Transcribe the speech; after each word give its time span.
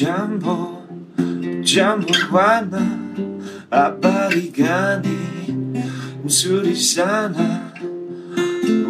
Jambo, 0.00 0.82
Jambo 1.62 2.14
wana, 2.32 2.80
habari 3.70 4.48
gani 4.48 5.18
nzuri 6.24 6.76
sana, 6.76 7.72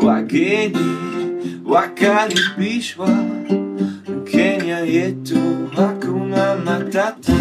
wageni 0.03 0.87
wakaribishwa 1.65 3.09
Kenya 4.31 4.79
yetu, 4.79 5.69
hakuna 5.77 6.57
matata. 6.57 7.33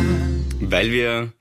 Weil 0.61 0.91
wir 0.91 1.33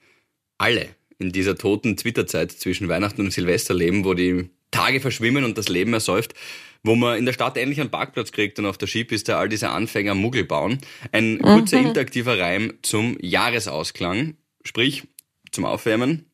alle 0.59 0.89
in 1.19 1.33
dieser 1.33 1.57
toten 1.57 1.97
Twitter-Zeit 1.97 2.53
zwischen 2.53 2.89
Weihnachten 2.91 3.23
und 3.23 3.33
Silvester 3.33 3.73
leben, 3.73 4.05
wo 4.05 4.13
die 4.13 4.51
Tage 4.71 5.01
verschwimmen 5.01 5.45
und 5.45 5.57
das 5.57 5.71
Leben 5.71 5.95
ersäuft, 5.95 6.35
wo 6.83 6.95
man 6.95 7.19
in 7.19 7.27
der 7.27 7.33
Stadt 7.33 7.57
endlich 7.57 7.81
einen 7.81 7.91
Parkplatz 7.91 8.33
kriegt 8.33 8.59
und 8.59 8.67
auf 8.67 8.79
der 8.79 8.89
Skipiste 8.89 9.37
all 9.37 9.49
diese 9.49 9.71
Anfänger 9.71 10.15
Muggel 10.15 10.45
bauen. 10.45 10.79
Ein 11.13 11.41
kurzer 11.41 11.81
interaktiver 11.81 12.39
Reim 12.39 12.75
zum 12.83 13.17
Jahresausklang, 13.21 14.37
sprich 14.65 15.05
zum 15.51 15.65
Aufwärmen. 15.65 16.31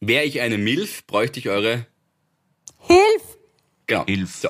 Wäre 0.00 0.24
ich 0.24 0.40
eine 0.40 0.58
Milf, 0.58 1.06
bräuchte 1.06 1.38
ich 1.38 1.48
eure... 1.48 1.86
Hilf! 2.86 3.38
Genau. 3.86 4.04
Hilf. 4.06 4.34
So. 4.36 4.48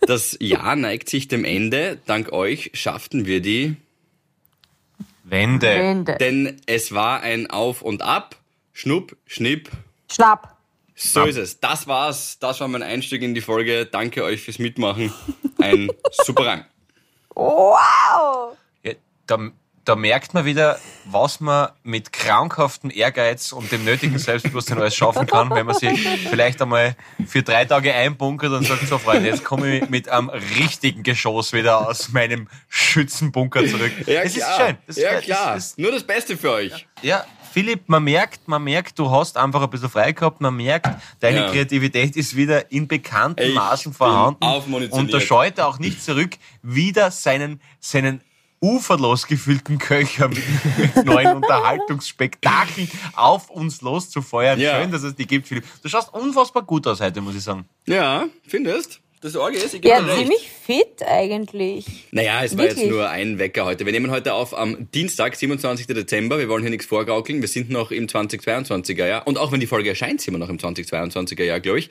Das 0.00 0.36
Jahr 0.40 0.76
neigt 0.76 1.08
sich 1.08 1.28
dem 1.28 1.44
Ende. 1.44 1.98
Dank 2.06 2.32
euch 2.32 2.70
schafften 2.74 3.24
wir 3.24 3.40
die, 3.40 3.76
Wende. 5.24 5.70
Ende. 5.70 6.16
denn 6.16 6.60
es 6.66 6.92
war 6.92 7.22
ein 7.22 7.48
Auf 7.50 7.82
und 7.82 8.02
Ab. 8.02 8.36
Schnupp, 8.72 9.16
Schnipp, 9.26 9.70
Schnapp. 10.10 10.53
So 10.94 11.24
ist 11.24 11.36
es. 11.36 11.60
Das 11.60 11.86
war's. 11.86 12.38
Das 12.38 12.60
war 12.60 12.68
mein 12.68 12.82
Einstieg 12.82 13.22
in 13.22 13.34
die 13.34 13.40
Folge. 13.40 13.86
Danke 13.86 14.22
euch 14.22 14.42
fürs 14.42 14.58
Mitmachen. 14.58 15.12
Ein 15.60 15.90
super 16.24 16.46
Reim. 16.46 16.64
Wow! 17.34 18.56
Ja, 18.84 18.92
da, 19.26 19.50
da 19.84 19.96
merkt 19.96 20.34
man 20.34 20.44
wieder, 20.44 20.78
was 21.04 21.40
man 21.40 21.70
mit 21.82 22.12
krankhaftem 22.12 22.90
Ehrgeiz 22.90 23.50
und 23.50 23.72
dem 23.72 23.84
nötigen 23.84 24.18
Selbstbewusstsein 24.18 24.78
alles 24.78 24.94
schaffen 24.94 25.26
kann, 25.26 25.50
wenn 25.50 25.66
man 25.66 25.74
sich 25.74 26.00
vielleicht 26.30 26.62
einmal 26.62 26.94
für 27.26 27.42
drei 27.42 27.64
Tage 27.64 27.92
einbunkert 27.92 28.52
und 28.52 28.64
sagt, 28.64 28.86
so 28.86 28.98
Freunde, 28.98 29.28
jetzt 29.28 29.42
komme 29.42 29.78
ich 29.78 29.90
mit 29.90 30.08
einem 30.08 30.28
richtigen 30.28 31.02
Geschoss 31.02 31.52
wieder 31.52 31.88
aus 31.88 32.12
meinem 32.12 32.48
Schützenbunker 32.68 33.66
zurück. 33.66 33.92
es 34.06 34.36
ist 34.36 34.46
schön. 34.56 34.78
Das 34.86 34.96
ja, 34.96 35.10
ist, 35.10 35.24
klar. 35.24 35.54
Das 35.54 35.66
ist, 35.66 35.78
Nur 35.78 35.90
das 35.90 36.04
Beste 36.04 36.36
für 36.36 36.52
euch. 36.52 36.86
ja, 37.02 37.26
Philipp, 37.54 37.88
man 37.88 38.02
merkt, 38.02 38.48
man 38.48 38.64
merkt, 38.64 38.98
du 38.98 39.08
hast 39.08 39.36
einfach 39.36 39.62
ein 39.62 39.70
bisschen 39.70 39.88
frei 39.88 40.10
gehabt, 40.10 40.40
man 40.40 40.56
merkt, 40.56 40.88
deine 41.20 41.36
Ja. 41.42 41.50
Kreativität 41.52 42.16
ist 42.16 42.34
wieder 42.34 42.72
in 42.72 42.88
bekannten 42.88 43.50
Ich 43.50 43.54
Maßen 43.54 43.94
vorhanden. 43.94 44.42
Und 44.90 45.12
da 45.14 45.20
scheut 45.20 45.58
er 45.58 45.68
auch 45.68 45.78
nicht 45.78 46.02
zurück, 46.02 46.32
wieder 46.62 47.12
seinen, 47.12 47.60
seinen 47.78 48.22
uferlos 48.60 49.28
gefüllten 49.28 49.78
Köcher 49.78 50.26
mit, 50.26 50.42
mit 50.96 51.04
neuen 51.06 51.36
Unterhaltungsspektakeln 51.36 52.90
auf 53.14 53.50
uns 53.50 53.82
loszufeuern. 53.82 54.58
Ja. 54.58 54.80
Schön, 54.80 54.90
dass 54.90 55.04
es 55.04 55.14
die 55.14 55.24
gibt, 55.28 55.46
Philipp. 55.46 55.64
Du 55.80 55.88
schaust 55.88 56.12
unfassbar 56.12 56.64
gut 56.64 56.88
aus 56.88 57.00
heute, 57.00 57.20
muss 57.20 57.36
ich 57.36 57.42
sagen. 57.44 57.66
Ja, 57.86 58.24
findest? 58.48 59.00
Das 59.24 59.36
Orge 59.36 59.56
ist, 59.56 59.72
ich 59.72 59.80
gebe 59.80 59.88
Ja, 59.88 60.06
ziemlich 60.18 60.50
fit 60.50 61.02
eigentlich. 61.02 61.86
Naja, 62.10 62.44
es 62.44 62.58
war 62.58 62.64
jetzt 62.64 62.76
Wirklich? 62.76 62.90
nur 62.90 63.08
ein 63.08 63.38
Wecker 63.38 63.64
heute. 63.64 63.86
Wir 63.86 63.92
nehmen 63.94 64.10
heute 64.10 64.34
auf 64.34 64.52
am 64.54 64.90
Dienstag, 64.90 65.34
27. 65.34 65.86
Dezember. 65.86 66.38
Wir 66.38 66.50
wollen 66.50 66.60
hier 66.60 66.68
nichts 66.68 66.84
vorgaukeln. 66.84 67.40
Wir 67.40 67.48
sind 67.48 67.70
noch 67.70 67.90
im 67.90 68.06
2022er 68.06 69.06
Jahr. 69.06 69.26
Und 69.26 69.38
auch 69.38 69.50
wenn 69.50 69.60
die 69.60 69.66
Folge 69.66 69.88
erscheint, 69.88 70.20
sind 70.20 70.34
wir 70.34 70.38
noch 70.38 70.50
im 70.50 70.58
2022er 70.58 71.42
Jahr, 71.42 71.60
glaube 71.60 71.78
ich. 71.78 71.88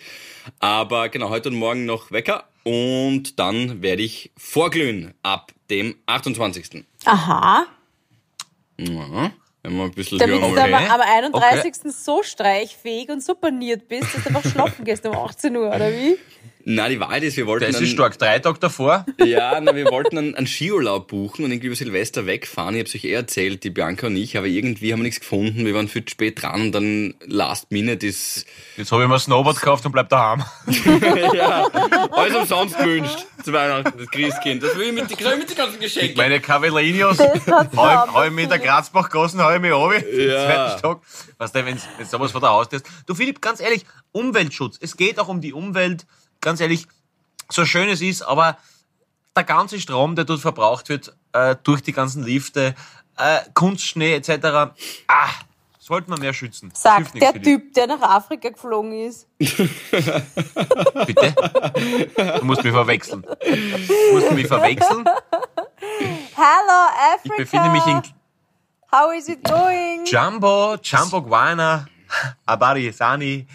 Aber 0.59 1.09
genau, 1.09 1.29
heute 1.29 1.49
und 1.49 1.55
morgen 1.55 1.87
noch 1.87 2.11
Wecker. 2.11 2.43
Und 2.61 3.39
dann 3.39 3.81
werde 3.81 4.03
ich 4.03 4.29
vorglühen 4.37 5.15
ab 5.23 5.53
dem 5.71 5.95
28. 6.05 6.85
Aha. 7.05 7.65
Ja, 8.77 9.31
wenn 9.63 9.75
wir 9.75 9.85
ein 9.85 9.91
bisschen 9.91 10.19
Damit 10.19 10.39
höher 10.39 10.67
du 10.67 10.75
aber 10.75 10.93
am 10.93 11.01
31. 11.01 11.73
so 11.97 12.21
streichfähig 12.21 13.09
und 13.09 13.23
supporniert 13.23 13.87
bist, 13.87 14.13
dass 14.13 14.23
du 14.23 14.27
einfach 14.29 14.51
schlafen 14.51 14.85
gehst 14.85 15.03
um 15.07 15.15
18 15.15 15.57
Uhr, 15.57 15.73
oder 15.73 15.91
wie? 15.91 16.19
Na, 16.65 16.87
die 16.87 16.99
Wahrheit 16.99 17.23
ist, 17.23 17.35
wir 17.35 17.45
wollten 17.45 17.65
Das 17.65 17.75
einen- 17.75 17.85
ist 17.85 17.91
stark. 17.91 18.17
Drei 18.17 18.39
Tage 18.39 18.57
davor. 18.59 19.05
Ja, 19.23 19.59
na, 19.61 19.75
wir 19.75 19.85
wollten 19.89 20.17
einen, 20.17 20.35
einen 20.35 20.47
Skiurlaub 20.47 21.07
buchen 21.07 21.43
und 21.45 21.51
irgendwie 21.51 21.67
über 21.67 21.75
Silvester 21.75 22.25
wegfahren. 22.25 22.75
Ich 22.75 22.81
habe 22.81 22.89
euch 22.97 23.03
eh 23.05 23.13
erzählt, 23.13 23.63
die 23.63 23.69
Bianca 23.69 24.07
und 24.07 24.15
ich, 24.15 24.37
aber 24.37 24.47
irgendwie 24.47 24.91
haben 24.91 24.99
wir 24.99 25.03
nichts 25.03 25.19
gefunden. 25.21 25.65
Wir 25.65 25.73
waren 25.73 25.87
viel 25.87 26.05
zu 26.05 26.11
spät 26.11 26.41
dran 26.41 26.61
und 26.61 26.71
dann 26.71 27.15
Last 27.25 27.71
Minute 27.71 28.05
ist 28.05 28.45
Jetzt 28.77 28.91
habe 28.91 29.03
ich 29.03 29.07
mir 29.09 29.15
ein 29.15 29.19
Snowboard 29.19 29.57
gekauft 29.59 29.85
und 29.85 29.91
bleib 29.91 30.09
daheim. 30.09 30.43
ja, 31.33 31.65
alles 32.11 32.35
umsonst 32.35 32.77
gewünscht 32.77 33.25
zu 33.43 33.51
Weihnachten, 33.53 33.97
das 33.97 34.07
Christkind. 34.09 34.63
Das 34.63 34.75
will 34.77 34.87
ich 34.87 34.93
mit, 34.93 35.09
die, 35.09 35.23
mit 35.23 35.49
den 35.49 35.57
ganzen 35.57 35.79
Geschenken. 35.79 36.17
Meine 36.17 36.39
mich 38.35 38.43
in 38.43 38.49
der 38.49 38.59
Grazbach 38.59 39.09
gassen, 39.09 39.41
hau 39.43 39.53
ich 39.53 39.61
mich 39.61 39.71
runter. 39.71 40.07
Ja. 40.09 40.45
Zweiten 40.45 40.79
Stock. 40.79 41.01
Weißt 41.37 41.55
du, 41.55 41.65
wenn 41.65 41.77
wenn 41.97 42.05
sowas 42.05 42.31
vor 42.31 42.41
der 42.41 42.51
Haustür 42.51 42.77
ist. 42.77 42.85
Du 43.05 43.15
Philipp, 43.15 43.41
ganz 43.41 43.59
ehrlich, 43.59 43.85
Umweltschutz. 44.11 44.77
Es 44.81 44.95
geht 44.95 45.19
auch 45.19 45.27
um 45.27 45.41
die 45.41 45.53
Umwelt. 45.53 46.05
Ganz 46.43 46.59
ehrlich, 46.59 46.85
so 47.49 47.65
schön 47.65 47.87
es 47.87 48.01
ist, 48.01 48.21
aber 48.21 48.57
der 49.35 49.45
ganze 49.45 49.79
Strom, 49.79 50.15
der 50.15 50.25
dort 50.25 50.41
verbraucht 50.41 50.89
wird, 50.89 51.15
äh, 51.31 51.55
durch 51.63 51.81
die 51.81 51.93
ganzen 51.93 52.21
Lifte, 52.23 52.75
äh, 53.17 53.39
Kunstschnee 53.53 54.13
etc., 54.15 54.73
ah, 55.07 55.29
sollte 55.79 56.09
man 56.09 56.19
mehr 56.19 56.33
schützen. 56.33 56.69
Sagt 56.73 57.19
der. 57.19 57.33
Typ, 57.41 57.73
der 57.73 57.87
nach 57.87 58.01
Afrika 58.01 58.49
geflogen 58.49 58.91
ist. 59.07 59.25
Bitte? 59.37 61.33
Du 62.39 62.45
musst 62.45 62.63
mich 62.63 62.73
verwechseln. 62.73 63.21
Du 63.21 64.13
musst 64.13 64.31
mich 64.31 64.47
verwechseln. 64.47 65.05
Hello, 66.35 66.89
Ich 67.23 67.31
Africa! 67.31 67.35
befinde 67.37 67.69
mich 67.69 67.85
in 67.87 68.01
How 68.91 69.13
is 69.17 69.29
it 69.29 69.43
going? 69.43 70.05
Jumbo, 70.05 70.75
Jumbo 70.83 71.21
Guana, 71.21 71.87
Abari 72.45 72.91
Sani, 72.91 73.47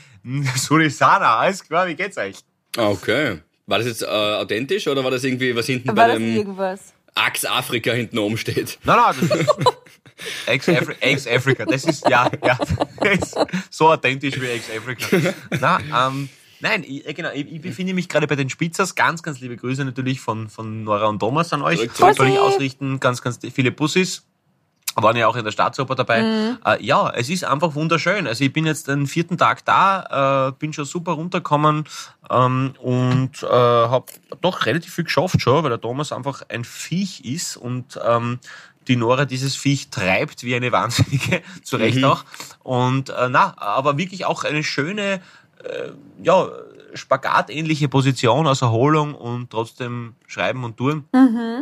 Surisana. 0.57 1.37
Alles 1.39 1.63
klar, 1.63 1.87
wie 1.87 1.95
geht's 1.95 2.17
euch? 2.17 2.45
Ah, 2.77 2.89
Okay. 2.89 3.39
War 3.67 3.77
das 3.79 3.87
jetzt 3.87 4.03
äh, 4.03 4.07
authentisch 4.07 4.89
oder 4.89 5.05
war 5.05 5.11
das 5.11 5.25
irgendwie, 5.25 5.55
was 5.55 5.67
hinten 5.67 5.89
War 5.89 5.95
bei 5.95 6.15
dem 6.15 6.35
irgendwas? 6.37 6.95
Axe 7.15 7.51
Afrika 7.51 7.93
hinten 7.93 8.17
oben 8.17 8.39
steht? 8.39 8.79
Nein, 8.85 8.97
nein, 8.97 9.29
das 9.29 9.41
ist 9.41 9.49
Ex-Afri- 10.47 10.97
Ex-Africa. 11.01 11.67
Das 11.67 11.85
ist, 11.85 12.09
ja, 12.09 12.31
ja, 12.45 12.59
das 13.01 13.19
ist 13.19 13.37
so 13.71 13.89
authentisch 13.91 14.41
wie 14.41 14.47
Ex-Africa. 14.47 15.35
Nein, 15.61 15.85
ähm, 15.95 16.29
nein, 16.61 16.83
ich, 16.87 17.07
äh, 17.07 17.13
genau, 17.13 17.31
ich, 17.35 17.53
ich 17.53 17.61
befinde 17.61 17.93
mich 17.93 18.09
gerade 18.09 18.27
bei 18.27 18.37
den 18.37 18.49
Spitzers. 18.49 18.95
Ganz, 18.95 19.23
ganz 19.23 19.39
liebe 19.41 19.57
Grüße 19.57 19.85
natürlich 19.85 20.21
von, 20.21 20.49
von 20.49 20.85
Nora 20.85 21.07
und 21.09 21.19
Thomas 21.19 21.53
an 21.53 21.61
euch. 21.61 21.79
Soll 21.95 22.29
ich 22.29 22.39
ausrichten, 22.39 23.01
ganz, 23.01 23.21
ganz 23.21 23.39
viele 23.53 23.71
Bussis. 23.71 24.25
Waren 24.95 25.17
ja 25.17 25.29
auch 25.29 25.37
in 25.37 25.45
der 25.45 25.53
Staatsoper 25.53 25.95
dabei. 25.95 26.57
Äh, 26.65 26.85
ja, 26.85 27.11
es 27.11 27.29
ist 27.29 27.45
einfach 27.45 27.75
wunderschön. 27.75 28.27
Also 28.27 28.43
ich 28.43 28.53
bin 28.53 28.67
jetzt 28.67 28.89
den 28.89 29.07
vierten 29.07 29.39
Tag 29.39 29.65
da, 29.65 30.49
äh, 30.49 30.53
bin 30.59 30.73
schon 30.73 30.87
super 30.87 31.13
runtergekommen 31.13 31.85
ähm, 32.31 32.75
und 32.81 33.43
äh, 33.43 33.47
habe 33.47 34.07
doch 34.41 34.67
relativ 34.67 34.95
viel 34.95 35.05
geschafft 35.05 35.41
schon, 35.41 35.63
weil 35.63 35.71
der 35.71 35.81
Thomas 35.81 36.11
einfach 36.11 36.43
ein 36.49 36.65
Viech 36.65 37.21
ist 37.25 37.57
und 37.57 37.99
ähm, 38.05 38.41
die 38.89 38.97
Nora 38.97 39.25
dieses 39.25 39.55
Viech 39.55 39.91
treibt 39.91 40.43
wie 40.43 40.55
eine 40.57 40.73
Wahnsinnige, 40.73 41.43
zu 41.63 41.77
Recht 41.77 42.03
auch. 42.05 42.25
Und 42.63 43.11
äh, 43.11 43.29
na, 43.29 43.55
aber 43.57 43.99
wirklich 43.99 44.25
auch 44.25 44.45
eine 44.45 44.65
schöne, 44.65 45.21
äh, 45.63 45.91
ja, 46.23 46.49
spagatähnliche 46.95 47.89
Position 47.89 48.47
aus 48.47 48.63
Erholung 48.63 49.15
und 49.15 49.51
trotzdem 49.51 50.15
schreiben 50.27 50.65
und 50.65 50.77
tun. 50.77 51.05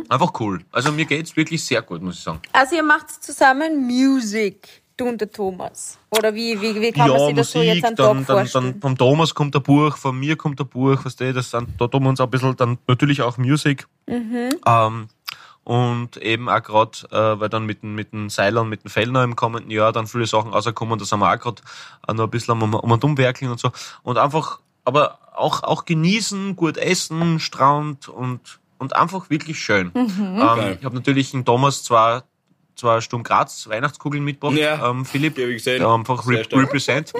Einfach 0.09 0.31
cool. 0.39 0.61
Also 0.71 0.91
mir 0.91 1.05
geht's 1.05 1.35
wirklich 1.35 1.63
sehr 1.63 1.81
gut, 1.81 2.01
muss 2.01 2.15
ich 2.17 2.23
sagen. 2.23 2.39
Also 2.53 2.75
ihr 2.75 2.83
macht 2.83 3.09
zusammen 3.23 3.85
Music, 3.85 4.81
du 4.95 5.05
und 5.07 5.19
der 5.21 5.31
Thomas. 5.31 5.97
Oder 6.09 6.33
wie, 6.33 6.59
wie, 6.61 6.79
wie 6.79 6.91
kann 6.91 7.09
man 7.09 7.19
sich 7.27 7.35
das 7.35 7.51
so 7.51 7.61
jetzt 7.61 7.85
an 7.85 7.95
dann, 7.95 8.17
Tag 8.25 8.35
vorstellen? 8.37 8.71
dann 8.73 8.81
vom 8.81 8.97
Thomas 8.97 9.33
kommt 9.35 9.55
ein 9.55 9.63
Buch, 9.63 9.97
von 9.97 10.17
mir 10.19 10.35
kommt 10.35 10.59
ein 10.59 10.67
Buch, 10.67 10.99
was 11.03 11.15
du, 11.15 11.33
das 11.33 11.51
sind, 11.51 11.69
da 11.79 11.87
tun 11.87 12.03
wir 12.03 12.09
uns 12.09 12.19
ein 12.21 12.29
bisschen 12.29 12.55
dann 12.55 12.77
natürlich 12.87 13.21
auch 13.21 13.37
Musik. 13.37 13.87
Mhm. 14.07 14.49
Ähm, 14.65 15.07
und 15.63 16.15
eben 16.17 16.47
auch 16.47 16.63
gerade, 16.63 16.91
äh, 17.11 17.39
weil 17.41 17.49
dann 17.49 17.65
mit, 17.65 17.83
den- 17.83 17.93
mit 17.93 18.13
den 18.13 18.29
Seilern, 18.29 18.69
mit 18.69 18.85
den 18.85 18.89
Fellner 18.89 19.23
im 19.25 19.35
kommenden 19.35 19.69
Jahr 19.69 19.91
dann 19.91 20.07
viele 20.07 20.25
Sachen 20.25 20.51
rauskommen, 20.53 20.97
da 20.97 21.03
sind 21.03 21.19
wir 21.19 21.29
auch 21.33 21.37
gerade 21.39 21.61
äh, 22.07 22.13
noch 22.13 22.23
ein 22.23 22.29
bisschen 22.29 22.61
um, 22.61 22.73
um 22.73 22.89
und 22.91 23.03
umwerkeln 23.03 23.51
und 23.51 23.59
so. 23.59 23.71
Und 24.03 24.17
einfach, 24.17 24.59
aber 24.87 25.19
auch, 25.35 25.61
auch 25.63 25.85
genießen, 25.85 26.55
gut 26.55 26.77
essen, 26.77 27.39
Strand 27.39 28.07
und, 28.07 28.59
und 28.79 28.95
einfach 28.95 29.29
wirklich 29.29 29.59
schön. 29.59 29.91
Mhm. 29.93 30.39
Ähm, 30.41 30.77
ich 30.79 30.85
habe 30.85 30.95
natürlich 30.95 31.31
den 31.31 31.43
Thomas 31.45 31.83
zwar, 31.83 32.23
zwar 32.75 33.01
Sturm 33.01 33.23
Graz 33.23 33.67
Weihnachtskugeln 33.67 34.23
mitgebracht, 34.23 34.57
Ja. 34.57 34.89
ähm, 34.89 35.05
Philipp. 35.05 35.37
Ich 35.37 35.57
gesehen. 35.57 35.81
Ja, 35.81 35.93
einfach 35.93 36.23
Sehr 36.23 36.39
re 36.39 36.43
stark. 36.45 36.63
represent. 36.63 37.13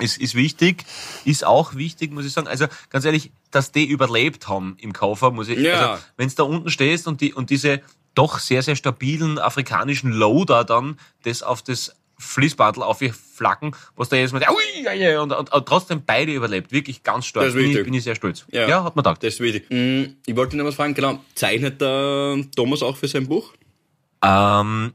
Ist, 0.00 0.18
ist 0.18 0.34
wichtig. 0.34 0.84
Ist 1.24 1.44
auch 1.46 1.74
wichtig, 1.74 2.12
muss 2.12 2.26
ich 2.26 2.32
sagen. 2.32 2.46
Also 2.46 2.66
ganz 2.90 3.04
ehrlich, 3.04 3.32
dass 3.50 3.72
die 3.72 3.86
überlebt 3.86 4.46
haben 4.48 4.76
im 4.78 4.92
Koffer, 4.92 5.30
muss 5.30 5.48
ich. 5.48 5.58
Ja. 5.58 5.92
Also, 5.92 6.02
wenn 6.16 6.32
da 6.34 6.42
unten 6.42 6.68
stehst 6.70 7.08
und 7.08 7.20
die 7.20 7.32
und 7.32 7.50
diese 7.50 7.80
doch 8.14 8.38
sehr, 8.38 8.62
sehr 8.62 8.76
stabilen 8.76 9.38
afrikanischen 9.38 10.12
Loader 10.12 10.64
dann 10.64 10.98
das 11.24 11.42
auf 11.42 11.62
das 11.62 11.94
Fließbandel 12.18 12.82
aufgeflacken, 12.82 13.74
was 13.96 14.08
da 14.08 14.16
jedes 14.16 14.32
Mal, 14.32 14.42
ui, 14.48 14.82
ja, 14.84 14.92
ja, 14.92 15.20
und, 15.20 15.32
und, 15.32 15.52
und 15.52 15.66
trotzdem 15.66 16.02
beide 16.04 16.32
überlebt. 16.32 16.72
Wirklich 16.72 17.02
ganz 17.02 17.26
stark. 17.26 17.44
Das 17.44 17.54
ist 17.54 17.54
bin, 17.54 17.64
ich, 17.64 17.70
wichtig. 17.70 17.84
bin 17.84 17.94
ich 17.94 18.04
sehr 18.04 18.14
stolz. 18.16 18.44
Ja. 18.50 18.68
Ja, 18.68 18.84
hat 18.84 18.96
man 18.96 19.04
gedacht. 19.04 19.22
Das 19.22 19.34
ist 19.34 19.40
wichtig. 19.40 19.66
Mm, 19.70 20.16
Ich 20.26 20.34
wollte 20.36 20.56
noch 20.56 20.64
was 20.64 20.74
fragen, 20.74 20.94
genau. 20.94 21.22
Zeichnet 21.34 21.80
der 21.80 22.38
Thomas 22.56 22.82
auch 22.82 22.96
für 22.96 23.06
sein 23.08 23.28
Buch? 23.28 23.52
Ähm, 24.24 24.94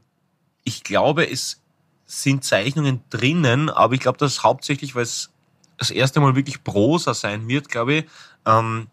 ich 0.64 0.84
glaube, 0.84 1.30
es 1.30 1.62
sind 2.06 2.44
Zeichnungen 2.44 3.00
drinnen, 3.10 3.70
aber 3.70 3.94
ich 3.94 4.00
glaube, 4.00 4.18
dass 4.18 4.42
hauptsächlich, 4.42 4.94
weil 4.94 5.04
es 5.04 5.30
das 5.78 5.90
erste 5.90 6.20
Mal 6.20 6.36
wirklich 6.36 6.62
Prosa 6.62 7.14
sein 7.14 7.48
wird, 7.48 7.68
glaube 7.68 7.94
ich, 7.94 8.04
ähm, 8.46 8.86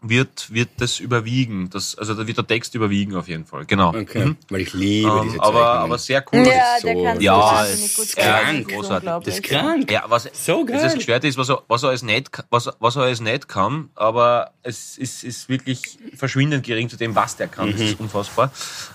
wird, 0.00 0.52
wird 0.54 0.68
das 0.78 1.00
überwiegen. 1.00 1.70
Das, 1.70 1.98
also 1.98 2.14
da 2.14 2.24
wird 2.26 2.36
der 2.38 2.46
Text 2.46 2.74
überwiegen 2.76 3.16
auf 3.16 3.26
jeden 3.26 3.44
Fall. 3.44 3.64
Genau. 3.66 3.88
Okay. 3.88 4.26
Mhm. 4.26 4.36
Weil 4.48 4.60
ich 4.60 4.72
liebe 4.72 5.08
Ähm, 5.10 5.22
diese 5.24 5.42
aber, 5.42 5.52
Zeichnungen. 5.52 5.82
aber 5.82 5.98
sehr 5.98 6.24
cool. 6.32 6.46
Ja, 6.46 6.74
ist 6.76 6.82
so- 6.82 6.88
Ja, 7.20 7.62
gut 7.72 7.98
ist 7.98 8.16
krank, 8.16 8.46
Das 8.46 8.58
ist 8.60 8.68
großartig. 8.68 9.10
Das 9.24 9.34
ist 9.34 9.42
krank. 9.42 9.90
Ja, 9.90 10.04
was, 10.08 10.28
So 10.32 10.64
geil. 10.64 10.80
Das 10.80 10.94
Gestörte 10.94 11.26
ist, 11.26 11.36
was 11.36 11.48
er, 11.48 11.62
was 11.66 11.82
er 11.82 11.88
alles 11.88 12.02
nicht, 12.02 12.30
was, 12.50 12.70
was 12.78 12.94
er 12.96 13.02
alles 13.02 13.20
nicht 13.20 13.48
kann, 13.48 13.90
aber 13.96 14.52
es 14.62 14.96
ist, 14.98 15.24
ist 15.24 15.48
wirklich 15.48 15.98
verschwindend 16.14 16.64
gering 16.64 16.88
zu 16.88 16.96
dem, 16.96 17.14
was 17.16 17.36
der 17.36 17.48
kann. 17.48 17.72
Das 17.72 17.80
Mhm. 17.80 17.86
ist 17.86 18.00
unfassbar. 18.00 18.52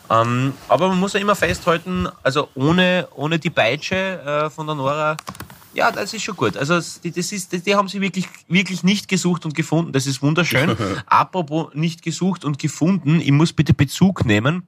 Ähm, 0.10 0.54
aber 0.70 0.88
man 0.88 1.00
muss 1.02 1.14
ja 1.14 1.20
immer 1.20 1.36
festhalten, 1.36 2.08
also 2.24 2.48
ohne, 2.56 3.08
ohne 3.16 3.40
die 3.40 3.50
Peitsche 3.50 3.96
äh, 4.46 4.50
von 4.50 4.68
der 4.68 4.76
Nora, 4.76 5.18
ja, 5.74 5.92
das 5.92 6.14
ist 6.14 6.24
schon 6.24 6.36
gut. 6.36 6.56
Also 6.58 6.76
das 6.76 6.98
ist, 7.04 7.66
die, 7.66 7.76
haben 7.76 7.88
sie 7.88 8.02
wirklich, 8.02 8.28
wirklich 8.48 8.84
nicht 8.84 9.08
gesucht 9.08 9.46
und 9.46 9.56
gefunden. 9.56 9.92
Das 9.92 10.06
ist 10.08 10.22
wunderschön. 10.22 10.76
Apropos 11.06 11.74
nicht 11.74 12.02
gesucht 12.02 12.46
und 12.46 12.60
gefunden, 12.60 13.20
ich 13.20 13.32
muss 13.32 13.54
bitte 13.54 13.74
Bezug 13.74 14.26
nehmen 14.26 14.68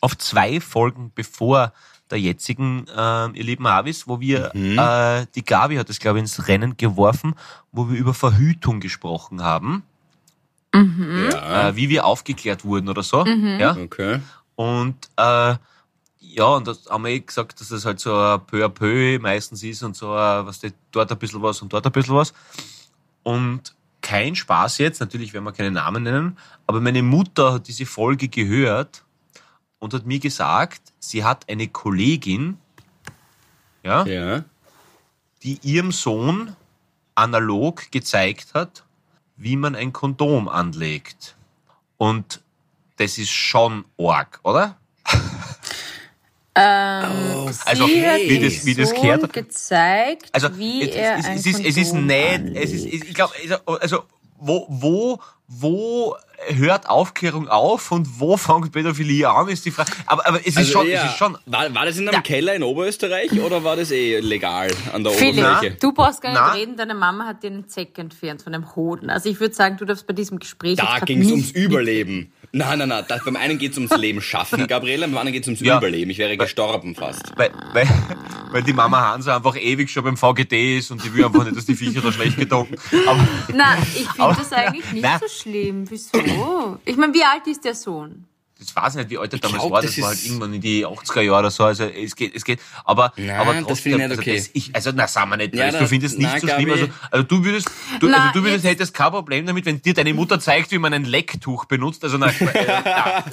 auf 0.00 0.16
zwei 0.16 0.60
Folgen 0.60 1.12
bevor 1.14 1.72
der 2.10 2.18
jetzigen, 2.18 2.86
äh, 2.88 3.26
ihr 3.38 3.44
lieben 3.44 3.66
Avis, 3.66 4.08
wo 4.08 4.18
wir, 4.20 4.52
äh, 4.54 5.26
die 5.34 5.44
Gabi 5.44 5.76
hat 5.76 5.90
es, 5.90 6.00
glaube 6.00 6.18
ich, 6.18 6.22
ins 6.22 6.48
Rennen 6.48 6.76
geworfen, 6.76 7.34
wo 7.70 7.88
wir 7.88 7.96
über 7.98 8.14
Verhütung 8.14 8.80
gesprochen 8.80 9.42
haben, 9.42 9.84
Ja. 10.74 11.68
äh, 11.68 11.76
wie 11.76 11.88
wir 11.88 12.04
aufgeklärt 12.06 12.64
wurden 12.64 12.88
oder 12.88 13.02
so. 13.02 13.24
Ja? 13.26 13.76
Okay. 13.76 14.20
Und 14.56 14.96
äh, 15.16 15.54
ja, 16.34 16.46
und 16.46 16.66
das 16.66 16.86
haben 16.88 17.04
wir 17.04 17.10
eh 17.10 17.20
gesagt, 17.20 17.60
dass 17.60 17.68
das 17.68 17.84
halt 17.84 18.00
so 18.00 18.14
ein 18.16 18.44
peu 18.46 18.64
à 18.64 18.68
peu 18.68 19.18
meistens 19.20 19.62
ist 19.62 19.82
und 19.82 19.96
so, 19.96 20.12
ein, 20.12 20.46
was 20.46 20.60
die, 20.60 20.72
dort 20.92 21.10
ein 21.10 21.18
bisschen 21.18 21.42
was 21.42 21.62
und 21.62 21.72
dort 21.72 21.86
ein 21.86 21.92
bisschen 21.92 22.14
was. 22.14 22.32
Und 23.22 23.74
kein 24.00 24.34
Spaß 24.34 24.78
jetzt, 24.78 25.00
natürlich 25.00 25.32
werden 25.32 25.44
wir 25.44 25.52
keine 25.52 25.70
Namen 25.70 26.02
nennen, 26.02 26.38
aber 26.66 26.80
meine 26.80 27.02
Mutter 27.02 27.54
hat 27.54 27.68
diese 27.68 27.86
Folge 27.86 28.28
gehört 28.28 29.04
und 29.78 29.92
hat 29.94 30.06
mir 30.06 30.18
gesagt, 30.18 30.80
sie 30.98 31.24
hat 31.24 31.48
eine 31.48 31.68
Kollegin, 31.68 32.58
ja, 33.82 34.04
Ja. 34.06 34.44
die 35.42 35.58
ihrem 35.62 35.92
Sohn 35.92 36.56
analog 37.14 37.90
gezeigt 37.90 38.54
hat, 38.54 38.84
wie 39.36 39.56
man 39.56 39.74
ein 39.74 39.92
Kondom 39.92 40.48
anlegt. 40.48 41.36
Und 41.96 42.42
das 42.96 43.18
ist 43.18 43.30
schon 43.30 43.84
arg, 43.98 44.40
oder? 44.42 44.76
Ähm, 46.60 47.46
Also, 47.64 47.86
sie 47.86 48.06
hat 48.06 48.20
wie 48.20 48.38
das- 48.38 48.64
wie 48.66 48.74
das 48.74 48.90
Sohn 48.90 49.00
gehört 49.02 49.22
hat. 49.22 49.32
gezeigt, 49.32 50.28
Also 50.32 50.56
wie 50.58 50.82
es, 50.88 50.94
er 50.94 51.18
es, 51.18 51.24
ein 51.26 51.36
es, 51.36 51.46
ist, 51.46 51.60
es 51.64 51.76
ist 51.76 51.92
nicht, 51.94 52.40
es 52.54 52.72
ist, 52.72 52.84
ich 52.86 53.14
glaube, 53.14 53.32
also 53.80 54.02
wo, 54.38 54.66
wo, 54.68 55.20
wo 55.48 56.16
hört 56.48 56.88
Aufklärung 56.88 57.48
auf 57.48 57.92
und 57.92 58.18
wo 58.20 58.36
fängt 58.38 58.72
Pädophilie 58.72 59.28
an, 59.28 59.48
ist 59.48 59.64
die 59.66 59.70
Frage. 59.70 59.92
Aber, 60.06 60.26
aber 60.26 60.40
es 60.40 60.46
ist 60.48 60.56
Also 60.58 60.72
schon, 60.72 60.86
eher- 60.88 61.04
es 61.04 61.10
ist 61.10 61.18
schon. 61.18 61.36
War, 61.46 61.74
war 61.74 61.84
das 61.84 61.98
in 61.98 62.08
einem 62.08 62.22
Keller 62.22 62.54
in 62.54 62.62
Oberösterreich 62.62 63.32
oder 63.40 63.62
war 63.62 63.76
das 63.76 63.90
eh 63.90 64.20
legal 64.20 64.70
an 64.94 65.04
der 65.04 65.12
Philipp, 65.12 65.44
Oberfläche? 65.44 65.76
du 65.80 65.92
brauchst 65.92 66.22
gar 66.22 66.30
nicht 66.30 66.40
Na? 66.40 66.52
reden, 66.52 66.76
deine 66.76 66.94
Mama 66.94 67.26
hat 67.26 67.42
dir 67.42 67.48
einen 67.48 67.68
Zeck 67.68 67.98
entfernt 67.98 68.42
von 68.42 68.52
dem 68.54 68.74
Hoden. 68.74 69.10
Also 69.10 69.28
ich 69.28 69.38
würde 69.40 69.54
sagen, 69.54 69.76
du 69.76 69.84
darfst 69.84 70.06
bei 70.06 70.14
diesem 70.14 70.38
Gespräch 70.38 70.76
Da 70.78 70.98
ging 71.00 71.20
es 71.20 71.30
ums 71.30 71.50
Überleben. 71.50 72.32
Nein, 72.52 72.78
nein, 72.80 72.88
nein. 72.88 73.04
Das, 73.06 73.24
beim 73.24 73.36
einen 73.36 73.58
geht 73.58 73.72
es 73.72 73.78
ums 73.78 73.96
Leben 73.96 74.20
schaffen, 74.20 74.66
Gabriele, 74.66 75.06
beim 75.06 75.16
anderen 75.18 75.32
geht 75.32 75.42
es 75.42 75.48
ums 75.48 75.60
Ja. 75.60 75.78
Überleben. 75.78 76.10
Ich 76.10 76.18
wäre 76.18 76.36
gestorben 76.36 76.94
fast. 76.96 77.32
Weil, 77.36 77.50
weil, 77.72 77.86
weil 78.50 78.62
die 78.64 78.72
Mama 78.72 79.12
Hansa 79.12 79.36
einfach 79.36 79.56
ewig 79.56 79.90
schon 79.90 80.02
beim 80.04 80.16
VGT 80.16 80.52
ist 80.78 80.90
und 80.90 81.04
die 81.04 81.14
will 81.14 81.24
einfach 81.24 81.44
nicht, 81.44 81.56
dass 81.56 81.66
die 81.66 81.76
Viecher 81.76 82.00
da 82.00 82.10
schlecht 82.10 82.36
getrunken. 82.36 82.74
Aber 83.06 83.26
Nein, 83.54 83.78
ich 83.94 84.08
finde 84.08 84.34
das 84.36 84.52
eigentlich 84.52 84.92
nicht 84.92 85.02
Nein. 85.02 85.20
so 85.20 85.28
schlimm. 85.28 85.88
Wieso? 85.88 86.78
Ich 86.84 86.96
meine, 86.96 87.14
wie 87.14 87.22
alt 87.22 87.46
ist 87.46 87.64
der 87.64 87.74
Sohn? 87.74 88.26
Das 88.60 88.76
weiß 88.76 88.92
ich 88.94 88.98
nicht, 88.98 89.10
wie 89.10 89.18
alt 89.18 89.32
er 89.32 89.38
damals 89.40 89.60
glaub, 89.62 89.72
war. 89.72 89.82
das 89.82 89.92
Das 89.96 90.02
war 90.02 90.10
halt 90.10 90.24
irgendwann 90.24 90.54
in 90.54 90.60
die 90.60 90.86
80er 90.86 91.20
Jahre 91.22 91.38
oder 91.40 91.50
so. 91.50 91.64
Also 91.64 91.84
es 91.84 92.14
geht, 92.14 92.36
es 92.36 92.44
geht. 92.44 92.60
Aber, 92.84 93.12
Nein, 93.16 93.30
aber 93.40 93.54
das 93.54 93.64
trotzdem, 93.64 93.92
finde 93.94 94.04
ich 94.04 94.08
nicht 94.10 94.10
also, 94.10 94.20
okay. 94.22 94.36
das, 94.36 94.50
ich, 94.52 94.74
also 94.74 94.90
na, 94.94 95.08
sagen 95.08 95.30
wir 95.30 95.36
nicht. 95.38 95.54
Ja, 95.54 95.64
also, 95.64 95.78
du 95.78 95.88
findest 95.88 96.18
nicht 96.18 96.30
na, 96.32 96.38
so 96.40 96.46
schlimm. 96.48 96.70
Also, 96.70 96.86
also 97.10 97.22
du 97.26 97.44
würdest, 97.44 97.70
du, 98.00 98.08
Na, 98.08 98.18
also 98.28 98.32
du 98.38 98.44
würdest, 98.44 98.64
jetzt- 98.64 98.72
hättest 98.74 98.94
kein 98.94 99.10
Problem 99.10 99.46
damit, 99.46 99.64
wenn 99.66 99.80
dir 99.82 99.94
deine 99.94 100.12
Mutter 100.14 100.38
zeigt, 100.38 100.70
wie 100.70 100.78
man 100.78 100.92
ein 100.92 101.04
Lecktuch 101.04 101.64
benutzt. 101.64 102.04
Also 102.04 102.18
na, 102.18 102.28
äh, 102.28 102.66
ja. 102.84 103.24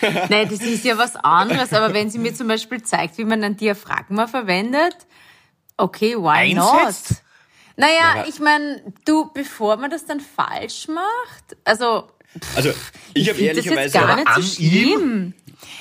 Nein, 0.28 0.48
das 0.50 0.60
ist 0.60 0.84
ja 0.84 0.96
was 0.98 1.14
anderes. 1.16 1.72
Aber 1.72 1.92
wenn 1.94 2.10
sie 2.10 2.18
mir 2.18 2.34
zum 2.34 2.48
Beispiel 2.48 2.82
zeigt, 2.82 3.18
wie 3.18 3.24
man 3.24 3.44
ein 3.44 3.56
Diaphragma 3.56 4.26
verwendet, 4.26 4.96
okay, 5.76 6.16
why 6.16 6.56
Einsetzt? 6.56 7.10
not? 7.10 7.18
Naja, 7.76 8.16
Ja. 8.16 8.24
ich 8.28 8.38
meine, 8.40 8.82
du, 9.06 9.30
bevor 9.32 9.76
man 9.78 9.90
das 9.90 10.04
dann 10.04 10.20
falsch 10.20 10.88
macht, 10.88 11.56
also 11.64 12.10
Also, 12.54 12.70
ich 13.14 13.28
habe 13.28 13.38
finde 13.38 13.54
das 13.54 13.64
jetzt 13.64 13.76
ehrlicherweise... 13.76 13.98
gar 13.98 14.16
nicht 14.16 14.28
so 14.28 14.34
an 14.34 14.42
schlimm. 14.42 15.34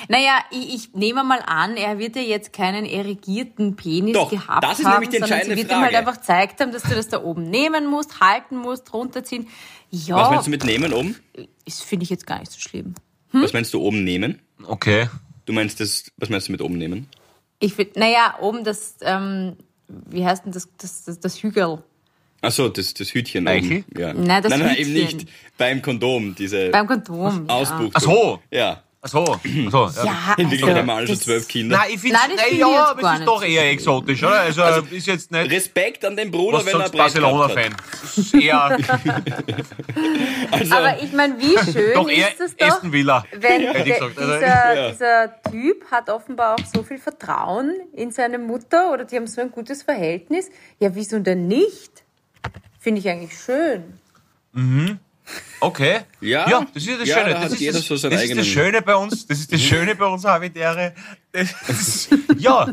Naja, 0.08 0.40
ich, 0.52 0.74
ich 0.74 0.94
nehme 0.94 1.24
mal 1.24 1.42
an, 1.46 1.78
er 1.78 2.00
wird 2.00 2.16
ja 2.16 2.22
jetzt 2.22 2.54
keinen 2.54 2.86
erigierten 2.86 3.76
Penis 3.76 4.14
Doch, 4.14 4.30
gehabt 4.30 4.64
das 4.64 4.80
ist 4.80 4.86
haben, 4.86 4.94
nämlich 4.94 5.10
die 5.10 5.18
sondern 5.18 5.28
sie 5.28 5.34
entscheidende 5.34 5.58
wird 5.58 5.72
ihm 5.72 5.82
halt 5.82 5.94
Frage. 5.94 5.98
einfach 5.98 6.22
gezeigt 6.22 6.62
haben, 6.62 6.72
dass 6.72 6.84
du 6.84 6.96
das 6.96 7.08
da 7.10 7.24
oben 7.24 7.50
nehmen 7.50 7.86
musst, 7.88 8.20
halten 8.20 8.58
musst, 8.58 8.94
runterziehen. 8.94 9.48
Ja, 9.92 10.16
Was 10.16 10.30
meinst 10.30 10.48
du 10.48 10.52
mit 10.52 10.64
nehmen 10.64 10.94
um? 10.94 11.16
das 11.66 11.82
finde 11.82 12.04
ich 12.04 12.10
jetzt 12.10 12.26
gar 12.26 12.40
nicht 12.40 12.52
so 12.52 12.60
schlimm. 12.60 12.96
Was 13.32 13.54
meinst 13.54 13.74
du 13.74 13.82
oben 13.82 14.04
nehmen? 14.04 14.42
Okay. 14.66 15.08
Du 15.46 15.54
meinst 15.54 15.80
das, 15.80 16.12
was 16.18 16.30
meinst 16.30 16.48
du 16.48 16.52
mit 16.52 16.62
oben 16.62 16.78
nehmen? 16.78 17.08
Ich 17.60 17.74
finde, 17.74 18.00
naja, 18.00 18.36
oben 18.40 18.64
das, 18.64 18.96
ähm, 19.02 19.58
wie 19.88 20.26
heißt 20.26 20.46
denn 20.46 20.52
das, 20.52 20.70
das, 20.78 21.04
das, 21.06 21.20
das 21.20 21.42
Hügel? 21.44 21.84
Ach 22.42 22.52
so, 22.52 22.70
das, 22.70 22.94
das 22.94 23.14
Hütchen 23.14 23.48
Eichel? 23.48 23.84
oben. 23.90 24.00
Ja. 24.00 24.14
Nein, 24.14 24.44
das 24.44 24.50
nein, 24.52 24.60
nein, 24.62 24.78
eben 24.78 24.94
Hütchen. 24.94 25.18
nicht. 25.18 25.30
Beim 25.58 25.82
Kondom, 25.82 26.36
diese 26.36 26.70
Beim 26.70 26.88
Kondom. 26.88 27.46
ja. 27.48 27.54
Ausbuchtung. 27.54 27.92
Ach 27.94 28.02
so. 28.02 28.40
Ja. 28.52 28.84
Ach 29.02 29.08
so. 29.08 29.24
Ach 29.24 29.72
so. 29.72 29.90
Ja. 30.04 30.04
Ja, 30.06 30.34
In 30.38 30.52
Wirklichkeit 30.52 30.76
haben 30.76 30.88
wir 30.88 30.94
also, 30.94 30.98
alle 30.98 31.08
schon 31.08 31.16
zwölf 31.20 31.48
Kinder. 31.48 31.78
Nein, 31.78 31.88
ich 31.94 32.00
finde 32.02 32.18
finde 32.20 32.44
ich 32.52 32.58
ja, 32.60 32.68
aber 32.90 33.14
es 33.14 33.20
ist 33.20 33.28
doch 33.28 33.40
so 33.40 33.46
eher 33.46 33.70
exotisch, 33.72 34.22
oder? 34.24 34.42
Also, 34.42 34.82
ist 34.92 35.08
jetzt 35.08 35.32
nicht. 35.32 35.52
Respekt 35.52 36.04
an 36.04 36.18
den 36.18 36.30
Bruder, 36.32 36.66
wenn 36.66 36.82
er 36.82 36.90
Barcelona-Fan? 36.90 37.76
eher, 38.42 38.78
Also, 40.52 40.76
Aber 40.76 41.02
ich 41.02 41.14
meine, 41.14 41.38
wie 41.40 41.58
schön 41.72 41.94
doch 41.94 42.10
eher 42.10 42.30
ist 42.30 42.42
es 42.42 42.56
doch, 42.58 42.68
Aston 42.68 42.92
Villa. 42.92 43.24
wenn 43.32 43.62
der, 43.62 43.84
gesagt. 43.84 44.18
Also, 44.18 44.34
dieser, 44.34 44.42
ja. 44.76 44.92
dieser 44.92 45.42
Typ 45.50 45.86
hat 45.92 46.10
offenbar 46.10 46.56
auch 46.56 46.66
so 46.66 46.84
viel 46.84 46.98
Vertrauen 46.98 47.74
in 47.94 48.12
seine 48.12 48.38
Mutter 48.38 48.92
oder 48.92 49.06
die 49.06 49.16
haben 49.16 49.28
so 49.28 49.40
ein 49.42 49.52
gutes 49.52 49.84
Verhältnis. 49.84 50.50
Ja, 50.80 50.94
wieso 50.96 51.20
denn 51.20 51.48
nicht? 51.48 52.04
Finde 52.80 53.00
ich 53.00 53.10
eigentlich 53.10 53.38
schön. 53.38 54.00
Okay. 55.60 56.02
Ja. 56.22 56.50
ja, 56.50 56.68
das 56.74 56.86
ist 56.86 57.00
das 57.00 57.08
Ja, 57.08 57.20
Schöne. 57.20 57.34
da 57.34 57.42
Das, 57.44 57.54
ist 57.54 57.76
das, 57.76 57.86
so 57.86 58.10
das 58.10 58.24
ist 58.24 58.38
das 58.38 58.48
Schöne 58.48 58.82
bei 58.82 58.96
uns. 58.96 59.26
Das 59.26 59.40
ist 59.40 59.54
das 59.54 59.62
Schöne 59.62 59.96
bei 59.96 60.06
uns 60.06 60.26
Habitäre. 60.26 60.94
Ja, 62.38 62.70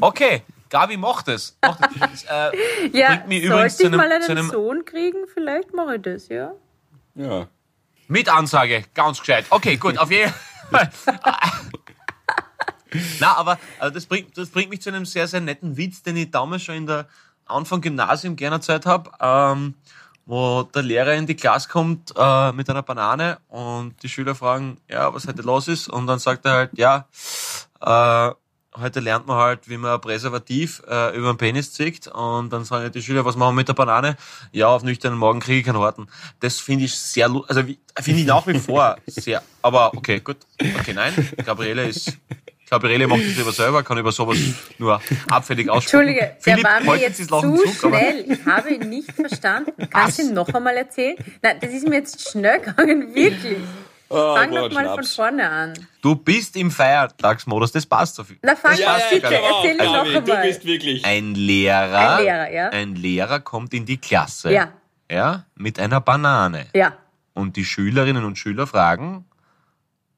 okay. 0.00 0.42
Gabi 0.68 0.96
macht 0.96 1.28
es. 1.28 1.56
Macht 1.60 1.80
es. 1.94 2.24
Das, 2.24 2.24
äh, 2.24 2.50
Ja, 2.92 3.08
bringt 3.08 3.28
mich 3.28 3.42
übrigens 3.42 3.76
zu 3.76 3.82
ich 3.82 3.88
einem, 3.88 3.98
mal 3.98 4.10
einen 4.10 4.22
zu 4.22 4.32
einem 4.32 4.48
Sohn 4.48 4.84
kriegen, 4.86 5.18
vielleicht 5.32 5.74
mache 5.74 5.96
ich 5.96 6.02
das, 6.02 6.28
ja. 6.28 6.52
ja. 7.14 7.46
mit 8.08 8.28
Ansage. 8.30 8.84
Ganz 8.94 9.20
gescheit. 9.20 9.44
Okay, 9.50 9.76
gut, 9.76 9.98
auf 9.98 10.10
jeden 10.10 10.32
Fall. 10.70 10.90
Na, 13.20 13.36
aber 13.36 13.58
also 13.78 13.94
das, 13.94 14.06
bringt, 14.06 14.36
das 14.36 14.48
bringt 14.48 14.70
mich 14.70 14.80
zu 14.80 14.90
einem 14.90 15.04
sehr, 15.04 15.28
sehr 15.28 15.40
netten 15.40 15.76
Witz, 15.76 16.02
den 16.02 16.16
ich 16.16 16.30
damals 16.30 16.62
schon 16.62 16.74
in 16.74 16.86
der 16.86 17.06
Anfang 17.46 17.80
Gymnasium 17.80 18.36
gerne 18.36 18.60
Zeit 18.60 18.86
habe, 18.86 19.10
ähm, 19.20 19.74
wo 20.26 20.62
der 20.62 20.82
Lehrer 20.82 21.14
in 21.14 21.26
die 21.26 21.34
Klasse 21.34 21.68
kommt 21.68 22.12
äh, 22.16 22.52
mit 22.52 22.70
einer 22.70 22.82
Banane 22.82 23.38
und 23.48 23.94
die 24.02 24.08
Schüler 24.08 24.34
fragen, 24.34 24.78
ja, 24.88 25.12
was 25.12 25.26
heute 25.26 25.42
los 25.42 25.68
ist 25.68 25.88
und 25.88 26.06
dann 26.06 26.18
sagt 26.18 26.44
er 26.46 26.52
halt, 26.52 26.70
ja, 26.78 27.06
äh, 27.80 28.32
heute 28.80 29.00
lernt 29.00 29.26
man 29.26 29.36
halt, 29.36 29.68
wie 29.68 29.76
man 29.76 30.00
Präservativ 30.00 30.82
äh, 30.88 31.16
über 31.16 31.32
den 31.32 31.36
Penis 31.36 31.72
zieht 31.72 32.06
und 32.08 32.50
dann 32.52 32.64
sagen 32.64 32.90
die 32.92 33.02
Schüler, 33.02 33.24
was 33.24 33.36
machen 33.36 33.50
wir 33.50 33.60
mit 33.60 33.68
der 33.68 33.74
Banane? 33.74 34.16
Ja, 34.52 34.68
auf 34.68 34.82
nüchternen 34.82 35.18
Morgen 35.18 35.40
kriege 35.40 35.58
ich 35.58 35.66
keinen 35.66 35.78
Horten. 35.78 36.06
Das 36.40 36.60
finde 36.60 36.84
ich 36.84 36.96
sehr, 36.96 37.26
also 37.26 37.62
finde 38.00 38.20
ich 38.20 38.26
nach 38.26 38.46
wie 38.46 38.58
vor 38.58 38.96
sehr, 39.06 39.42
aber 39.60 39.92
okay, 39.94 40.20
gut, 40.20 40.38
okay, 40.78 40.94
nein, 40.94 41.12
Gabriele 41.44 41.88
ist, 41.88 42.16
Gabriele 42.72 43.06
macht 43.06 43.20
das 43.20 43.36
lieber 43.36 43.52
selber, 43.52 43.82
kann 43.82 43.98
über 43.98 44.12
sowas 44.12 44.38
nur 44.78 44.98
abfällig 45.28 45.68
aussprechen. 45.68 46.08
Entschuldige, 46.08 46.36
Philipp, 46.40 46.62
der 46.64 46.70
war 46.72 46.80
mir 46.80 47.00
jetzt 47.02 47.20
ist 47.20 47.28
zu 47.28 47.40
Zug, 47.40 47.90
schnell. 47.90 48.24
Ich 48.32 48.46
habe 48.46 48.70
ihn 48.72 48.88
nicht 48.88 49.12
verstanden. 49.12 49.72
Kannst 49.90 50.18
du 50.18 50.22
ihn 50.22 50.32
noch 50.32 50.48
einmal 50.54 50.74
erzählen? 50.78 51.16
Nein, 51.42 51.58
das 51.60 51.70
ist 51.70 51.86
mir 51.86 51.96
jetzt 51.96 52.30
schnell 52.30 52.60
gegangen, 52.60 53.14
wirklich. 53.14 53.58
Oh, 54.08 54.34
Fang 54.36 54.50
Gott, 54.50 54.70
doch 54.70 54.72
mal 54.74 54.84
von 54.86 54.94
Schnaps. 54.96 55.14
vorne 55.14 55.50
an. 55.50 55.72
du 56.00 56.14
bist 56.16 56.56
im 56.56 56.70
Feiertagsmodus, 56.70 57.72
das 57.72 57.84
passt 57.86 58.14
so 58.14 58.24
viel. 58.24 58.38
Na, 58.42 58.56
fang 58.56 58.76
Ja, 58.78 58.92
mal 58.92 58.98
ja, 59.00 59.04
bitte, 59.10 59.28
genau. 59.28 59.56
erzähl 59.62 59.70
ihn 59.72 59.76
noch 59.92 59.92
Gabi, 60.04 60.12
du 60.12 60.18
einmal. 60.32 60.46
bist 60.46 60.64
wirklich... 60.64 61.04
Ein 61.04 61.34
Lehrer, 61.34 62.16
Ein 62.16 62.24
Lehrer, 62.24 62.50
ja. 62.52 62.68
ein 62.70 62.94
Lehrer 62.94 63.40
kommt 63.40 63.74
in 63.74 63.84
die 63.84 63.98
Klasse. 63.98 64.50
Ja. 64.52 64.72
Ja, 65.10 65.44
mit 65.56 65.78
einer 65.78 66.00
Banane. 66.00 66.66
Ja, 66.74 66.94
Und 67.34 67.56
die 67.56 67.64
Schülerinnen 67.66 68.24
und 68.24 68.36
Schüler 68.38 68.66
fragen, 68.66 69.24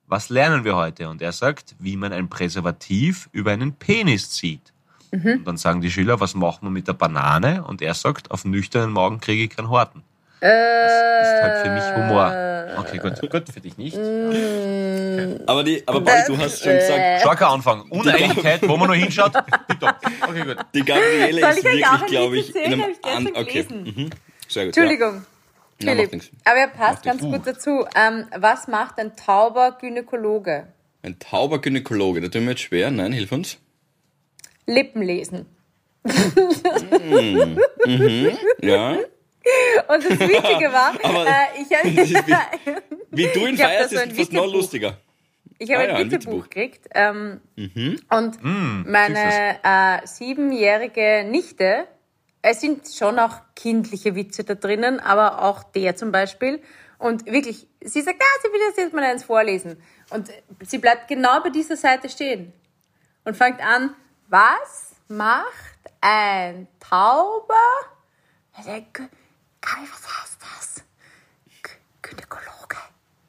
was 0.07 0.29
lernen 0.29 0.65
wir 0.65 0.77
heute? 0.77 1.09
Und 1.09 1.23
er 1.23 1.33
sagt, 1.33 1.75
wie 1.79 1.97
man 1.97 2.13
ein 2.13 2.29
Präservativ 2.29 3.29
über 3.33 3.53
einen 3.53 3.73
Penis 3.75 4.31
zieht. 4.31 4.73
Mhm. 5.13 5.39
Und 5.39 5.45
dann 5.47 5.57
sagen 5.57 5.81
die 5.81 5.91
Schüler, 5.91 6.21
was 6.21 6.35
machen 6.35 6.61
wir 6.63 6.71
mit 6.71 6.89
der 6.89 6.93
Banane? 6.95 7.65
Und 7.65 7.81
er 7.83 7.95
sagt, 7.95 8.31
auf 8.31 8.45
nüchternen 8.45 8.93
Magen 8.93 9.21
kriege 9.21 9.45
ich 9.45 9.51
keinen 9.51 9.71
Horten. 9.71 10.03
Äh, 10.41 10.49
Das 10.49 11.29
ist 11.29 11.43
halt 11.43 11.67
für 11.67 11.71
mich 11.73 11.85
Humor. 11.97 12.35
Okay, 12.77 12.99
gut, 12.99 13.31
gut, 13.31 13.49
für 13.53 13.61
dich 13.61 13.79
nicht. 13.79 13.97
Aber, 15.47 15.63
die, 15.63 15.83
aber 15.87 16.01
Paul, 16.03 16.25
du 16.27 16.39
hast 16.39 16.63
schon 16.63 16.75
gesagt, 16.75 17.21
Starker 17.21 17.49
Anfang. 17.51 17.83
Uneinigkeit, 17.83 18.67
wo 18.69 18.77
man 18.77 18.89
nur 18.89 18.97
hinschaut. 18.97 19.33
Okay, 20.27 20.43
gut. 20.45 20.57
die 20.75 20.83
Gabriele 20.85 21.49
ist 21.51 21.65
wirklich, 21.65 22.07
glaube 22.07 22.39
ich, 22.39 22.55
in 22.57 22.73
einem 22.73 22.81
ich 22.91 23.01
gestern 23.03 23.27
an- 23.29 23.37
Okay. 23.37 23.63
gelesen. 23.65 23.85
Mhm. 23.85 24.11
Sehr 24.49 24.65
gut. 24.67 24.77
Entschuldigung. 24.77 25.15
Ja. 25.17 25.23
Nein, 25.81 25.97
Philipp. 25.97 26.13
nichts. 26.13 26.31
Aber 26.45 26.59
er 26.59 26.69
passt 26.69 27.03
ganz 27.03 27.23
gut 27.23 27.47
dazu. 27.47 27.85
Ähm, 27.97 28.27
was 28.37 28.69
macht 28.69 28.99
ein 28.99 29.17
tauber 29.17 29.77
Gynäkologe? 29.81 30.69
Ein 31.03 31.19
tauber 31.19 31.61
Gynäkologe, 31.61 32.21
da 32.21 32.29
tun 32.29 32.43
wir 32.45 32.51
jetzt 32.51 32.63
schwer. 32.63 32.91
Nein, 32.91 33.13
hilf 33.13 33.33
uns. 33.33 33.59
Lippen 34.67 35.03
lesen. 35.03 35.47
Ja. 38.63 38.99
Und 39.89 40.05
das 40.05 40.19
Witzige 40.21 40.73
war, 40.73 40.95
Aber 41.03 41.27
äh, 41.27 41.61
ich 41.61 41.79
habe 41.79 41.95
das 41.95 42.11
ist 42.11 42.25
Wie 43.11 43.27
du 43.27 43.47
ihn 43.47 43.57
feierst, 43.59 43.91
so 43.91 43.99
ein 43.99 44.11
ist 44.11 44.17
fast 44.19 44.33
noch 44.33 44.51
lustiger. 44.51 44.99
Ich 45.59 45.71
habe 45.71 45.83
Ah 45.83 45.87
ja, 45.89 45.95
ein 45.97 46.11
Witzebuch 46.11 46.45
gekriegt. 46.45 46.89
Ähm, 46.95 47.41
Mhm. 47.57 48.01
Und 48.11 48.39
meine 48.43 49.59
äh, 49.63 50.07
siebenjährige 50.07 51.25
Nichte, 51.29 51.87
es 52.47 52.61
sind 52.61 52.87
schon 52.89 53.19
auch 53.19 53.41
kindliche 53.57 54.15
Witze 54.15 54.45
da 54.45 54.55
drinnen, 54.55 55.01
aber 55.01 55.43
auch 55.43 55.63
der 55.65 55.97
zum 55.97 56.13
Beispiel. 56.13 56.63
Und 56.99 57.25
wirklich, 57.27 57.67
sie 57.81 58.03
sagt, 58.03 58.21
ah, 58.23 58.41
sie 58.43 58.49
will 58.53 58.61
das 58.69 58.77
jetzt 58.77 58.93
mal 58.93 59.03
eins 59.03 59.25
vorlesen. 59.25 59.83
Und 60.11 60.31
sie 60.63 60.77
bleibt 60.79 61.09
genau 61.09 61.41
bei 61.43 61.49
dieser 61.49 61.77
Seite 61.77 62.09
stehen 62.11 62.53
und 63.25 63.35
fängt 63.37 63.61
an, 63.65 63.95
was 64.29 64.95
macht 65.09 65.47
ein 66.03 66.69
Tauber? 66.81 67.55
Ich 68.59 68.65
sag, 68.65 68.83
"Gü- 68.93 69.09
Gabi, 69.63 69.89
was 69.91 70.23
heißt 70.23 70.39
das? 70.41 70.85
Gynäkologe. 72.03 72.77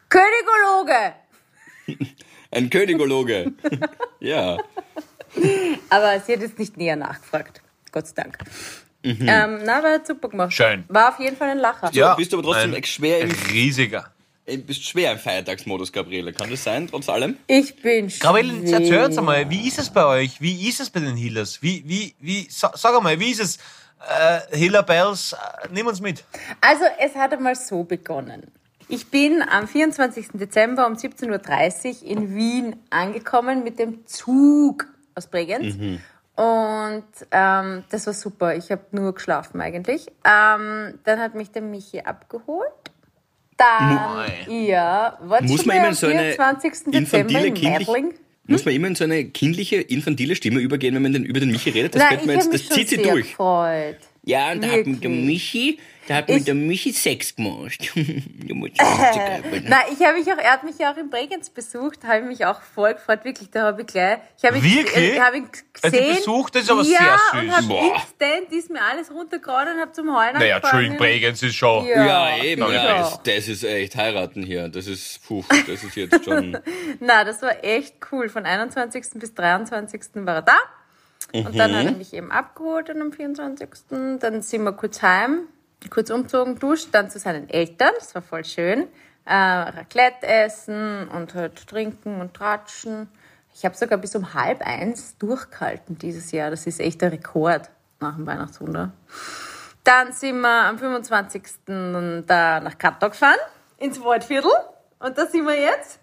Gynäkologe! 0.09 1.15
Ein 2.51 2.69
Königologe. 2.69 3.53
ja. 4.19 4.57
Aber 5.89 6.19
sie 6.21 6.33
hat 6.33 6.41
jetzt 6.41 6.57
nicht 6.59 6.77
näher 6.77 6.95
nachgefragt. 6.95 7.61
Gott 7.91 8.07
sei 8.07 8.23
Dank. 8.23 8.37
Ähm, 9.05 9.59
na, 9.63 9.83
war 9.83 10.05
super 10.05 10.29
gemacht. 10.29 10.53
Schön. 10.53 10.83
War 10.87 11.09
auf 11.09 11.19
jeden 11.19 11.37
Fall 11.37 11.49
ein 11.49 11.59
Lacher. 11.59 11.89
Ja. 11.93 12.15
bist 12.15 12.33
du 12.33 12.37
aber 12.39 12.47
trotzdem 12.47 12.73
ein 12.73 12.83
schwer 12.83 13.19
im, 13.21 13.31
riesiger. 13.51 14.11
bist 14.45 14.83
schwer 14.87 15.11
im 15.11 15.19
Feiertagsmodus, 15.19 15.91
Gabriele. 15.91 16.33
Kann 16.33 16.49
das 16.49 16.63
sein, 16.63 16.87
trotz 16.87 17.07
allem? 17.09 17.37
Ich 17.47 17.75
bin 17.81 18.09
schwer. 18.09 18.31
erzähl 18.73 19.03
uns 19.03 19.17
einmal, 19.17 19.49
wie 19.49 19.67
ist 19.67 19.79
es 19.79 19.89
bei 19.89 20.05
euch? 20.05 20.41
Wie 20.41 20.67
ist 20.67 20.79
es 20.79 20.89
bei 20.89 20.99
den 20.99 21.15
Healers? 21.15 21.61
Wie, 21.61 21.83
wie, 21.85 22.13
wie, 22.19 22.47
sa- 22.49 22.73
sag 22.75 22.95
einmal, 22.97 23.19
wie 23.19 23.31
ist 23.31 23.41
es? 23.41 23.57
Äh, 24.07 24.57
Healer 24.57 24.83
Bells, 24.83 25.33
äh, 25.33 25.67
nimm 25.71 25.87
uns 25.87 25.99
mit. 26.01 26.23
Also, 26.61 26.83
es 26.99 27.15
hat 27.15 27.33
einmal 27.33 27.55
so 27.55 27.83
begonnen. 27.83 28.43
Ich 28.87 29.07
bin 29.09 29.41
am 29.41 29.67
24. 29.67 30.27
Dezember 30.33 30.85
um 30.85 30.93
17.30 30.93 32.03
Uhr 32.03 32.07
in 32.11 32.35
Wien 32.35 32.75
angekommen 32.91 33.63
mit 33.63 33.79
dem 33.79 34.05
Zug 34.05 34.85
aus 35.15 35.25
Bregenz. 35.27 35.75
Und 36.35 37.05
ähm, 37.31 37.83
das 37.89 38.07
war 38.07 38.13
super. 38.13 38.55
Ich 38.55 38.69
habe 38.71 38.83
nur 38.91 39.13
geschlafen 39.13 39.61
eigentlich. 39.61 40.07
Ähm, 40.25 40.99
dann 41.03 41.19
hat 41.19 41.33
mich 41.35 41.51
der 41.51 41.61
Michi 41.61 42.01
abgeholt. 42.01 42.69
Dann, 43.57 44.25
ja, 44.49 45.17
war 45.21 45.41
Muss 45.43 45.65
man 45.65 45.77
immer 45.77 45.93
so 45.93 46.07
eine 46.07 46.33
24. 46.33 46.71
Dezember 46.71 46.97
infantile, 46.97 47.47
in 47.47 47.53
kindlich, 47.53 47.87
Meidling. 47.87 48.13
muss 48.47 48.65
man 48.65 48.73
immer 48.73 48.87
in 48.87 48.95
so 48.95 49.05
eine 49.05 49.23
kindliche, 49.25 49.77
infantile 49.77 50.35
Stimme 50.35 50.59
übergehen, 50.59 50.93
wenn 50.93 51.03
man 51.03 51.13
den, 51.13 51.23
über 51.23 51.39
den 51.39 51.51
Michi 51.51 51.69
redet? 51.69 51.95
Das, 51.95 52.01
Nein, 52.03 52.19
ich 52.19 52.25
mir 52.25 52.33
habe 52.33 52.43
jetzt, 52.43 52.53
das 52.53 52.67
zieht 52.67 52.89
sie 52.89 52.97
durch. 52.97 53.29
gefreut. 53.29 53.97
Ja, 54.25 54.51
und 54.51 54.61
da 54.63 54.67
hat 54.69 54.85
mit 54.87 55.03
der 55.03 55.11
Wirklich. 55.11 55.25
Michi, 55.25 55.79
da 56.07 56.15
hat 56.15 56.29
Ich- 56.29 56.35
mit 56.37 56.47
der 56.47 56.55
Michi 56.55 56.91
Sex 56.91 57.35
gemacht. 57.35 57.77
Da 58.47 58.53
muss 58.53 58.69
ich 58.73 58.79
ich 58.79 60.05
habe 60.05 60.17
mich 60.19 60.31
auch, 60.31 60.37
er 60.37 60.51
hat 60.53 60.63
mich 60.63 60.77
ja 60.77 60.91
auch 60.91 60.97
in 60.97 61.09
Bregenz 61.09 61.49
besucht, 61.49 62.03
habe 62.05 62.21
mich 62.23 62.45
auch 62.45 62.61
voll 62.61 62.93
gefreut, 62.93 63.23
wirklich, 63.23 63.49
da 63.49 63.63
habe 63.63 63.81
ich 63.81 63.87
gleich, 63.87 64.19
ich 64.37 64.45
habe 64.45 64.57
ihn, 64.57 64.63
Wirklich? 64.63 65.13
Ich 65.13 65.19
habe 65.19 65.37
ihn 65.37 65.43
Er 65.43 65.87
hat 65.87 65.93
dich 65.93 65.99
gesehen. 66.01 66.15
besucht, 66.15 66.55
das 66.55 66.63
ist 66.63 66.69
aber 66.71 66.81
ja, 66.83 67.19
sehr 67.31 67.39
und 67.41 67.45
süß. 67.47 67.55
habe 67.55 67.67
Boah. 67.67 67.95
instant, 67.95 68.51
ist 68.51 68.69
mir 68.71 68.81
alles 68.81 69.11
runtergehauen 69.11 69.67
und 69.75 69.79
habe 69.81 69.91
zum 69.93 70.15
Heulen 70.15 70.33
Naja. 70.37 70.57
Entschuldigung, 70.57 70.97
Bregenz 70.97 71.41
ist 71.43 71.55
schon. 71.55 71.85
Ja, 71.85 72.05
Ja, 72.37 72.43
eben. 72.43 72.63
ich 72.63 72.73
Ja, 72.73 72.97
das, 72.99 73.23
das 73.23 73.47
ist 73.47 73.63
echt 73.63 73.95
heiraten 73.95 74.43
hier. 74.43 74.69
Das 74.69 74.87
ist, 74.87 75.23
puh, 75.27 75.43
das 75.67 75.83
ist 75.83 75.95
jetzt 75.95 76.23
schon. 76.25 76.57
Na, 76.99 77.23
das 77.23 77.41
war 77.41 77.63
echt 77.63 77.95
cool. 78.11 78.29
Von 78.29 78.45
21. 78.45 79.05
bis 79.15 79.33
23. 79.33 80.01
war 80.15 80.35
er 80.35 80.41
da. 80.43 80.57
Und 81.33 81.57
dann 81.57 81.75
hat 81.75 81.85
er 81.85 81.91
mich 81.91 82.13
eben 82.13 82.31
abgeholt 82.31 82.89
am 82.89 83.11
24. 83.11 83.69
Dann 83.89 84.41
sind 84.41 84.63
wir 84.63 84.73
kurz 84.73 85.01
heim, 85.01 85.47
kurz 85.89 86.09
umzogen, 86.09 86.57
duscht, 86.59 86.89
dann 86.91 87.09
zu 87.09 87.19
seinen 87.19 87.49
Eltern. 87.49 87.91
Das 87.97 88.15
war 88.15 88.21
voll 88.21 88.45
schön. 88.45 88.87
Äh, 89.25 89.33
Raclette 89.33 90.27
essen 90.27 91.07
und 91.07 91.33
halt 91.33 91.67
trinken 91.67 92.21
und 92.21 92.33
tratschen. 92.33 93.09
Ich 93.53 93.65
habe 93.65 93.75
sogar 93.75 93.97
bis 93.97 94.15
um 94.15 94.33
halb 94.33 94.61
eins 94.61 95.17
durchgehalten 95.17 95.97
dieses 95.97 96.31
Jahr. 96.31 96.51
Das 96.51 96.67
ist 96.67 96.79
echt 96.79 97.01
ein 97.03 97.09
Rekord 97.09 97.69
nach 97.99 98.15
dem 98.15 98.27
Weihnachtswunder. 98.27 98.91
Dann 99.83 100.11
sind 100.11 100.41
wir 100.41 100.65
am 100.65 100.77
25. 100.77 101.43
da 101.65 102.59
nach 102.59 102.77
Kattau 102.77 103.09
gefahren, 103.09 103.39
ins 103.77 104.03
Waldviertel. 104.03 104.51
Und 104.99 105.17
da 105.17 105.25
sind 105.25 105.45
wir 105.45 105.59
jetzt. 105.59 105.99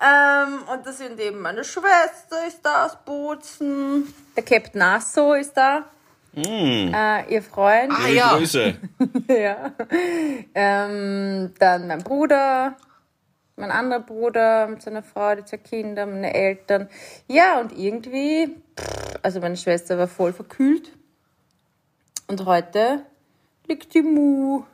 Ähm, 0.00 0.62
und 0.72 0.86
da 0.86 0.92
sind 0.92 1.20
eben 1.20 1.40
meine 1.40 1.64
Schwester 1.64 2.46
ist 2.46 2.60
da 2.62 2.86
aus 2.86 2.96
Bozen, 3.04 4.12
der 4.36 4.42
Captain 4.42 4.80
Nasso 4.80 5.34
ist 5.34 5.56
da, 5.56 5.84
äh, 6.36 7.32
ihr 7.32 7.42
Freund. 7.42 7.92
Ah, 7.92 8.06
Liebe 8.06 8.16
ja. 8.16 8.36
Grüße. 8.36 8.74
Ja. 9.28 9.72
Ähm, 10.54 11.52
dann 11.58 11.86
mein 11.86 12.02
Bruder, 12.02 12.76
mein 13.56 13.70
anderer 13.70 14.00
Bruder 14.00 14.66
mit 14.66 14.82
seiner 14.82 15.02
Frau, 15.02 15.36
die 15.36 15.44
zwei 15.44 15.58
Kinder, 15.58 16.06
meine 16.06 16.34
Eltern. 16.34 16.88
Ja, 17.28 17.60
und 17.60 17.76
irgendwie, 17.76 18.54
also 19.22 19.40
meine 19.40 19.56
Schwester 19.56 19.96
war 19.96 20.08
voll 20.08 20.32
verkühlt. 20.32 20.90
Und 22.26 22.44
heute 22.44 23.02
liegt 23.66 23.94
die 23.94 24.02
Mu. 24.02 24.64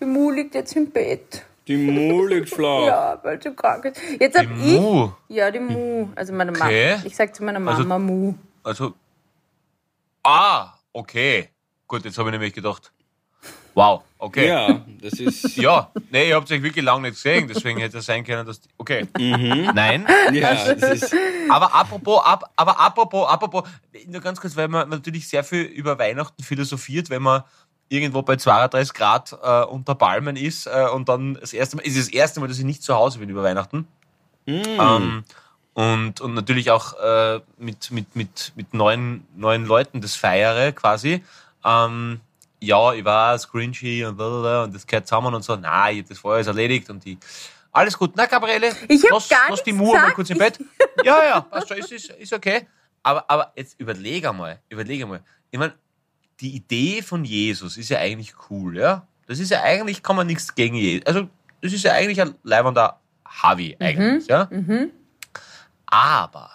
Die 0.00 0.04
Mu 0.04 0.30
liegt 0.30 0.54
jetzt 0.54 0.76
im 0.76 0.90
Bett. 0.90 1.42
Die 1.66 1.76
Mu 1.76 2.26
liegt 2.26 2.50
flach. 2.50 2.86
Ja, 2.86 3.18
weil 3.22 3.40
sie 3.42 3.54
krank 3.54 3.86
ist. 3.86 4.00
Jetzt 4.20 4.36
hab 4.38 4.44
Die 4.46 4.78
Mu? 4.78 5.10
ich. 5.28 5.36
Ja, 5.36 5.50
die 5.50 5.60
Mu. 5.60 6.08
Also 6.14 6.32
meine 6.32 6.50
Okay. 6.50 6.90
Mama. 6.92 7.02
Ich 7.06 7.16
sag 7.16 7.34
zu 7.34 7.42
meiner 7.44 7.66
Also- 7.70 7.82
Mama 7.84 7.98
Mu. 7.98 8.34
Also. 8.62 8.94
Ah, 10.22 10.74
okay. 10.92 11.48
Gut, 11.86 12.04
jetzt 12.04 12.18
habe 12.18 12.28
ich 12.30 12.32
nämlich 12.32 12.52
gedacht. 12.54 12.90
Wow, 13.74 14.02
okay. 14.18 14.46
Ja, 14.48 14.84
das 15.02 15.14
ist. 15.14 15.56
Ja, 15.56 15.90
nee, 16.10 16.28
ihr 16.28 16.36
habt 16.36 16.50
euch 16.50 16.62
wirklich 16.62 16.84
lange 16.84 17.02
nicht 17.08 17.14
gesehen, 17.14 17.48
deswegen 17.48 17.80
hätte 17.80 17.98
es 17.98 18.06
sein 18.06 18.22
können, 18.24 18.46
dass. 18.46 18.60
Die, 18.60 18.68
okay. 18.78 19.06
Nein. 19.18 20.06
Ja, 20.32 20.74
das 20.74 21.02
ist. 21.02 21.14
Aber 21.50 21.74
apropos, 21.74 22.22
ab, 22.24 22.52
aber 22.56 22.78
apropos, 22.78 23.28
apropos, 23.28 23.64
nur 24.06 24.20
ganz 24.20 24.40
kurz, 24.40 24.56
weil 24.56 24.68
man 24.68 24.88
natürlich 24.88 25.26
sehr 25.28 25.42
viel 25.44 25.62
über 25.62 25.98
Weihnachten 25.98 26.42
philosophiert, 26.42 27.10
wenn 27.10 27.22
man 27.22 27.42
irgendwo 27.88 28.22
bei 28.22 28.36
32 28.36 28.94
Grad 28.94 29.36
äh, 29.42 29.64
unter 29.64 29.94
Palmen 29.94 30.36
ist 30.36 30.66
äh, 30.66 30.88
und 30.92 31.08
dann 31.08 31.34
das 31.34 31.52
erste 31.52 31.76
Mal, 31.76 31.82
ist 31.82 31.98
das 31.98 32.08
erste 32.08 32.40
Mal, 32.40 32.48
dass 32.48 32.58
ich 32.58 32.64
nicht 32.64 32.82
zu 32.82 32.94
Hause 32.94 33.18
bin 33.18 33.28
über 33.28 33.42
Weihnachten. 33.42 33.86
Ähm, 34.46 35.24
und, 35.74 36.20
und 36.20 36.34
natürlich 36.34 36.70
auch 36.70 36.94
äh, 37.00 37.40
mit, 37.58 37.90
mit, 37.90 38.14
mit, 38.14 38.52
mit 38.56 38.74
neuen, 38.74 39.26
neuen 39.36 39.66
Leuten 39.66 40.00
das 40.00 40.14
feiere 40.14 40.72
quasi. 40.72 41.24
Ähm, 41.64 42.20
ja, 42.60 42.92
ich 42.92 43.04
war 43.04 43.38
cringy 43.38 44.04
und 44.04 44.16
blablabla 44.16 44.64
und 44.64 44.74
das 44.74 44.86
gehört 44.86 45.06
zusammen 45.06 45.34
und 45.34 45.42
so. 45.42 45.56
Na, 45.56 45.90
ich 45.90 46.00
hab 46.00 46.08
das 46.08 46.18
vorher 46.18 46.40
ist 46.40 46.46
erledigt 46.46 46.88
und 46.90 47.04
die. 47.04 47.18
Alles 47.72 47.98
gut. 47.98 48.12
Na, 48.14 48.26
Gabriele, 48.26 48.74
Ich 48.88 49.02
hab 49.04 49.10
lass, 49.10 49.28
gar 49.28 49.50
lass 49.50 49.62
die 49.64 49.72
nichts 49.72 49.86
Mu 49.86 49.94
mal 49.94 50.12
kurz 50.12 50.30
im 50.30 50.38
Bett. 50.38 50.58
Ja, 51.02 51.22
ja, 51.24 51.40
passt 51.40 51.68
schon, 51.68 51.76
ist, 51.76 51.90
ist, 51.90 52.10
ist 52.10 52.32
okay. 52.32 52.68
Aber, 53.02 53.28
aber 53.28 53.52
jetzt 53.56 53.78
überlege 53.80 54.30
einmal, 54.30 54.60
überlege 54.68 55.04
einmal. 55.04 55.22
Ich 55.50 55.58
meine, 55.58 55.74
die 56.40 56.56
Idee 56.56 57.02
von 57.02 57.24
Jesus 57.24 57.76
ist 57.76 57.88
ja 57.90 57.98
eigentlich 57.98 58.34
cool, 58.50 58.76
ja? 58.76 59.06
Das 59.26 59.38
ist 59.38 59.50
ja 59.50 59.62
eigentlich, 59.62 60.02
kann 60.02 60.16
man 60.16 60.26
nichts 60.26 60.54
gegen 60.54 60.74
Jesus. 60.76 61.06
Also, 61.06 61.28
das 61.60 61.72
ist 61.72 61.84
ja 61.84 61.92
eigentlich 61.92 62.20
ein 62.20 62.34
leibender 62.42 63.00
Harvey 63.24 63.76
eigentlich, 63.80 64.26
ja? 64.28 64.48
Aber 65.86 66.50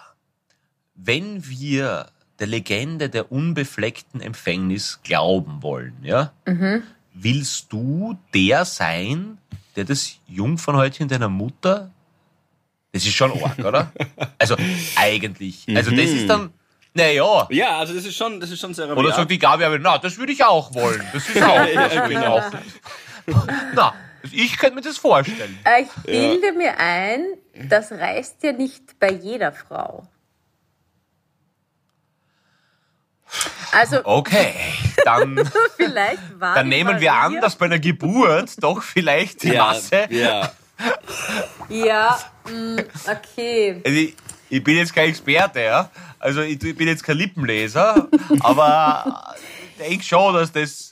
wenn 0.94 1.48
wir 1.48 2.10
der 2.38 2.46
Legende 2.46 3.08
der 3.10 3.32
unbefleckten 3.32 4.20
Empfängnis 4.20 5.00
glauben 5.02 5.62
wollen, 5.62 5.96
ja, 6.02 6.32
willst 7.14 7.72
du 7.72 8.16
der 8.34 8.64
sein, 8.64 9.38
der 9.76 9.84
das 9.84 10.16
Jungfernhäutchen 10.28 11.08
deiner 11.08 11.28
Mutter? 11.28 11.90
Das 12.92 13.04
ist 13.06 13.14
schon 13.14 13.32
arg, 13.42 13.58
oder? 13.58 13.92
Also 14.38 14.56
eigentlich. 14.96 15.66
Also 15.76 15.90
das 15.90 16.10
ist 16.10 16.28
dann, 16.28 16.50
naja. 16.94 17.46
Ja, 17.50 17.78
also 17.78 17.94
das 17.94 18.04
ist 18.04 18.16
schon, 18.16 18.40
das 18.40 18.50
ist 18.50 18.60
schon 18.60 18.74
sehr 18.74 18.96
Oder 18.96 19.12
sagt 19.14 19.30
die 19.30 19.38
Gabi 19.38 19.64
aber, 19.64 19.78
na, 19.78 19.98
das 19.98 20.18
würde 20.18 20.32
ich 20.32 20.42
auch 20.44 20.74
wollen. 20.74 21.02
Das 21.12 21.28
ist 21.28 21.42
auch, 21.42 21.66
Ja, 21.66 21.88
das 21.88 21.94
würde 21.94 22.12
ich 22.12 22.18
genau. 22.18 22.38
auch. 22.38 22.50
Na, 23.74 23.94
Ich 24.32 24.56
könnte 24.58 24.74
mir 24.76 24.82
das 24.82 24.98
vorstellen. 24.98 25.58
Äh, 25.64 25.82
Ich 25.82 26.02
bilde 26.04 26.52
mir 26.52 26.76
ein, 26.78 27.24
das 27.68 27.92
reißt 27.92 28.42
ja 28.42 28.52
nicht 28.52 28.98
bei 28.98 29.10
jeder 29.12 29.52
Frau. 29.52 30.06
Also 33.72 34.00
Okay, 34.04 34.52
dann, 35.04 35.38
vielleicht 35.76 36.40
war 36.40 36.56
dann 36.56 36.68
nehmen 36.68 37.00
wir 37.00 37.14
an, 37.14 37.40
dass 37.40 37.54
bei 37.56 37.66
einer 37.66 37.78
Geburt 37.78 38.50
doch 38.62 38.82
vielleicht 38.82 39.42
die 39.44 39.52
Masse. 39.52 40.06
ja. 40.10 40.50
Ja, 41.68 42.18
mh, 42.46 42.82
okay. 43.06 44.14
Also 44.50 44.56
ich, 44.56 44.64
bin 44.64 44.76
jetzt 44.76 44.94
kein 44.94 45.08
Experte, 45.08 45.60
ja. 45.60 45.90
Also 46.18 46.42
ich, 46.42 46.62
ich 46.62 46.76
bin 46.76 46.88
jetzt 46.88 47.04
kein 47.04 47.16
Lippenleser, 47.16 48.08
aber 48.40 49.34
ich 49.78 49.86
denke 49.88 50.04
schon, 50.04 50.34
dass 50.34 50.52
das. 50.52 50.88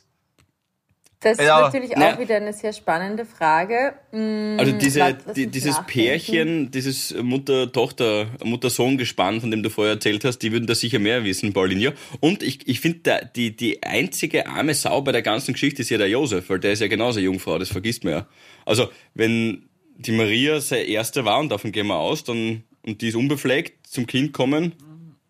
Das 1.21 1.37
ist 1.37 1.45
Ja, 1.47 1.62
natürlich 1.62 1.97
auch 1.97 2.00
na- 2.00 2.19
wieder 2.21 2.37
eine 2.37 2.53
sehr 2.53 2.73
spannende 2.73 3.25
Frage. 3.27 3.95
Mm, 4.12 4.57
Also 4.57 4.71
diese, 4.71 5.19
die, 5.35 5.49
dieses. 5.49 5.75
Pärchen, 5.85 6.71
dieses 6.71 7.12
Mutter-Tochter, 7.21 8.29
Mutter-Sohn-Gespann, 8.45 9.41
von 9.41 9.50
dem 9.50 9.65
du 9.65 9.69
vorher 9.69 9.95
erzählt 9.95 10.25
hast, 10.25 10.38
die 10.38 10.53
würden 10.53 10.69
da 10.69 10.77
sicher 10.77 11.00
mehr 11.00 11.25
wissen, 11.25 11.53
Paulinia. 11.53 11.93
Und 12.21 12.45
ich, 12.45 12.69
ich 12.69 12.79
finde, 12.79 13.29
die, 13.35 13.57
die 13.57 13.83
einzige 13.83 14.47
arme 14.47 14.75
Sau 14.75 15.00
bei 15.03 15.11
der 15.11 15.23
ganzen 15.23 15.55
Geschichte 15.55 15.83
ist 15.83 15.91
ja 15.91 15.99
der 15.99 16.09
Josef, 16.09 16.49
weil 16.50 16.61
der 16.61 16.73
ist 16.75 16.81
ja 16.83 16.87
genauso 16.87 17.19
Jungfrau, 17.19 17.59
das 17.59 17.71
vergisst 17.71 18.05
man 18.05 18.12
ja. 18.12 18.27
Also, 18.65 18.88
wenn 19.15 19.69
die 19.97 20.12
Maria 20.12 20.61
seine 20.61 20.83
erste 20.85 21.25
war, 21.25 21.41
und 21.41 21.49
davon 21.49 21.73
gehen 21.73 21.88
wir 21.88 21.97
aus, 21.97 22.23
dann, 22.23 22.62
und 22.87 23.00
die 23.02 23.08
ist 23.08 23.14
unbefleckt 23.16 23.87
zum 23.87 24.06
Kind 24.06 24.32
kommen, 24.32 24.73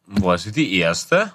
War 0.07 0.39
sie 0.39 0.53
die 0.53 0.77
erste? 0.79 1.33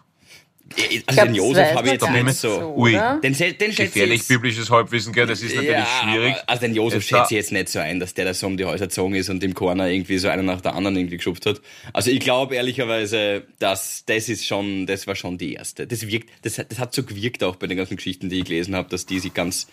also 0.75 0.99
glaub, 1.05 1.25
den 1.27 1.35
Josef 1.35 1.75
habe 1.75 1.87
ich 1.87 1.93
jetzt 1.93 2.09
nicht 2.09 2.23
gar 2.25 2.33
so. 2.33 2.73
Ui. 2.77 2.93
Den, 2.93 3.19
den 3.21 3.35
schätze 3.35 3.65
ich 3.65 3.75
Gefährlich 3.75 4.19
jetzt, 4.21 4.27
biblisches 4.29 4.71
Halbwissen, 4.71 5.13
gell? 5.13 5.27
Das 5.27 5.41
ist 5.43 5.53
natürlich 5.53 5.71
ja, 5.71 5.85
schwierig. 6.01 6.35
Also 6.47 6.61
den 6.61 6.73
Josef 6.73 7.03
schätze 7.03 7.25
ich 7.25 7.31
jetzt 7.31 7.51
nicht 7.51 7.69
so 7.69 7.77
ein, 7.79 7.99
dass 7.99 8.15
der 8.15 8.25
da 8.25 8.33
so 8.33 8.47
um 8.47 8.57
die 8.57 8.65
Häuser 8.65 8.87
gezogen 8.87 9.13
ist 9.13 9.29
und 9.29 9.43
im 9.43 9.53
Corner 9.53 9.87
irgendwie 9.89 10.17
so 10.17 10.29
einen 10.29 10.45
nach 10.45 10.61
der 10.61 10.73
anderen 10.73 10.95
irgendwie 10.95 11.17
geschubst 11.17 11.45
hat. 11.45 11.61
Also 11.91 12.09
ich 12.09 12.21
glaube 12.21 12.55
ehrlicherweise, 12.55 13.45
dass 13.59 14.03
das 14.05 14.29
ist 14.29 14.47
schon, 14.47 14.87
das 14.87 15.05
war 15.05 15.15
schon 15.15 15.37
die 15.37 15.53
erste. 15.53 15.85
Das 15.85 16.07
wirkt, 16.07 16.29
das, 16.41 16.57
hat- 16.57 16.71
das 16.71 16.79
hat 16.79 16.95
so 16.95 17.03
gewirkt 17.03 17.43
auch 17.43 17.57
bei 17.57 17.67
den 17.67 17.77
ganzen 17.77 17.97
Geschichten, 17.97 18.29
die 18.29 18.39
ich 18.39 18.45
gelesen 18.45 18.75
habe, 18.75 18.89
dass 18.89 19.05
die 19.05 19.19
sich 19.19 19.33
ganz, 19.33 19.67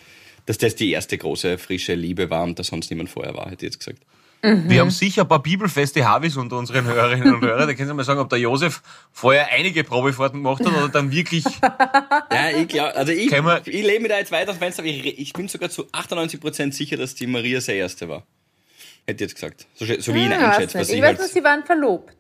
dass 0.45 0.59
das 0.59 0.75
die 0.75 0.91
erste 0.91 1.17
große 1.17 1.57
frische 1.57 1.95
Liebe 1.95 2.29
war 2.29 2.43
und 2.43 2.59
da 2.59 2.63
sonst 2.65 2.91
niemand 2.91 3.09
vorher 3.09 3.35
war, 3.35 3.47
hätte 3.47 3.65
ich 3.65 3.73
jetzt 3.73 3.79
gesagt. 3.79 4.03
Wir 4.43 4.81
haben 4.81 4.91
sicher 4.91 5.23
ein 5.23 5.29
paar 5.29 5.43
bibelfeste 5.43 6.07
Havis 6.09 6.37
unter 6.37 6.57
unseren 6.57 6.85
Hörerinnen 6.87 7.35
und 7.35 7.43
Hörern. 7.43 7.69
Da 7.69 7.75
können 7.75 7.89
Sie 7.89 7.95
mal 7.95 8.05
sagen, 8.05 8.21
ob 8.21 8.31
der 8.31 8.39
Josef 8.39 8.81
vorher 9.13 9.49
einige 9.53 9.85
Probefahrten 9.85 10.43
gemacht 10.43 10.65
hat 10.65 10.73
oder 10.73 10.89
dann 10.89 11.11
wirklich. 11.13 11.45
Ja, 12.33 12.49
ich 12.57 12.69
glaube, 12.69 12.95
also 12.97 13.13
ich, 13.13 13.31
ich 13.33 13.85
lebe 13.85 14.01
mir 14.03 14.09
da 14.09 14.19
jetzt 14.19 14.31
weiter 14.33 14.53
aus 14.53 14.57
Fenster, 14.59 14.83
aber 14.83 14.89
ich, 14.89 15.19
ich 15.19 15.33
bin 15.33 15.49
sogar 15.49 15.69
zu 15.69 15.85
98% 15.89 16.73
sicher, 16.73 16.97
dass 16.97 17.15
die 17.17 17.27
Maria 17.27 17.61
seine 17.61 17.79
erste 17.81 18.09
war. 18.09 18.23
Hätte 19.07 19.25
ich 19.25 19.31
jetzt 19.31 19.35
gesagt. 19.35 19.67
So, 19.75 19.85
so 19.85 20.15
wie 20.15 20.21
ich 20.21 20.25
ihn 20.27 20.31
Ja, 20.31 20.53
was 20.57 20.59
ich 20.59 20.75
ich 20.75 20.75
weiß 21.03 21.03
halt. 21.03 21.19
nur, 21.19 21.29
sie 21.29 21.45
waren 21.45 21.65
verlobt. 21.65 22.15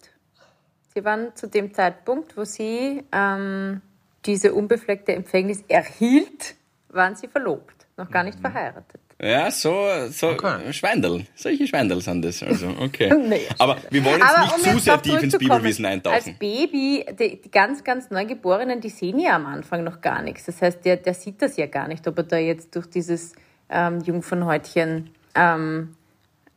Sie 0.94 1.04
waren 1.04 1.34
zu 1.36 1.46
dem 1.48 1.72
Zeitpunkt, 1.72 2.36
wo 2.36 2.44
sie 2.44 3.02
ähm, 3.12 3.80
diese 4.26 4.52
unbefleckte 4.52 5.12
Empfängnis 5.14 5.62
erhielt, 5.68 6.56
waren 6.88 7.14
sie 7.14 7.28
verlobt, 7.28 7.86
noch 7.96 8.10
gar 8.10 8.24
nicht 8.24 8.38
Mhm. 8.38 8.42
verheiratet. 8.42 9.00
Ja, 9.22 9.50
so, 9.50 9.86
so 10.10 10.30
Okay. 10.30 10.72
Schweindel. 10.72 11.26
Solche 11.34 11.66
Schweindel 11.66 12.00
sind 12.00 12.22
das. 12.22 12.42
Also, 12.42 12.68
okay. 12.80 13.12
Nee, 13.28 13.46
Aber 13.58 13.76
wir 13.90 14.02
wollen 14.04 14.18
jetzt 14.18 14.30
Aber 14.30 14.44
nicht 14.44 14.54
um 14.54 14.60
zu 14.62 14.68
jetzt 14.70 14.84
sehr 14.84 15.02
tief 15.02 15.22
ins 15.22 15.36
Bibelwissen 15.36 15.84
Als 15.84 15.94
eintauchen. 15.94 16.36
Baby, 16.38 17.04
die, 17.18 17.40
die 17.42 17.50
ganz, 17.50 17.84
ganz 17.84 18.10
Neugeborenen, 18.10 18.80
die 18.80 18.88
sehen 18.88 19.18
ja 19.18 19.36
am 19.36 19.44
Anfang 19.44 19.84
noch 19.84 20.00
gar 20.00 20.22
nichts. 20.22 20.46
Das 20.46 20.62
heißt, 20.62 20.84
der, 20.86 20.96
der 20.96 21.12
sieht 21.12 21.42
das 21.42 21.58
ja 21.58 21.66
gar 21.66 21.86
nicht, 21.86 22.08
ob 22.08 22.16
er 22.16 22.24
da 22.24 22.38
jetzt 22.38 22.74
durch 22.74 22.86
dieses 22.86 23.34
ähm, 23.68 24.00
Jungfernhäutchen 24.00 25.10
ähm, 25.34 25.96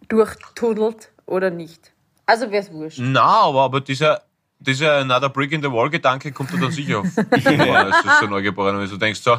durchtunnelt 0.07 1.11
oder 1.25 1.49
nicht. 1.49 1.91
Also 2.25 2.49
wäre 2.49 2.63
es 2.63 2.71
wurscht. 2.71 2.99
Na, 3.01 3.23
aber, 3.23 3.63
aber 3.63 3.81
dieser, 3.81 4.21
dieser 4.59 4.99
Another 4.99 5.27
Brick 5.27 5.51
in 5.51 5.61
the 5.61 5.69
Wall 5.69 5.89
Gedanke 5.89 6.31
kommt 6.31 6.53
dir 6.53 6.59
dann 6.59 6.71
sicher. 6.71 7.03
Das 7.29 8.05
ist 8.05 8.19
so 8.21 8.27
neugeboren. 8.27 8.79
Wenn 8.79 8.89
du 8.89 8.97
denkst, 8.97 9.19
so, 9.19 9.37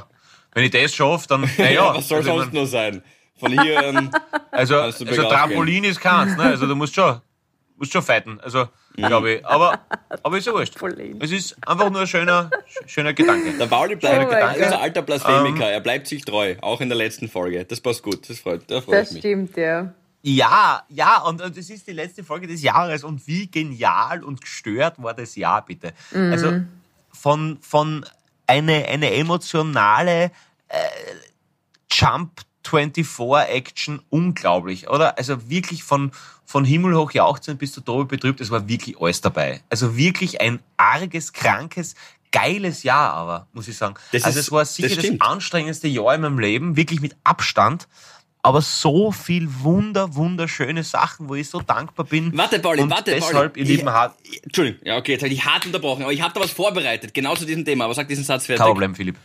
wenn 0.53 0.64
ich 0.64 0.70
das 0.70 0.94
schaffe, 0.94 1.27
dann, 1.29 1.49
naja. 1.57 1.70
Ja, 1.72 1.94
was 1.94 2.09
soll 2.09 2.18
also, 2.18 2.38
sonst 2.38 2.53
nur 2.53 2.66
sein? 2.66 3.03
Von 3.38 3.61
hier 3.61 3.79
an. 3.88 4.11
Also, 4.51 4.75
Kannst 4.77 5.01
du 5.01 5.07
also 5.09 5.23
Trampolin 5.29 5.85
ist 5.85 6.01
keins, 6.01 6.37
ne? 6.37 6.44
Also 6.44 6.66
du 6.66 6.77
musst 6.77 6.94
schon, 6.94 7.20
musst 7.77 7.92
schon 7.92 8.03
fighten. 8.03 8.40
Also, 8.40 8.68
glaube 8.94 9.33
ich. 9.35 9.47
Aber, 9.47 9.81
aber 10.23 10.38
ist 10.38 10.47
ja 10.47 10.53
wurscht. 10.53 10.77
Es 11.20 11.33
ist 11.33 11.57
einfach 11.66 11.90
nur 11.90 12.03
ein 12.03 12.07
schöner, 12.07 12.51
schöner 12.87 13.12
Gedanke. 13.12 13.59
Der 13.59 13.66
Pauli 13.66 13.97
bleibt 13.97 14.33
Oh 14.33 14.62
unser 14.62 14.81
alter 14.81 15.03
Blasphemiker. 15.03 15.68
er 15.68 15.81
bleibt 15.81 16.07
sich 16.07 16.25
treu. 16.25 16.55
Auch 16.61 16.81
in 16.81 16.88
der 16.88 16.97
letzten 16.99 17.29
Folge. 17.29 17.64
Das 17.64 17.81
passt 17.81 18.03
gut. 18.03 18.29
Das 18.31 18.38
freut, 18.38 18.70
da 18.70 18.81
freut 18.81 18.94
Das 19.03 19.11
mich. 19.11 19.20
stimmt, 19.20 19.57
ja. 19.57 19.92
Ja, 20.27 20.83
ja, 20.88 21.18
und, 21.23 21.42
und 21.42 21.55
es 21.59 21.68
ist 21.68 21.87
die 21.87 21.92
letzte 21.92 22.25
Folge 22.25 22.47
des 22.47 22.62
Jahres 22.62 23.05
und 23.05 23.27
wie 23.27 23.47
genial 23.51 24.25
und 24.25 24.40
gestört 24.40 24.94
war 25.03 25.12
das 25.12 25.37
Jahr, 25.37 25.62
bitte. 25.66 25.92
Also 26.14 26.62
von, 27.12 27.59
von 27.61 28.07
eine, 28.47 28.87
eine 28.87 29.12
emotionale 29.12 30.31
äh, 30.68 30.79
Jump 31.92 32.40
24 32.68 33.48
Action 33.55 34.00
unglaublich, 34.11 34.88
oder? 34.88 35.18
Also 35.18 35.48
wirklich 35.48 35.85
von, 35.85 36.12
von 36.44 36.64
Himmel 36.64 36.96
hoch 36.96 37.12
jauchzend 37.12 37.59
bis 37.59 37.72
zu 37.72 37.81
Tode 37.81 38.07
betrübt, 38.07 38.40
es 38.40 38.50
war 38.50 38.68
wirklich 38.68 39.00
alles 39.00 39.20
dabei. 39.20 39.61
Also 39.70 39.96
wirklich 39.96 40.40
ein 40.40 40.61
arges, 40.77 41.33
krankes, 41.33 41.94
geiles 42.33 42.83
Jahr 42.83 43.12
aber, 43.12 43.46
muss 43.53 43.68
ich 43.68 43.77
sagen. 43.77 43.94
Das 44.12 44.24
also 44.24 44.38
ist- 44.38 44.46
es 44.46 44.53
war 44.53 44.61
das 44.62 44.74
sicher 44.74 44.96
das, 44.96 45.05
stimmt. 45.05 45.22
anstrengendste 45.22 45.88
Jahr 45.88 46.14
in 46.14 46.22
meinem 46.22 46.38
Leben, 46.38 46.77
wirklich 46.77 47.00
mit 47.00 47.14
Abstand. 47.24 47.87
Aber 48.42 48.61
so 48.61 49.11
viel 49.11 49.48
wunder, 49.62 50.16
wunderschöne 50.16 50.85
Sachen, 50.85 51.31
wo 51.31 51.35
ich 51.35 51.48
so 51.48 51.62
dankbar 51.62 52.05
bin. 52.05 52.37
Warte, 52.37 52.59
Pauli, 52.59 52.83
und 52.83 52.90
warte, 52.90 53.12
deshalb, 53.12 53.55
Pauli. 53.55 53.66
ihr 53.66 53.77
lieben 53.77 53.88
Hart, 53.88 54.14
Entschuldigung, 54.42 54.81
ja, 54.85 54.98
okay, 54.98 55.12
jetzt 55.12 55.22
habe 55.22 55.33
ich 55.33 55.42
hart 55.46 55.64
unterbrochen, 55.64 56.03
aber 56.03 56.12
ich 56.12 56.20
habe 56.20 56.35
da 56.35 56.40
was 56.40 56.50
vorbereitet, 56.50 57.14
genau 57.14 57.35
zu 57.37 57.46
diesem 57.46 57.64
Thema. 57.64 57.87
Aber 57.87 57.94
sag 57.94 58.07
diesen 58.07 58.22
Satz 58.22 58.44
fertig. 58.44 58.59
kein 58.62 58.66
Problem, 58.70 58.94
Philipp. 58.94 59.16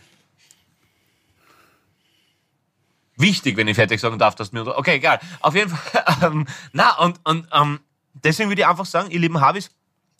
Wichtig, 3.20 3.56
wenn 3.56 3.68
ich 3.68 3.76
fertig 3.76 4.00
sagen 4.00 4.18
darf, 4.18 4.34
dass 4.34 4.52
mir. 4.52 4.66
Okay, 4.66 4.96
egal. 4.96 5.20
Auf 5.40 5.54
jeden 5.54 5.70
Fall. 5.70 6.04
Ähm, 6.22 6.46
na, 6.72 6.98
und, 6.98 7.18
und 7.24 7.46
ähm, 7.50 7.80
deswegen 8.12 8.50
würde 8.50 8.60
ich 8.60 8.68
einfach 8.68 8.84
sagen, 8.84 9.10
ihr 9.10 9.20
lieben 9.20 9.40
Habis, 9.40 9.70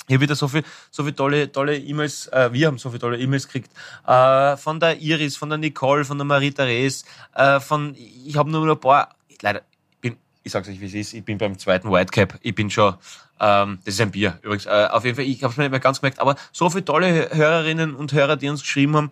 hier 0.08 0.20
wieder 0.20 0.34
so 0.34 0.48
viel, 0.48 0.64
so 0.90 1.04
viel 1.04 1.12
tolle, 1.12 1.52
tolle 1.52 1.76
E-Mails, 1.78 2.26
äh, 2.28 2.52
wir 2.52 2.66
haben 2.66 2.78
so 2.78 2.90
viele 2.90 3.00
tolle 3.00 3.18
E-Mails 3.18 3.46
gekriegt, 3.46 3.70
äh, 4.06 4.56
von 4.56 4.80
der 4.80 4.98
Iris, 4.98 5.36
von 5.36 5.50
der 5.50 5.58
Nicole, 5.58 6.04
von 6.04 6.18
der 6.18 6.24
Marie-Therese, 6.24 7.04
äh, 7.34 7.60
von, 7.60 7.94
ich 7.94 8.36
habe 8.36 8.50
nur 8.50 8.68
ein 8.68 8.80
paar, 8.80 9.14
leider, 9.42 9.62
ich 9.90 9.98
bin, 10.00 10.16
ich 10.42 10.52
sag's 10.52 10.68
euch, 10.68 10.80
wie 10.80 10.86
es 10.86 10.94
ist, 10.94 11.12
ich 11.12 11.24
bin 11.24 11.38
beim 11.38 11.58
zweiten 11.58 11.90
Whitecap, 11.90 12.38
ich 12.40 12.54
bin 12.54 12.70
schon, 12.70 12.94
ähm, 13.40 13.78
das 13.84 13.94
ist 13.94 14.00
ein 14.00 14.10
Bier 14.10 14.38
übrigens, 14.42 14.66
äh, 14.66 14.88
auf 14.90 15.04
jeden 15.04 15.16
Fall, 15.16 15.26
ich 15.26 15.42
habe 15.42 15.52
es 15.52 15.56
mir 15.58 15.64
nicht 15.64 15.70
mehr 15.70 15.80
ganz 15.80 16.00
gemerkt, 16.00 16.18
aber 16.18 16.34
so 16.50 16.70
viele 16.70 16.84
tolle 16.84 17.30
Hörerinnen 17.32 17.94
und 17.94 18.12
Hörer, 18.12 18.36
die 18.36 18.48
uns 18.48 18.62
geschrieben 18.62 18.96
haben, 18.96 19.10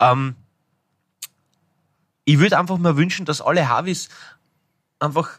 ähm, 0.00 0.36
ich 2.28 2.38
würde 2.38 2.58
einfach 2.58 2.76
mal 2.76 2.94
wünschen, 2.98 3.24
dass 3.24 3.40
alle 3.40 3.70
Havis 3.70 4.10
einfach 4.98 5.30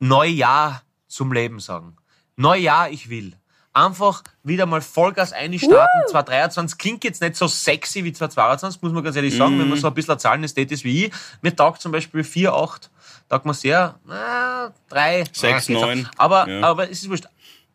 Neujahr 0.00 0.82
zum 1.06 1.32
Leben 1.32 1.60
sagen. 1.60 1.96
Neujahr, 2.34 2.90
ich 2.90 3.08
will. 3.08 3.36
Einfach 3.72 4.24
wieder 4.42 4.66
mal 4.66 4.80
Vollgas 4.80 5.32
einstarten. 5.32 6.02
2023 6.10 6.76
klingt 6.76 7.04
jetzt 7.04 7.22
nicht 7.22 7.36
so 7.36 7.46
sexy 7.46 8.02
wie 8.02 8.12
2022, 8.12 8.82
muss 8.82 8.92
man 8.92 9.04
ganz 9.04 9.14
ehrlich 9.14 9.36
sagen, 9.36 9.56
wenn 9.60 9.68
man 9.68 9.78
so 9.78 9.86
ein 9.86 9.94
bisschen 9.94 10.18
Zahlenästhet 10.18 10.72
ist 10.72 10.82
wie 10.82 11.06
ich. 11.06 11.12
Mir 11.40 11.54
taugt 11.54 11.80
zum 11.80 11.92
Beispiel 11.92 12.24
4, 12.24 12.52
8, 12.52 12.90
taugt 13.28 13.46
mir 13.46 13.54
sehr, 13.54 13.94
na, 14.04 14.72
3, 14.88 15.24
Sechs, 15.32 15.68
neun. 15.68 16.08
Aber, 16.16 16.48
Ja. 16.48 16.66
aber 16.66 16.90
es 16.90 17.02
ist 17.02 17.10
wurscht. 17.10 17.28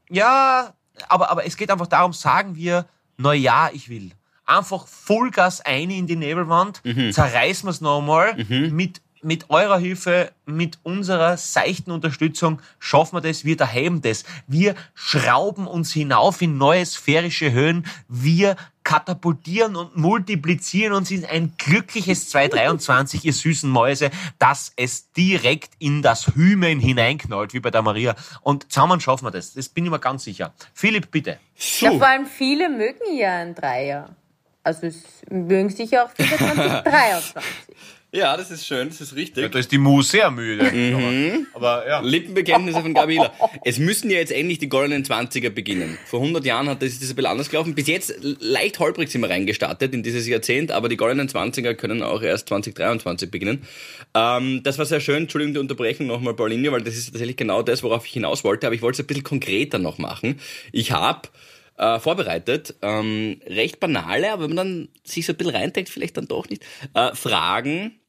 Ja, 0.10 0.74
aber, 1.08 1.32
aber 1.32 1.46
es 1.46 1.56
geht 1.56 1.72
einfach 1.72 1.88
darum, 1.88 2.12
sagen 2.12 2.58
wir, 2.58 2.86
Neujahr, 3.16 3.72
ich 3.74 3.88
will. 3.88 4.12
Einfach 4.48 4.88
Vollgas 4.88 5.62
ein 5.62 5.90
in 5.92 6.08
die 6.08 6.16
Nebelwand, 6.16 6.82
zerreißen 7.12 7.68
wir 7.68 7.72
es 7.72 7.82
nochmal 7.82 8.36
mit, 8.72 9.02
mit 9.22 9.50
eurer 9.50 9.78
Hilfe, 9.78 10.32
mit 10.46 10.80
unserer 10.84 11.36
seichten 11.38 11.92
Unterstützung 11.92 12.62
schaffen 12.80 13.18
wir 13.18 13.22
das, 13.22 13.44
wir 13.44 13.60
erheben 13.60 14.02
das. 14.02 14.24
Wir 14.48 14.76
schrauben 14.94 15.68
uns 15.68 15.92
hinauf 15.92 16.42
in 16.42 16.58
neue 16.58 16.86
sphärische 16.86 17.52
Höhen, 17.52 17.86
wir 18.08 18.56
katapultieren 18.86 19.76
und 19.76 19.98
multiplizieren 19.98 20.94
uns 20.94 21.12
in 21.12 21.26
ein 21.26 21.52
glückliches 21.58 22.30
2023, 22.30 23.26
ihr 23.26 23.34
süßen 23.34 23.70
Mäuse, 23.70 24.12
dass 24.40 24.72
es 24.78 25.12
direkt 25.12 25.74
in 25.78 26.02
das 26.02 26.28
Hymen 26.36 26.80
hineinknallt, 26.80 27.54
wie 27.54 27.60
bei 27.60 27.70
der 27.70 27.82
Maria. 27.82 28.16
Und 28.44 28.72
zusammen 28.72 29.02
schaffen 29.02 29.26
wir 29.26 29.32
das. 29.32 29.54
Das 29.54 29.68
bin 29.68 29.84
ich 29.84 29.92
mir 29.92 30.00
ganz 30.00 30.24
sicher. 30.24 30.54
Philipp, 30.74 31.12
bitte. 31.12 31.38
Ja, 31.82 31.92
So, 31.92 31.98
vor 31.98 32.08
allem 32.08 32.28
viele 32.28 32.70
mögen 32.70 33.18
ja 33.18 33.40
ein 33.40 33.56
Dreier. 33.56 34.16
Also 34.68 34.88
es 34.88 34.98
mögen 35.32 35.70
sich 35.70 35.92
ja 35.92 36.06
auch 36.06 36.10
viele 36.14 36.38
2023. 36.38 37.34
Ja, 38.14 38.38
das 38.38 38.52
ist 38.52 38.66
schön, 38.66 38.88
das 38.88 39.02
ist 39.02 39.16
richtig. 39.18 39.44
Ja, 39.44 39.50
da 39.50 39.60
ist 39.60 39.70
die 39.70 39.78
Mu 39.78 40.02
sehr 40.02 40.32
müde. 40.32 40.72
Aber, 41.54 41.68
aber 41.68 41.88
ja. 41.88 42.00
Lippenbekenntnisse 42.00 42.80
von 42.80 42.94
Gabi 42.94 43.16
Hiller. 43.16 43.34
Es 43.66 43.80
müssen 43.80 44.10
ja 44.10 44.18
jetzt 44.18 44.32
endlich 44.32 44.60
die 44.60 44.70
goldenen 44.70 45.04
20er 45.04 45.50
beginnen. 45.50 45.98
Vor 46.06 46.22
100 46.22 46.46
Jahren 46.46 46.70
hat 46.70 46.82
das, 46.82 47.00
das 47.00 47.10
ein 47.10 47.16
bisschen 47.18 47.30
anders 47.30 47.50
gelaufen. 47.50 47.76
Bis 47.76 47.88
jetzt 47.88 48.16
leicht 48.40 48.80
holprig 48.80 49.12
sind 49.12 49.22
wir 49.22 49.30
reingestartet 49.30 49.94
in 49.94 50.04
dieses 50.04 50.26
Jahrzehnt, 50.26 50.72
aber 50.72 50.88
die 50.88 50.96
goldenen 50.96 51.28
20er 51.28 51.74
können 51.74 52.02
auch 52.02 52.22
erst 52.22 52.48
2023 52.48 53.30
beginnen. 53.30 53.64
Ähm, 54.16 54.62
das 54.64 54.78
war 54.78 54.86
sehr 54.86 55.02
schön. 55.02 55.24
Entschuldigung 55.24 55.54
die 55.56 55.60
Unterbrechung 55.60 56.08
nochmal, 56.08 56.34
Pauline, 56.34 56.72
weil 56.72 56.82
das 56.82 56.96
ist 56.96 57.08
tatsächlich 57.08 57.36
genau 57.36 57.62
das, 57.62 57.84
worauf 57.84 58.06
ich 58.06 58.14
hinaus 58.14 58.46
wollte, 58.46 58.68
aber 58.68 58.76
ich 58.76 58.82
wollte 58.82 59.02
es 59.02 59.04
ein 59.04 59.08
bisschen 59.08 59.26
konkreter 59.26 59.80
noch 59.80 59.98
machen. 59.98 60.40
Ich 60.72 60.94
habe 60.94 61.28
äh, 61.78 62.00
vorbereitet. 62.00 62.76
Ähm, 62.82 63.42
recht 63.46 63.80
banale, 63.80 64.32
aber 64.32 64.44
wenn 64.44 64.56
man 64.56 64.58
dann 64.58 64.90
sich 65.04 65.26
so 65.26 65.34
ein 65.34 65.38
bisschen 65.38 65.56
reindenkt, 65.56 65.90
vielleicht 65.90 66.18
dann 66.18 66.28
doch 66.28 66.50
nicht. 66.50 66.66
Äh, 66.94 67.16
Fragen 67.16 68.00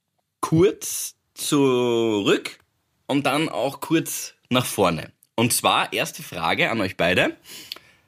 kurz 0.40 1.16
zurück 1.34 2.58
und 3.06 3.26
dann 3.26 3.48
auch 3.48 3.80
kurz 3.80 4.34
nach 4.50 4.66
vorne. 4.66 5.12
Und 5.36 5.52
zwar 5.52 5.92
erste 5.92 6.22
Frage 6.22 6.70
an 6.70 6.80
euch 6.80 6.96
beide. 6.96 7.36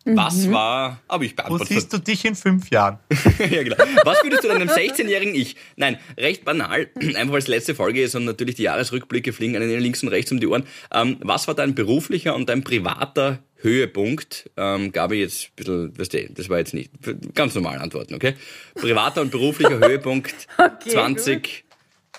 Was 0.04 0.50
war, 0.50 1.00
aber 1.08 1.24
ich 1.24 1.32
Wo 1.32 1.36
beantworte 1.36 1.74
siehst 1.74 1.92
du 1.92 1.98
dich 1.98 2.24
in 2.24 2.34
fünf 2.34 2.70
Jahren? 2.70 2.98
ja, 3.38 3.62
genau. 3.62 3.76
Was 4.04 4.22
würdest 4.24 4.44
du 4.44 4.48
deinem 4.48 4.68
16-jährigen 4.68 5.34
Ich? 5.34 5.56
Nein, 5.76 5.98
recht 6.16 6.44
banal, 6.44 6.88
einfach 6.96 7.32
weil 7.32 7.38
es 7.38 7.48
letzte 7.48 7.74
Folge 7.74 8.02
ist 8.02 8.14
und 8.14 8.24
natürlich 8.24 8.54
die 8.54 8.62
Jahresrückblicke 8.62 9.32
fliegen 9.34 9.56
einen 9.56 9.78
links 9.78 10.02
und 10.02 10.08
rechts 10.08 10.32
um 10.32 10.40
die 10.40 10.46
Ohren. 10.46 10.64
Ähm, 10.92 11.18
was 11.20 11.46
war 11.48 11.54
dein 11.54 11.74
beruflicher 11.74 12.34
und 12.34 12.48
dein 12.48 12.64
privater 12.64 13.40
Höhepunkt? 13.62 14.50
Ähm, 14.56 14.92
Gabi, 14.92 15.20
jetzt 15.20 15.46
ein 15.46 15.50
bisschen, 15.56 15.98
weißt 15.98 16.12
du, 16.12 16.28
das 16.30 16.48
war 16.48 16.58
jetzt 16.58 16.74
nicht, 16.74 16.90
ganz 17.34 17.54
normal 17.54 17.78
antworten, 17.78 18.14
okay? 18.14 18.34
Privater 18.74 19.20
und 19.20 19.30
beruflicher 19.30 19.78
Höhepunkt 19.80 20.34
Okay, 20.58 20.90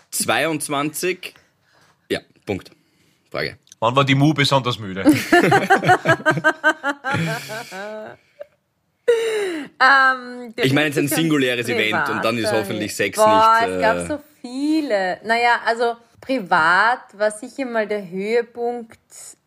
2022. 0.10 1.34
Ja, 2.10 2.20
Punkt. 2.46 2.72
Frage. 3.30 3.58
Wann 3.80 3.96
war 3.96 4.06
die 4.06 4.16
Mu 4.16 4.34
besonders 4.34 4.80
müde? 4.80 5.04
Ähm, 9.82 10.54
Ich 10.58 10.74
meine 10.74 10.88
jetzt 10.88 10.98
ein 10.98 11.08
singuläres 11.08 11.68
Event 11.68 12.10
und 12.10 12.24
dann 12.24 12.38
ist 12.38 12.52
hoffentlich 12.52 12.96
Sex 12.96 13.18
Boah, 13.18 13.58
nicht, 13.62 13.76
es 13.76 13.82
gab 13.82 13.98
äh, 13.98 14.06
so 14.06 14.20
viele. 14.42 15.20
Naja, 15.26 15.60
also 15.66 15.96
privat 16.22 17.00
war 17.14 17.32
sicher 17.32 17.66
mal 17.66 17.88
der 17.88 18.10
Höhepunkt, 18.10 19.00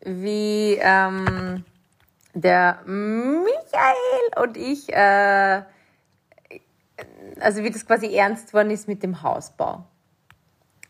wie 0.03 0.77
ähm, 0.81 1.63
der 2.35 2.79
Michael 2.85 4.43
und 4.43 4.57
ich, 4.57 4.91
äh, 4.93 5.63
also 7.39 7.63
wie 7.63 7.71
das 7.71 7.85
quasi 7.87 8.13
ernst 8.13 8.53
worden 8.53 8.69
ist 8.69 8.87
mit 8.87 9.01
dem 9.01 9.23
Hausbau. 9.23 9.85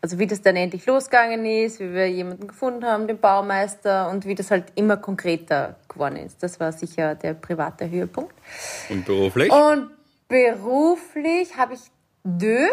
Also 0.02 0.18
wie 0.18 0.26
das 0.26 0.42
dann 0.42 0.56
endlich 0.56 0.84
losgegangen 0.86 1.46
ist, 1.46 1.80
wie 1.80 1.92
wir 1.92 2.10
jemanden 2.10 2.48
gefunden 2.48 2.84
haben, 2.84 3.06
den 3.06 3.18
Baumeister 3.18 4.10
und 4.10 4.26
wie 4.26 4.34
das 4.34 4.50
halt 4.50 4.64
immer 4.74 4.96
konkreter 4.98 5.76
geworden 5.88 6.16
ist. 6.16 6.42
Das 6.42 6.60
war 6.60 6.72
sicher 6.72 7.14
der 7.14 7.34
private 7.34 7.88
Höhepunkt. 7.88 8.34
Und 8.90 9.04
beruflich? 9.06 9.50
Und 9.50 9.90
beruflich 10.28 11.56
habe 11.56 11.74
ich 11.74 11.80
Dö. 12.24 12.66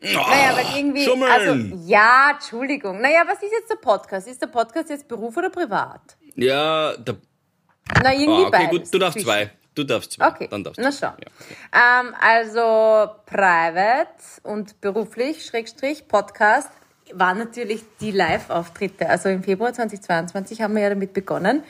Naja, 0.00 0.56
weil 0.56 0.78
irgendwie. 0.78 1.04
Schummeln. 1.04 1.30
Also, 1.30 1.54
ja, 1.86 2.30
Entschuldigung. 2.32 3.00
Naja, 3.00 3.22
was 3.26 3.42
ist 3.42 3.52
jetzt 3.52 3.70
der 3.70 3.76
Podcast? 3.76 4.26
Ist 4.26 4.40
der 4.40 4.46
Podcast 4.46 4.88
jetzt 4.88 5.06
Beruf 5.06 5.36
oder 5.36 5.50
privat? 5.50 6.16
Ja, 6.36 6.96
der 6.96 7.16
Na, 8.02 8.12
irgendwie 8.14 8.44
Ah, 8.44 8.48
okay, 8.48 8.50
beides. 8.50 8.70
gut, 8.70 8.94
du 8.94 8.98
darfst 8.98 9.20
zwei. 9.20 9.50
Du 9.74 9.84
darfst 9.84 10.12
zwei. 10.12 10.26
Okay, 10.28 10.48
Dann 10.50 10.64
darfst 10.64 10.78
du 10.78 10.82
na 10.82 10.90
zwei. 10.90 11.08
schau. 11.08 11.14
Ja. 11.72 12.00
Ähm, 12.00 12.14
also 12.20 13.12
private 13.26 14.08
und 14.42 14.80
beruflich, 14.80 15.44
Schrägstrich, 15.46 16.08
Podcast, 16.08 16.70
waren 17.12 17.38
natürlich 17.38 17.82
die 18.00 18.10
Live-Auftritte. 18.10 19.08
Also 19.08 19.28
im 19.28 19.42
Februar 19.42 19.72
2022 19.72 20.62
haben 20.62 20.74
wir 20.74 20.82
ja 20.82 20.88
damit 20.90 21.12
begonnen. 21.12 21.62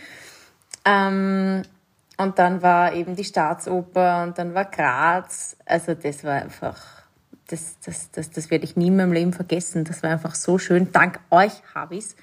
Ähm, 0.85 1.63
und 2.17 2.39
dann 2.39 2.63
war 2.63 2.93
eben 2.95 3.17
die 3.17 3.25
Staatsoper 3.25 4.23
und 4.25 4.39
dann 4.39 4.55
war 4.55 4.67
Graz. 4.67 5.57
Also 5.65 5.95
das 5.95 6.23
war 6.25 6.35
einfach, 6.43 6.77
das, 7.49 7.79
das, 7.85 8.11
das, 8.11 8.31
das 8.31 8.51
werde 8.51 8.65
ich 8.65 8.77
nie 8.77 8.89
in 8.89 8.97
meinem 8.97 9.13
Leben 9.13 9.33
vergessen. 9.33 9.85
Das 9.85 10.03
war 10.03 10.11
einfach 10.11 10.35
so 10.35 10.59
schön. 10.59 10.93
Dank 10.93 11.21
euch 11.31 11.53
habe 11.75 11.97
ich's. 11.97 12.17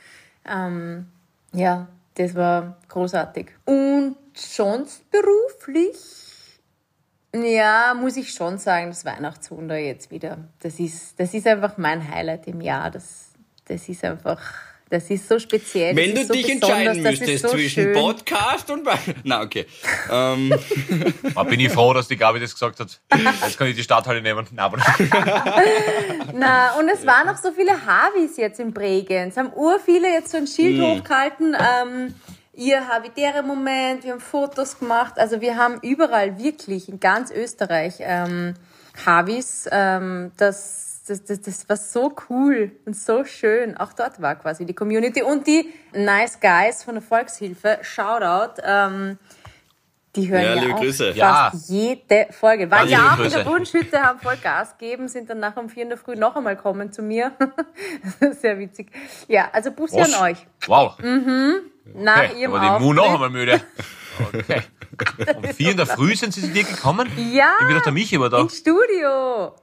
Ähm, 0.47 1.07
ja, 1.53 1.87
das 2.17 2.33
war 2.33 2.77
großartig. 2.87 3.51
Und 3.65 4.17
sonst 4.33 5.09
beruflich? 5.11 5.95
Ja, 7.35 7.93
muss 7.93 8.17
ich 8.17 8.33
schon 8.33 8.57
sagen, 8.57 8.87
das 8.87 9.05
Weihnachtswunder 9.05 9.77
jetzt 9.77 10.09
wieder. 10.09 10.39
Das 10.59 10.79
ist, 10.79 11.19
das 11.19 11.33
ist 11.33 11.45
einfach 11.45 11.77
mein 11.77 12.09
Highlight 12.09 12.47
im 12.47 12.61
Jahr. 12.61 12.89
Das, 12.89 13.33
das 13.65 13.87
ist 13.87 14.03
einfach, 14.03 14.41
das 14.89 15.09
ist 15.09 15.27
so 15.27 15.37
speziell. 15.39 15.95
Wenn 15.95 16.15
das 16.15 16.15
du 16.15 16.21
ist 16.21 16.27
so 16.27 16.33
dich 16.33 16.49
entscheiden 16.49 17.01
müsstest 17.01 17.43
so 17.43 17.49
zwischen 17.49 17.83
schön. 17.83 17.93
Podcast 17.93 18.69
und 18.71 18.87
Na, 19.23 19.41
okay. 19.41 19.65
Ähm, 20.11 20.53
Da 21.35 21.43
bin 21.43 21.59
ich 21.59 21.71
froh, 21.71 21.93
dass 21.93 22.07
die 22.07 22.15
Gabi 22.17 22.39
das 22.39 22.53
gesagt 22.53 22.79
hat. 22.79 22.99
Jetzt 23.43 23.57
kann 23.57 23.67
ich 23.67 23.75
die 23.75 23.83
Stadthalle 23.83 24.21
nehmen. 24.21 24.45
Nein, 24.51 24.59
aber 24.59 24.77
Na, 26.33 26.75
und 26.79 26.89
es 26.89 27.05
waren 27.05 27.27
auch 27.29 27.37
so 27.37 27.51
viele 27.51 27.85
Harvis 27.85 28.37
jetzt 28.37 28.59
in 28.59 28.73
Bregenz. 28.73 29.37
Haben 29.37 29.51
ur 29.55 29.79
viele 29.83 30.07
jetzt 30.11 30.31
so 30.31 30.37
ein 30.37 30.47
Schild 30.47 30.81
hochgehalten. 30.81 31.55
Ähm, 31.55 32.13
ihr 32.57 32.87
habitäre 32.87 33.43
Moment, 33.43 34.03
wir 34.03 34.11
haben 34.11 34.19
Fotos 34.19 34.79
gemacht. 34.79 35.13
Also 35.17 35.39
wir 35.39 35.55
haben 35.55 35.79
überall 35.81 36.37
wirklich 36.37 36.89
in 36.89 36.99
ganz 36.99 37.31
Österreich 37.31 37.95
ähm, 37.99 38.55
Harvis. 39.05 39.69
Ähm, 39.71 40.31
das, 40.37 41.03
das, 41.07 41.23
das, 41.23 41.41
das 41.41 41.69
war 41.69 41.77
so 41.77 42.13
cool 42.29 42.71
und 42.85 42.97
so 42.97 43.23
schön. 43.23 43.77
Auch 43.77 43.93
dort 43.93 44.21
war 44.21 44.35
quasi 44.35 44.65
die 44.65 44.73
Community 44.73 45.21
und 45.21 45.47
die 45.47 45.71
Nice 45.93 46.39
Guys 46.41 46.83
von 46.83 46.95
der 46.95 47.03
Volkshilfe. 47.03 47.77
Shoutout. 47.81 48.61
Ähm, 48.63 49.17
die 50.15 50.29
hören 50.29 50.41
Ja, 50.43 50.55
ja, 50.55 50.61
liebe 50.61 50.73
auch 50.73 50.79
Grüße. 50.79 51.13
fast 51.13 51.69
Ja. 51.69 51.75
jede 51.75 52.27
Folge. 52.31 52.67
Ganz 52.67 52.89
ja 52.89 53.13
auch 53.13 53.19
in 53.19 53.29
der 53.29 53.43
Grüße. 53.43 53.45
Wunschhütte, 53.45 54.01
haben 54.01 54.17
voll 54.19 54.37
Gas 54.41 54.75
gegeben, 54.79 55.07
sind 55.07 55.29
dann 55.29 55.39
nachher 55.39 55.59
um 55.61 55.69
vier 55.69 55.83
in 55.83 55.89
der 55.89 55.97
Früh 55.99 56.15
noch 56.15 56.35
einmal 56.35 56.57
kommen 56.57 56.91
zu 56.91 57.03
mir. 57.03 57.33
Sehr 58.41 58.57
witzig. 58.57 58.89
Ja, 59.27 59.49
also 59.53 59.71
Bussi 59.71 59.99
an 59.99 60.15
euch. 60.23 60.47
Wow. 60.65 60.97
Nach 61.95 62.17
Okay, 62.29 62.41
ihrem 62.41 62.53
aber 62.53 62.59
die 62.79 62.83
Mu 62.83 62.89
Auftritt. 62.91 62.95
noch 62.95 63.13
einmal 63.13 63.29
müde. 63.29 63.61
Okay. 64.33 64.61
Um 65.35 65.43
vier 65.43 65.71
in 65.71 65.77
der 65.77 65.85
Früh 65.85 66.15
sind 66.15 66.33
sie 66.33 66.41
zu 66.41 66.47
dir 66.47 66.63
gekommen? 66.63 67.07
Ja, 67.31 67.51
Ich 67.59 67.67
bin 67.67 67.75
doch 67.75 67.83
der 67.83 67.91
Michi 67.93 68.19
war 68.19 68.29
da. 68.29 68.39
ins 68.41 68.57
Studio. 68.57 69.53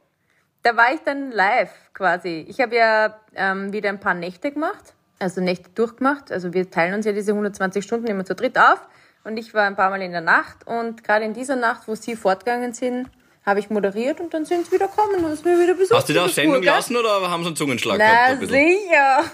Da 0.63 0.77
war 0.77 0.93
ich 0.95 1.01
dann 1.05 1.33
live 1.33 1.71
quasi. 1.93 2.47
Ich 2.49 2.61
habe 2.61 2.77
ja 2.77 3.17
ähm, 3.35 3.73
wieder 3.73 3.89
ein 3.89 3.99
paar 3.99 4.15
Nächte 4.15 4.53
gemacht, 4.53 4.95
also 5.19 5.41
Nächte 5.41 5.71
durchgemacht. 5.75 6.31
Also 6.31 6.53
wir 6.55 6.71
teilen 6.71 6.95
uns 6.95 7.05
ja 7.05 7.11
diese 7.13 7.33
120 7.33 7.83
Stunden 7.85 8.07
immer 8.07 8.25
zu 8.25 8.35
dritt 8.37 8.57
auf. 8.59 8.81
Und 9.25 9.37
ich 9.39 9.55
war 9.55 9.65
ein 9.65 9.75
paar 9.75 9.91
Mal 9.91 10.03
in 10.03 10.13
der 10.13 10.21
Nacht. 10.21 10.67
Und 10.67 11.03
gerade 11.03 11.25
in 11.25 11.35
dieser 11.35 11.57
Nacht, 11.57 11.89
wo 11.89 11.97
sie 11.97 12.15
fortgegangen 12.15 12.73
sind, 12.75 13.09
habe 13.45 13.59
ich 13.59 13.71
moderiert 13.71 14.21
und 14.21 14.33
dann 14.33 14.45
sind 14.45 14.67
sie 14.67 14.73
wieder 14.73 14.87
gekommen 14.87 15.17
und 15.17 15.25
haben 15.25 15.39
mir 15.45 15.61
wieder 15.63 15.75
besucht. 15.75 15.97
hast 15.99 16.09
du 16.09 16.13
dich 16.13 16.23
auf 16.23 16.33
Sendung 16.33 16.61
gelassen 16.61 16.97
oder 16.97 17.29
haben 17.29 17.43
sie 17.43 17.49
einen 17.49 17.57
Zungenschlag 17.57 17.99
gehabt? 17.99 18.15
Na 18.15 18.33
ein 18.35 18.39
bisschen? 18.39 18.57
sicher. 18.57 19.25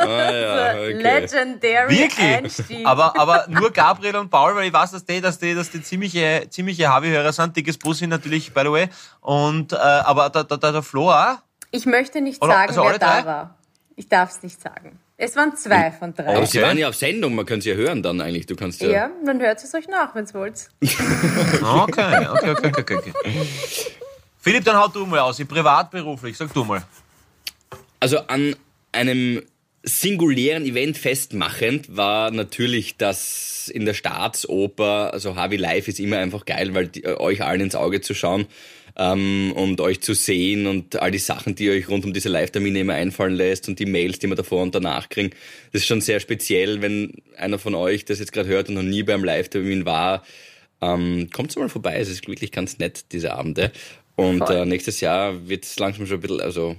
Ah, 0.00 0.32
ja, 0.32 0.72
okay. 0.74 0.92
Legendary 0.92 1.98
Wirklich? 1.98 2.18
Einstieg. 2.18 2.86
Aber, 2.86 3.18
aber 3.18 3.46
nur 3.48 3.70
Gabriel 3.70 4.16
und 4.16 4.30
Paul, 4.30 4.54
weil 4.56 4.66
ich 4.68 4.72
weiß, 4.72 4.92
dass 4.92 5.04
die, 5.04 5.20
dass 5.20 5.38
die, 5.38 5.54
dass 5.54 5.70
die 5.70 5.82
ziemliche, 5.82 6.46
ziemliche 6.50 6.88
Harvey-Hörer 6.88 7.32
sind. 7.32 7.56
Dickes 7.56 7.78
Bussi 7.78 8.06
natürlich, 8.06 8.52
by 8.52 8.60
the 8.62 8.70
way. 8.72 8.88
Und, 9.20 9.72
äh, 9.72 9.76
aber 9.76 10.30
der, 10.30 10.44
der, 10.44 10.58
der, 10.58 10.72
der 10.72 10.82
Flo 10.82 11.10
auch. 11.10 11.36
ich 11.70 11.86
möchte 11.86 12.20
nicht 12.20 12.42
Oder- 12.42 12.52
sagen, 12.52 12.68
also 12.70 12.84
wer 12.84 12.98
da 12.98 13.20
drei? 13.20 13.26
war. 13.26 13.58
Ich 13.94 14.08
darf 14.08 14.30
es 14.30 14.42
nicht 14.42 14.60
sagen. 14.60 14.98
Es 15.18 15.36
waren 15.36 15.54
zwei 15.56 15.92
von 15.92 16.14
drei. 16.14 16.34
Aber 16.36 16.46
sie 16.46 16.58
Okay. 16.58 16.66
waren 16.66 16.78
ja 16.78 16.88
auf 16.88 16.96
Sendung, 16.96 17.34
man 17.34 17.44
kann 17.46 17.60
sie 17.60 17.68
ja 17.70 17.76
hören 17.76 18.02
dann 18.02 18.20
eigentlich. 18.20 18.46
Du 18.46 18.56
kannst 18.56 18.80
ja. 18.80 18.88
Ja, 18.88 19.10
dann 19.24 19.38
hört 19.40 19.62
es 19.62 19.72
euch 19.74 19.86
nach, 19.86 20.14
wenn 20.14 20.24
ihr 20.26 20.34
wollt. 20.34 20.68
Okay, 21.62 22.26
okay, 22.28 22.50
okay, 22.50 22.72
okay, 22.80 22.94
okay. 22.96 23.12
Philipp, 24.40 24.64
dann 24.64 24.76
haut 24.76 24.94
du 24.96 25.06
mal 25.06 25.20
aus. 25.20 25.38
Ich 25.38 25.46
privat, 25.46 25.90
beruflich. 25.90 26.36
Sag 26.36 26.52
du 26.52 26.64
mal. 26.64 26.82
Also 28.00 28.18
an 28.26 28.56
einem 28.90 29.42
singulären 29.82 30.64
Event 30.64 30.96
festmachend 30.96 31.96
war 31.96 32.30
natürlich 32.30 32.96
das 32.96 33.68
in 33.72 33.84
der 33.84 33.94
Staatsoper, 33.94 35.12
also 35.12 35.36
Harvey 35.36 35.56
Live 35.56 35.88
ist 35.88 36.00
immer 36.00 36.18
einfach 36.18 36.44
geil, 36.44 36.74
weil 36.74 36.88
die, 36.88 37.04
äh, 37.04 37.16
euch 37.18 37.42
allen 37.42 37.60
ins 37.60 37.74
Auge 37.74 38.00
zu 38.00 38.14
schauen 38.14 38.46
ähm, 38.96 39.52
und 39.54 39.80
euch 39.80 40.00
zu 40.00 40.14
sehen 40.14 40.66
und 40.66 41.00
all 41.00 41.10
die 41.10 41.18
Sachen, 41.18 41.54
die 41.54 41.70
euch 41.70 41.88
rund 41.88 42.04
um 42.04 42.12
diese 42.12 42.28
Live-Termine 42.28 42.80
immer 42.80 42.94
einfallen 42.94 43.34
lässt 43.34 43.68
und 43.68 43.78
die 43.78 43.86
Mails, 43.86 44.18
die 44.18 44.28
wir 44.28 44.36
davor 44.36 44.62
und 44.62 44.74
danach 44.74 45.08
kriegen. 45.08 45.30
Das 45.72 45.82
ist 45.82 45.88
schon 45.88 46.00
sehr 46.00 46.20
speziell, 46.20 46.82
wenn 46.82 47.14
einer 47.36 47.58
von 47.58 47.74
euch 47.74 48.04
das 48.04 48.18
jetzt 48.18 48.32
gerade 48.32 48.48
hört 48.48 48.68
und 48.68 48.74
noch 48.74 48.82
nie 48.82 49.02
beim 49.02 49.24
Live-Termin 49.24 49.84
war. 49.84 50.24
Ähm, 50.80 51.28
kommt 51.32 51.56
mal 51.56 51.68
vorbei, 51.68 51.98
es 51.98 52.08
ist 52.08 52.26
wirklich 52.26 52.52
ganz 52.52 52.78
nett, 52.78 53.06
diese 53.12 53.32
Abende. 53.32 53.72
Und 54.16 54.48
äh, 54.50 54.66
nächstes 54.66 55.00
Jahr 55.00 55.48
wird 55.48 55.64
es 55.64 55.78
langsam 55.78 56.06
schon 56.06 56.18
ein 56.18 56.20
bisschen, 56.20 56.40
also 56.40 56.76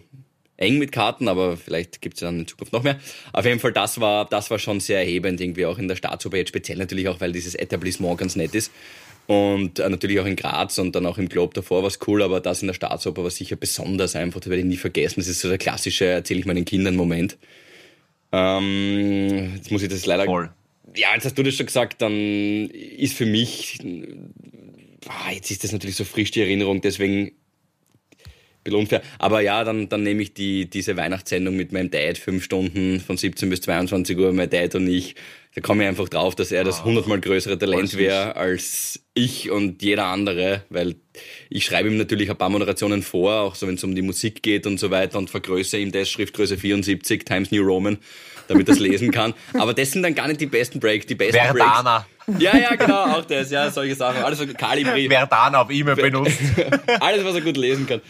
eng 0.58 0.78
mit 0.78 0.92
Karten, 0.92 1.28
aber 1.28 1.58
vielleicht 1.58 2.02
gibt 2.02 2.16
es 2.16 2.22
dann 2.22 2.40
in 2.40 2.48
Zukunft 2.48 2.74
noch 2.74 2.84
mehr. 2.84 3.00
Auf 3.32 3.46
jeden 3.46 3.60
Fall, 3.60 3.74
das 3.74 4.00
war, 4.00 4.26
das 4.26 4.52
war 4.52 4.60
schon 4.60 4.80
sehr 4.80 5.00
erhebend, 5.00 5.42
irgendwie 5.42 5.66
auch 5.66 5.78
in 5.78 5.88
der 5.88 5.96
Staatsoper, 5.96 6.38
jetzt 6.38 6.50
speziell 6.50 6.78
natürlich 6.78 7.08
auch, 7.08 7.20
weil 7.20 7.32
dieses 7.32 7.56
Etablissement 7.56 8.18
ganz 8.18 8.36
nett 8.36 8.54
ist. 8.56 8.72
Und 9.26 9.80
äh, 9.80 9.90
natürlich 9.90 10.20
auch 10.20 10.26
in 10.26 10.36
Graz 10.36 10.78
und 10.80 10.96
dann 10.96 11.06
auch 11.06 11.18
im 11.18 11.30
Globe 11.30 11.54
davor 11.54 11.82
war 11.82 11.88
es 11.88 12.00
cool, 12.08 12.22
aber 12.22 12.42
das 12.42 12.62
in 12.62 12.68
der 12.68 12.74
Staatsoper 12.74 13.24
war 13.24 13.32
sicher 13.32 13.56
besonders 13.56 14.16
einfach, 14.16 14.42
das 14.42 14.50
werde 14.50 14.62
ich 14.62 14.68
nie 14.68 14.78
vergessen. 14.78 15.22
Das 15.22 15.28
ist 15.28 15.40
so 15.40 15.48
der 15.48 15.58
klassische, 15.58 16.06
erzähle 16.06 16.42
ich 16.42 16.46
meinen 16.46 16.66
Kindern 16.66 16.96
Moment. 16.96 17.38
Ähm, 18.34 19.54
jetzt 19.56 19.72
muss 19.72 19.82
ich 19.82 19.90
das 19.90 20.06
leider. 20.06 20.26
Voll. 20.26 20.52
Ja, 20.96 21.14
jetzt 21.16 21.26
hast 21.26 21.38
du 21.38 21.44
das 21.44 21.56
schon 21.56 21.68
gesagt, 21.68 22.02
dann 22.02 22.70
ist 22.70 23.16
für 23.16 23.26
mich, 23.26 23.80
ah, 25.08 25.32
jetzt 25.32 25.50
ist 25.52 25.64
das 25.64 25.72
natürlich 25.72 25.96
so 25.96 26.04
frisch 26.04 26.32
die 26.32 26.42
Erinnerung, 26.42 26.82
deswegen 26.82 27.32
bisschen 28.64 28.80
unfair. 28.80 29.02
Aber 29.20 29.42
ja, 29.42 29.64
dann, 29.64 29.90
dann 29.90 30.04
nehme 30.04 30.22
ich 30.22 30.34
die, 30.34 30.70
diese 30.70 30.98
Weihnachtssendung 30.98 31.56
mit 31.56 31.72
meinem 31.72 31.92
Dad, 31.92 32.18
fünf 32.18 32.44
Stunden 32.44 33.00
von 33.00 33.18
17 33.18 33.50
bis 33.50 33.62
22 33.62 34.18
Uhr, 34.18 34.34
mein 34.34 34.50
Dad 34.50 34.76
und 34.76 34.88
ich. 34.88 35.16
Da 35.56 35.62
komme 35.62 35.84
ich 35.84 35.90
einfach 35.90 36.10
drauf, 36.10 36.34
dass 36.34 36.52
er 36.52 36.64
das 36.64 36.84
hundertmal 36.84 37.22
größere 37.22 37.60
Talent 37.60 37.96
wäre 37.96 38.36
als 38.36 39.04
ich 39.14 39.52
und 39.52 39.84
jeder 39.84 40.06
andere, 40.06 40.64
weil 40.70 40.96
ich 41.50 41.64
schreibe 41.66 41.90
ihm 41.90 41.98
natürlich 41.98 42.32
ein 42.32 42.38
paar 42.38 42.50
Moderationen 42.50 43.04
vor, 43.04 43.42
auch 43.42 43.54
so 43.54 43.68
wenn 43.68 43.76
es 43.76 43.84
um 43.84 43.94
die 43.94 44.02
Musik 44.02 44.42
geht 44.42 44.66
und 44.66 44.80
so 44.80 44.90
weiter 44.90 45.20
und 45.20 45.30
vergrößere 45.30 45.80
ihm 45.80 45.92
das 45.92 46.10
Schriftgröße 46.10 46.58
74 46.58 47.24
Times 47.24 47.52
New 47.52 47.62
Roman, 47.62 48.00
damit 48.48 48.68
er 48.68 48.74
es 48.74 48.80
lesen 48.80 49.12
kann. 49.12 49.36
Aber 49.54 49.76
das 49.76 49.92
sind 49.92 50.02
dann 50.02 50.16
gar 50.16 50.28
nicht 50.28 50.42
die 50.42 50.48
besten 50.48 50.80
Breaks, 50.80 51.06
die 51.06 51.14
besten 51.14 51.38
Verdana. 51.38 52.08
Breaks. 52.26 52.42
Ja, 52.42 52.58
ja, 52.58 52.76
genau, 52.76 53.18
auch 53.18 53.26
das, 53.26 53.52
ja, 53.52 53.70
solche 53.70 53.96
Sachen. 53.96 54.24
Alles 54.24 54.40
so 54.40 54.48
Calibri. 54.48 55.08
Verdana 55.08 55.62
auf 55.62 55.70
E-Mail 55.70 55.96
benutzt. 55.96 56.40
Alles, 57.00 57.24
was 57.24 57.36
er 57.36 57.42
gut 57.42 57.58
lesen 57.58 57.86
kann. 57.86 58.02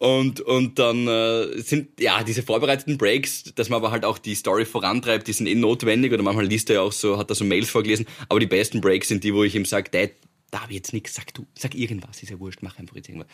Und, 0.00 0.40
und 0.40 0.78
dann 0.78 1.06
äh, 1.06 1.60
sind 1.60 2.00
ja 2.00 2.24
diese 2.24 2.42
vorbereiteten 2.42 2.96
Breaks, 2.96 3.52
dass 3.54 3.68
man 3.68 3.76
aber 3.76 3.90
halt 3.90 4.06
auch 4.06 4.16
die 4.16 4.34
Story 4.34 4.64
vorantreibt, 4.64 5.28
die 5.28 5.34
sind 5.34 5.46
eh 5.46 5.54
notwendig. 5.54 6.10
Oder 6.10 6.22
manchmal 6.22 6.46
liest 6.46 6.70
er 6.70 6.76
ja 6.76 6.80
auch 6.80 6.92
so, 6.92 7.18
hat 7.18 7.28
er 7.28 7.34
so 7.34 7.44
Mails 7.44 7.68
vorgelesen. 7.68 8.06
Aber 8.30 8.40
die 8.40 8.46
besten 8.46 8.80
Breaks 8.80 9.08
sind 9.08 9.24
die, 9.24 9.34
wo 9.34 9.44
ich 9.44 9.54
ihm 9.54 9.66
sage, 9.66 9.90
da 10.50 10.62
habe 10.62 10.72
ich 10.72 10.76
jetzt 10.76 10.94
nichts, 10.94 11.14
sag 11.14 11.34
du, 11.34 11.46
sag 11.54 11.74
irgendwas, 11.74 12.22
ist 12.22 12.30
ja 12.30 12.40
wurscht, 12.40 12.60
mach 12.62 12.78
einfach 12.78 12.96
jetzt 12.96 13.10
irgendwas. 13.10 13.28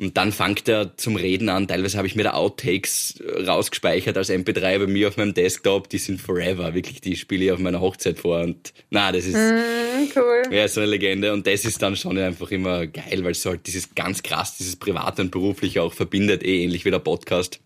Und 0.00 0.16
dann 0.16 0.32
fängt 0.32 0.68
er 0.68 0.96
zum 0.96 1.14
Reden 1.14 1.48
an. 1.48 1.68
Teilweise 1.68 1.96
habe 1.98 2.08
ich 2.08 2.16
mir 2.16 2.24
da 2.24 2.32
Outtakes 2.32 3.20
äh, 3.20 3.44
rausgespeichert 3.44 4.16
als 4.16 4.28
MP3 4.28 4.80
bei 4.80 4.86
mir 4.88 5.06
auf 5.08 5.16
meinem 5.16 5.34
Desktop. 5.34 5.88
Die 5.88 5.98
sind 5.98 6.20
forever. 6.20 6.74
Wirklich, 6.74 7.00
die 7.00 7.14
spiele 7.14 7.44
ich 7.44 7.52
auf 7.52 7.60
meiner 7.60 7.80
Hochzeit 7.80 8.18
vor. 8.18 8.40
Und 8.40 8.72
na, 8.90 9.12
das 9.12 9.24
ist 9.24 9.34
Mm, 9.36 10.08
cool. 10.16 10.42
ja 10.50 10.66
so 10.66 10.80
eine 10.80 10.90
Legende. 10.90 11.32
Und 11.32 11.46
das 11.46 11.64
ist 11.64 11.80
dann 11.80 11.94
schon 11.94 12.18
einfach 12.18 12.50
immer 12.50 12.88
geil, 12.88 13.22
weil 13.22 13.30
es 13.32 13.42
so 13.42 13.50
halt 13.50 13.66
dieses 13.68 13.94
ganz 13.94 14.22
krass, 14.24 14.56
dieses 14.56 14.74
Private 14.76 15.22
und 15.22 15.30
Berufliche 15.30 15.80
auch 15.82 15.92
verbindet, 15.92 16.42
eh 16.42 16.64
ähnlich 16.64 16.84
wie 16.84 16.90
der 16.90 16.98
Podcast. 16.98 17.60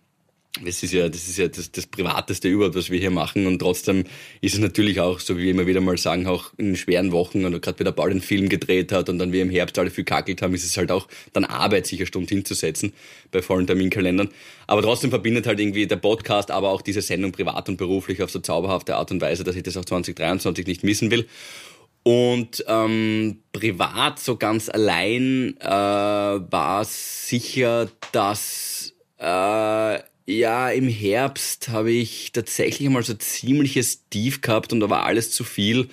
Das 0.64 0.82
ist 0.82 0.92
ja, 0.92 1.08
das 1.08 1.28
ist 1.28 1.38
ja 1.38 1.46
das, 1.46 1.70
das 1.70 1.86
Privateste 1.86 2.48
überhaupt, 2.48 2.74
was 2.74 2.90
wir 2.90 2.98
hier 2.98 3.10
machen. 3.10 3.46
Und 3.46 3.60
trotzdem 3.60 4.04
ist 4.40 4.54
es 4.54 4.60
natürlich 4.60 4.98
auch, 4.98 5.20
so 5.20 5.36
wie 5.36 5.42
wir 5.44 5.50
immer 5.50 5.66
wieder 5.66 5.80
mal 5.80 5.96
sagen, 5.98 6.26
auch 6.26 6.52
in 6.56 6.74
schweren 6.74 7.12
Wochen 7.12 7.44
oder 7.44 7.60
gerade 7.60 7.78
wieder 7.78 7.92
bald 7.92 8.10
einen 8.10 8.22
Film 8.22 8.48
gedreht 8.48 8.90
hat 8.90 9.08
und 9.08 9.18
dann 9.18 9.30
wir 9.30 9.42
im 9.42 9.50
Herbst 9.50 9.78
alle 9.78 9.90
viel 9.90 10.04
kackelt 10.04 10.42
haben, 10.42 10.54
ist 10.54 10.64
es 10.64 10.76
halt 10.76 10.90
auch 10.90 11.06
dann 11.32 11.44
Arbeit, 11.44 11.86
sich 11.86 12.00
eine 12.00 12.06
Stunde 12.06 12.30
hinzusetzen 12.30 12.92
bei 13.30 13.42
vollen 13.42 13.66
Terminkalendern. 13.66 14.30
Aber 14.66 14.82
trotzdem 14.82 15.10
verbindet 15.10 15.46
halt 15.46 15.60
irgendwie 15.60 15.86
der 15.86 15.96
Podcast, 15.96 16.50
aber 16.50 16.70
auch 16.70 16.82
diese 16.82 17.02
Sendung 17.02 17.30
privat 17.30 17.68
und 17.68 17.76
beruflich 17.76 18.22
auf 18.22 18.30
so 18.30 18.40
zauberhafte 18.40 18.96
Art 18.96 19.12
und 19.12 19.20
Weise, 19.20 19.44
dass 19.44 19.54
ich 19.54 19.62
das 19.62 19.76
auch 19.76 19.84
2023 19.84 20.66
nicht 20.66 20.82
missen 20.82 21.10
will. 21.10 21.28
Und 22.02 22.64
ähm, 22.66 23.42
privat, 23.52 24.18
so 24.18 24.36
ganz 24.36 24.70
allein, 24.70 25.56
äh, 25.60 25.66
war 25.68 26.84
sicher, 26.84 27.88
dass 28.12 28.94
äh, 29.18 29.98
ja, 30.28 30.68
im 30.68 30.88
Herbst 30.88 31.70
habe 31.70 31.90
ich 31.90 32.32
tatsächlich 32.32 32.86
mal 32.90 33.02
so 33.02 33.14
ziemliches 33.14 34.06
Tief 34.10 34.42
gehabt 34.42 34.74
und 34.74 34.80
da 34.80 34.90
war 34.90 35.04
alles 35.04 35.30
zu 35.30 35.42
viel. 35.42 35.88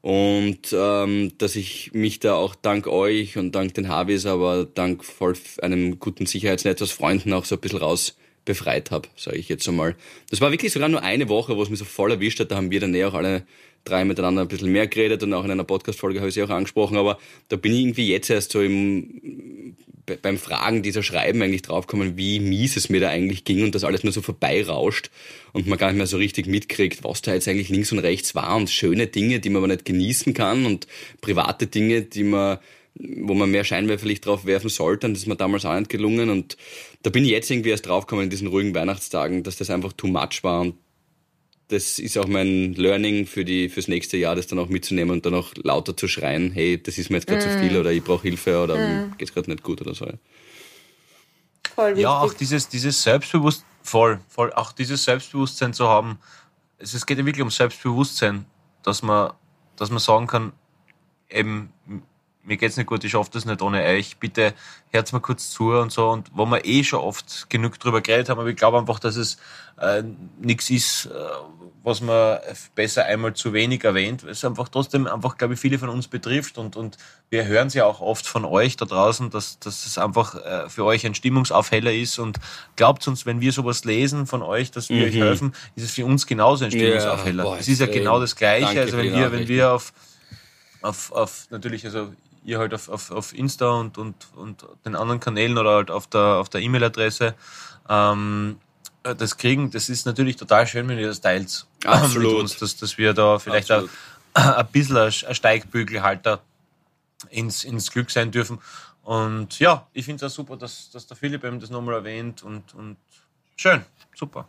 Und 0.00 0.72
ähm, 0.72 1.32
dass 1.38 1.54
ich 1.54 1.92
mich 1.92 2.18
da 2.18 2.34
auch 2.34 2.56
dank 2.56 2.88
euch 2.88 3.36
und 3.36 3.52
dank 3.52 3.74
den 3.74 3.88
Harvis, 3.88 4.26
aber 4.26 4.64
dank 4.64 5.04
voll 5.04 5.36
einem 5.62 6.00
guten 6.00 6.26
Sicherheitsnetz 6.26 6.82
aus 6.82 6.90
Freunden 6.90 7.32
auch 7.32 7.44
so 7.44 7.54
ein 7.54 7.60
bisschen 7.60 7.78
raus 7.78 8.16
befreit 8.44 8.90
habe, 8.90 9.08
sage 9.14 9.36
ich 9.36 9.48
jetzt 9.48 9.68
einmal. 9.68 9.94
Das 10.30 10.40
war 10.40 10.50
wirklich 10.50 10.72
sogar 10.72 10.88
nur 10.88 11.02
eine 11.04 11.28
Woche, 11.28 11.56
wo 11.56 11.62
es 11.62 11.70
mich 11.70 11.78
so 11.78 11.84
voll 11.84 12.10
erwischt 12.10 12.40
hat. 12.40 12.50
Da 12.50 12.56
haben 12.56 12.72
wir 12.72 12.80
dann 12.80 12.94
eh 12.96 13.04
auch 13.04 13.14
alle 13.14 13.46
drei 13.84 14.04
miteinander 14.04 14.42
ein 14.42 14.48
bisschen 14.48 14.72
mehr 14.72 14.86
geredet 14.86 15.22
und 15.22 15.32
auch 15.32 15.44
in 15.44 15.50
einer 15.50 15.64
Podcast-Folge 15.64 16.18
habe 16.20 16.28
ich 16.28 16.34
sie 16.34 16.42
auch 16.42 16.50
angesprochen, 16.50 16.96
aber 16.96 17.18
da 17.48 17.56
bin 17.56 17.72
ich 17.72 17.80
irgendwie 17.80 18.08
jetzt 18.08 18.28
erst 18.30 18.52
so 18.52 18.60
im, 18.60 19.74
be- 20.04 20.18
beim 20.20 20.36
Fragen 20.38 20.82
dieser 20.82 21.02
Schreiben 21.02 21.40
eigentlich 21.40 21.62
draufgekommen, 21.62 22.16
wie 22.16 22.40
mies 22.40 22.76
es 22.76 22.90
mir 22.90 23.00
da 23.00 23.08
eigentlich 23.08 23.44
ging 23.44 23.62
und 23.64 23.74
das 23.74 23.84
alles 23.84 24.04
nur 24.04 24.12
so 24.12 24.20
vorbeirauscht 24.20 25.10
und 25.52 25.66
man 25.66 25.78
gar 25.78 25.88
nicht 25.88 25.98
mehr 25.98 26.06
so 26.06 26.18
richtig 26.18 26.46
mitkriegt, 26.46 27.02
was 27.02 27.22
da 27.22 27.34
jetzt 27.34 27.48
eigentlich 27.48 27.70
links 27.70 27.92
und 27.92 28.00
rechts 28.00 28.34
war 28.34 28.56
und 28.56 28.68
schöne 28.68 29.06
Dinge, 29.06 29.40
die 29.40 29.48
man 29.48 29.58
aber 29.62 29.68
nicht 29.68 29.84
genießen 29.84 30.34
kann 30.34 30.66
und 30.66 30.86
private 31.20 31.66
Dinge, 31.66 32.02
die 32.02 32.24
man 32.24 32.58
wo 33.00 33.34
man 33.34 33.48
mehr 33.48 33.62
Scheinwerferlicht 33.62 34.26
drauf 34.26 34.44
werfen 34.44 34.70
sollte, 34.70 35.06
und 35.06 35.12
das 35.12 35.22
ist 35.22 35.28
mir 35.28 35.36
damals 35.36 35.64
auch 35.64 35.78
nicht 35.78 35.88
gelungen 35.88 36.30
und 36.30 36.56
da 37.04 37.10
bin 37.10 37.24
ich 37.24 37.30
jetzt 37.30 37.48
irgendwie 37.48 37.70
erst 37.70 37.86
draufgekommen 37.86 38.24
in 38.24 38.30
diesen 38.30 38.48
ruhigen 38.48 38.74
Weihnachtstagen, 38.74 39.44
dass 39.44 39.56
das 39.56 39.70
einfach 39.70 39.92
too 39.92 40.08
much 40.08 40.42
war 40.42 40.62
und 40.62 40.74
das 41.68 41.98
ist 41.98 42.16
auch 42.16 42.26
mein 42.26 42.74
Learning 42.74 43.26
für 43.26 43.44
die 43.44 43.68
fürs 43.68 43.88
nächste 43.88 44.16
Jahr, 44.16 44.34
das 44.34 44.46
dann 44.46 44.58
auch 44.58 44.68
mitzunehmen 44.68 45.10
und 45.12 45.26
dann 45.26 45.34
auch 45.34 45.52
lauter 45.56 45.96
zu 45.96 46.08
schreien, 46.08 46.50
hey, 46.50 46.82
das 46.82 46.98
ist 46.98 47.10
mir 47.10 47.18
jetzt 47.18 47.26
gerade 47.26 47.42
zu 47.42 47.58
viel 47.58 47.76
oder 47.76 47.92
ich 47.92 48.02
brauche 48.02 48.22
Hilfe 48.22 48.62
oder 48.62 48.76
mir 48.76 49.12
geht's 49.18 49.34
gerade 49.34 49.50
nicht 49.50 49.62
gut 49.62 49.80
oder 49.82 49.94
so. 49.94 50.06
Voll 51.74 51.90
wichtig. 51.90 52.02
Ja, 52.02 52.18
auch 52.18 52.32
dieses, 52.32 52.68
dieses 52.68 53.02
Selbstbewusstsein, 53.02 53.68
voll, 53.82 54.20
voll, 54.28 54.52
auch 54.54 54.72
dieses 54.72 55.04
Selbstbewusstsein 55.04 55.74
zu 55.74 55.88
haben. 55.88 56.18
Es, 56.78 56.94
es 56.94 57.04
geht 57.04 57.18
ja 57.18 57.26
wirklich 57.26 57.42
um 57.42 57.50
Selbstbewusstsein, 57.50 58.46
dass 58.82 59.02
man, 59.02 59.32
dass 59.76 59.90
man 59.90 59.98
sagen 59.98 60.26
kann, 60.26 60.52
eben, 61.30 61.72
mir 62.48 62.56
geht's 62.56 62.76
nicht 62.76 62.86
gut, 62.86 63.04
ich 63.04 63.12
schaffe 63.12 63.30
das 63.32 63.44
nicht 63.44 63.62
ohne 63.62 63.82
euch, 63.84 64.16
bitte 64.16 64.54
hört 64.90 65.12
mir 65.12 65.20
kurz 65.20 65.50
zu 65.50 65.72
und 65.72 65.92
so. 65.92 66.10
Und 66.10 66.30
wo 66.34 66.46
wir 66.46 66.64
eh 66.64 66.82
schon 66.82 67.00
oft 67.00 67.48
genug 67.50 67.78
drüber 67.78 68.00
geredet 68.00 68.28
haben, 68.28 68.40
aber 68.40 68.48
ich 68.48 68.56
glaube 68.56 68.78
einfach, 68.78 68.98
dass 68.98 69.16
es 69.16 69.38
äh, 69.80 70.02
nichts 70.40 70.70
ist, 70.70 71.06
äh, 71.06 71.08
was 71.84 72.00
man 72.00 72.38
besser 72.74 73.04
einmal 73.04 73.34
zu 73.34 73.52
wenig 73.52 73.84
erwähnt, 73.84 74.24
weil 74.24 74.30
es 74.30 74.44
einfach 74.44 74.68
trotzdem 74.68 75.06
einfach, 75.06 75.38
glaube 75.38 75.54
ich, 75.54 75.60
viele 75.60 75.78
von 75.78 75.88
uns 75.88 76.08
betrifft 76.08 76.58
und, 76.58 76.76
und 76.76 76.98
wir 77.30 77.46
hören 77.46 77.68
es 77.68 77.74
ja 77.74 77.84
auch 77.84 78.00
oft 78.00 78.26
von 78.26 78.44
euch 78.44 78.76
da 78.76 78.84
draußen, 78.84 79.30
dass, 79.30 79.58
dass 79.58 79.86
es 79.86 79.98
einfach 79.98 80.34
äh, 80.34 80.68
für 80.68 80.84
euch 80.84 81.06
ein 81.06 81.14
Stimmungsaufheller 81.14 81.92
ist. 81.92 82.18
Und 82.18 82.38
glaubt 82.76 83.06
uns, 83.08 83.26
wenn 83.26 83.40
wir 83.40 83.52
sowas 83.52 83.84
lesen 83.84 84.26
von 84.26 84.42
euch, 84.42 84.70
dass 84.70 84.88
wir 84.88 85.06
euch 85.06 85.14
helfen, 85.14 85.54
ist 85.76 85.84
es 85.84 85.90
für 85.92 86.04
uns 86.04 86.26
genauso 86.26 86.64
ein 86.64 86.70
Stimmungsaufheller. 86.70 87.44
boah, 87.44 87.58
es 87.58 87.68
ist 87.68 87.80
ja 87.80 87.86
genau 87.86 88.20
das 88.20 88.36
Gleiche, 88.36 88.66
Danke 88.66 88.80
also 88.80 88.96
wenn 88.98 89.14
wir, 89.14 89.32
wenn 89.32 89.48
wir 89.48 89.72
auf, 89.72 89.92
auf, 90.82 91.12
auf 91.12 91.46
natürlich, 91.50 91.84
also 91.84 92.12
ihr 92.48 92.58
halt 92.58 92.74
auf, 92.74 92.88
auf, 92.88 93.10
auf 93.10 93.32
Insta 93.34 93.70
und, 93.70 93.98
und, 93.98 94.14
und 94.34 94.66
den 94.84 94.96
anderen 94.96 95.20
Kanälen 95.20 95.58
oder 95.58 95.76
halt 95.76 95.90
auf 95.90 96.06
der, 96.06 96.36
auf 96.36 96.48
der 96.48 96.60
E-Mail-Adresse 96.62 97.34
ähm, 97.88 98.58
äh, 99.02 99.14
das 99.14 99.36
kriegen, 99.36 99.70
das 99.70 99.88
ist 99.88 100.06
natürlich 100.06 100.36
total 100.36 100.66
schön, 100.66 100.88
wenn 100.88 100.98
ihr 100.98 101.08
das 101.08 101.20
teilt. 101.20 101.66
Absolut. 101.84 102.32
Mit 102.32 102.40
uns, 102.40 102.56
dass, 102.56 102.76
dass 102.76 102.98
wir 102.98 103.14
da 103.14 103.38
vielleicht 103.38 103.70
ein, 103.70 103.88
ein 104.34 104.66
bisschen 104.68 104.96
ein 104.96 105.12
Steigbügelhalter 105.12 106.40
ins, 107.30 107.64
ins 107.64 107.90
Glück 107.90 108.10
sein 108.10 108.30
dürfen. 108.30 108.60
Und 109.02 109.58
ja, 109.58 109.86
ich 109.92 110.04
finde 110.04 110.24
es 110.24 110.32
auch 110.32 110.34
super, 110.34 110.56
dass, 110.56 110.90
dass 110.90 111.06
der 111.06 111.16
Philipp 111.16 111.44
eben 111.44 111.60
das 111.60 111.70
nochmal 111.70 111.94
erwähnt 111.94 112.42
und, 112.42 112.74
und 112.74 112.96
schön, 113.56 113.84
super. 114.14 114.46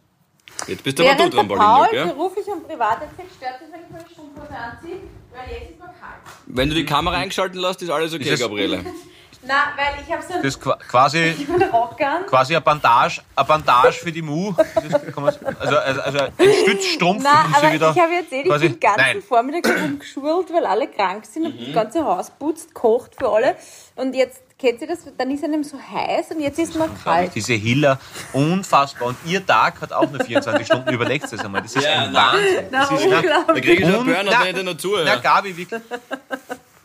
Jetzt 0.68 0.84
bist 0.84 1.00
aber 1.00 1.10
du 1.10 1.18
Während 1.18 1.34
der 1.34 1.44
dran, 1.44 1.48
Paul 1.48 1.58
Pauline, 1.58 1.92
gell? 1.92 2.08
beruflich 2.08 2.48
und 2.48 2.68
privat 2.68 3.02
erzählt, 3.02 3.30
stört 3.38 3.62
das, 3.62 3.72
wenn 3.72 3.84
ich 3.84 3.90
meine 3.90 4.10
Strumpfhose 4.10 4.58
anziehe, 4.58 5.02
weil 5.46 5.54
jetzt 5.60 5.72
ist 5.72 5.80
noch 5.80 5.88
kalt. 5.88 6.22
Wenn 6.48 6.70
du 6.70 6.76
die 6.76 6.86
Kamera 6.86 7.18
eingeschalten 7.18 7.60
lässt, 7.60 7.82
ist 7.82 7.90
alles 7.90 8.14
okay, 8.14 8.30
Ist 8.34 8.40
Gabriele. 8.42 8.84
Na, 9.42 9.54
weil 9.78 10.04
ich 10.06 10.12
habe 10.12 10.22
so 10.22 10.34
einen, 10.34 10.44
Das 10.44 10.56
ist 10.56 10.62
qua- 10.62 10.78
quasi, 10.86 11.18
einen 11.50 11.64
an. 11.64 12.26
quasi 12.28 12.58
ein 12.58 12.62
Bandage, 12.64 13.22
ein 13.38 13.48
Bandage 13.48 13.94
für 14.00 14.12
die 14.12 14.22
Mu. 14.22 14.52
Das 14.58 15.14
kann 15.14 15.24
man- 15.24 15.34
Also, 15.60 15.78
also, 15.78 16.02
also 16.02 16.20
ein 16.20 16.54
Stützstrumpf, 16.64 17.24
Nein, 17.24 17.46
um 17.46 17.52
sie 17.54 17.58
aber 17.58 17.74
wieder. 17.74 17.92
ich 17.96 18.02
habe 18.02 18.14
erzählt, 18.16 18.46
ich 18.46 18.52
quasi- 18.52 18.68
den 18.70 18.80
ganzen 18.82 19.00
Nein. 19.02 19.22
Vormittag 19.22 19.82
rumgeschult, 19.82 20.52
weil 20.54 20.66
alle 20.66 20.88
krank 20.90 21.26
sind 21.26 21.46
und 21.46 21.56
Mhm. 21.60 21.66
das 21.68 21.74
ganze 21.74 22.04
Haus 22.04 22.32
putzt, 22.32 22.74
kocht 22.74 23.16
für 23.18 23.30
alle. 23.30 23.56
Und 23.96 24.14
jetzt, 24.14 24.44
kennt 24.60 24.82
ihr 24.82 24.88
das, 24.88 25.00
dann 25.18 25.32
ist 25.32 25.44
einem 25.44 25.64
so 25.64 25.78
heiß 25.80 26.32
und 26.32 26.42
jetzt 26.42 26.60
ist 26.60 26.76
mir 26.76 26.90
kalt. 27.04 27.34
Diese 27.34 27.54
Hiller, 27.54 27.98
unfassbar. 28.34 29.08
Und 29.10 29.18
ihr 29.26 29.46
Tag 29.46 29.80
hat 29.82 29.92
auch 29.94 30.10
nur 30.12 30.24
24 30.24 30.66
Stunden, 30.68 30.92
überlegt 30.94 31.32
das 31.32 31.40
einmal. 31.40 31.62
Das 31.62 31.76
ist 31.76 31.86
ein 31.88 32.14
Wahnsinn. 32.14 32.66
Na, 32.70 32.82
Das 32.86 32.92
ist, 33.02 33.08
na, 33.10 33.22
Da 33.48 33.54
kriege 33.54 33.74
ich 33.74 33.80
schon 33.90 34.06
Burnout, 34.06 34.30
na- 34.32 34.40
wenn 34.42 34.48
ich 34.50 34.56
dir 34.56 34.64
noch 34.64 34.78
zuhöre. 34.78 35.06
na, 35.06 35.16
Gabi, 35.16 35.56
wirklich. 35.56 35.82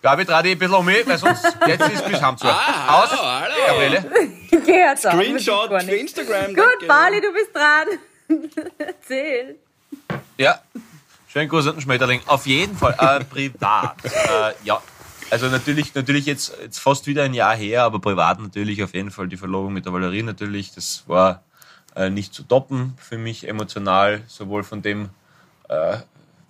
Gabi, 0.03 0.25
dreh 0.27 0.43
dich 0.43 0.53
ein 0.53 0.59
bisschen 0.59 0.75
um 0.75 0.85
mich, 0.85 1.07
weil 1.07 1.17
sonst, 1.19 1.45
jetzt 1.67 1.89
ist 1.91 2.07
bis 2.07 2.21
heim 2.23 2.37
zu. 2.37 2.47
Ah, 2.47 3.03
Aus, 3.03 3.11
hallo, 3.11 3.23
hallo. 3.23 3.55
Gabriele. 3.67 4.05
Gehört 4.67 4.99
Screenshot 4.99 5.69
für. 5.83 5.91
Instagram. 5.97 6.55
Gut. 6.55 6.87
Bali, 6.87 7.21
du 7.23 7.33
bist 7.33 7.51
dran. 7.55 7.89
Erzähl. 8.79 9.57
Ja, 10.37 10.61
schönen 11.27 11.49
Gruß 11.49 11.69
an 11.69 11.77
den 11.77 11.81
Schmetterling. 11.81 12.21
Auf 12.27 12.47
jeden 12.47 12.77
Fall, 12.77 12.95
äh, 12.99 13.25
privat. 13.25 13.95
äh, 14.05 14.53
ja, 14.65 14.81
also 15.35 15.49
natürlich, 15.49 15.93
natürlich 15.97 16.27
jetzt, 16.27 16.57
jetzt 16.63 16.79
fast 16.79 17.09
wieder 17.09 17.25
ein 17.25 17.35
Jahr 17.35 17.57
her, 17.57 17.83
aber 17.83 17.99
privat 17.99 18.39
natürlich 18.39 18.85
auf 18.85 18.95
jeden 18.95 19.11
Fall 19.11 19.27
die 19.27 19.37
Verlobung 19.37 19.73
mit 19.73 19.85
der 19.85 19.93
Valerie 19.93 20.23
natürlich. 20.23 20.73
Das 20.73 21.03
war 21.09 21.43
äh, 21.97 22.09
nicht 22.09 22.33
zu 22.33 22.45
toppen 22.45 22.95
für 22.99 23.19
mich 23.19 23.49
emotional, 23.49 24.23
sowohl 24.29 24.63
von 24.63 24.81
dem, 24.81 25.11
äh, 25.69 25.99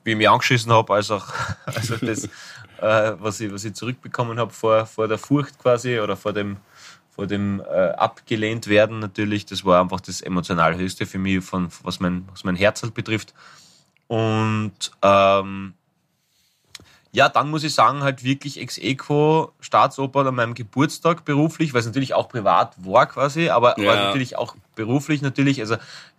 wie 0.04 0.10
ich 0.10 0.16
mich 0.18 0.28
angeschissen 0.28 0.70
habe, 0.70 0.92
als 0.92 1.10
auch 1.10 1.26
also 1.64 1.96
das, 1.96 2.24
äh, 2.24 3.12
was, 3.18 3.40
ich, 3.40 3.50
was 3.50 3.64
ich 3.64 3.72
zurückbekommen 3.72 4.38
habe 4.38 4.52
vor, 4.52 4.84
vor 4.84 5.08
der 5.08 5.16
Furcht 5.16 5.58
quasi 5.58 5.98
oder 6.00 6.14
vor 6.14 6.34
dem, 6.34 6.58
vor 7.08 7.26
dem 7.26 7.60
äh, 7.60 7.88
abgelehnt 7.92 8.66
werden 8.66 8.98
natürlich. 8.98 9.46
Das 9.46 9.64
war 9.64 9.80
einfach 9.80 10.02
das 10.02 10.20
emotional 10.20 10.76
Höchste 10.76 11.06
für 11.06 11.18
mich, 11.18 11.42
von, 11.42 11.68
was, 11.82 12.00
mein, 12.00 12.28
was 12.30 12.44
mein 12.44 12.56
Herz 12.56 12.82
halt 12.82 12.92
betrifft. 12.92 13.32
Und 14.08 14.92
ähm, 15.00 15.72
ja, 17.14 17.29
dann 17.29 17.48
muss 17.48 17.62
ich 17.62 17.72
sagen, 17.72 18.03
halt 18.03 18.24
wirklich 18.24 18.61
ex 18.61 18.77
equo 18.77 19.53
Staatsoper 19.61 20.27
an 20.27 20.35
meinem 20.35 20.55
Geburtstag 20.55 21.24
beruflich, 21.24 21.72
weil 21.72 21.79
es 21.81 21.87
natürlich 21.87 22.12
auch 22.12 22.29
privat 22.29 22.74
war 22.85 23.07
quasi, 23.07 23.50
aber, 23.50 23.79
Ja. 23.79 23.92
aber 23.92 24.00
natürlich 24.07 24.37
auch 24.37 24.57
beruflich 24.74 25.22
natürlich. 25.22 25.61
Also 25.61 25.77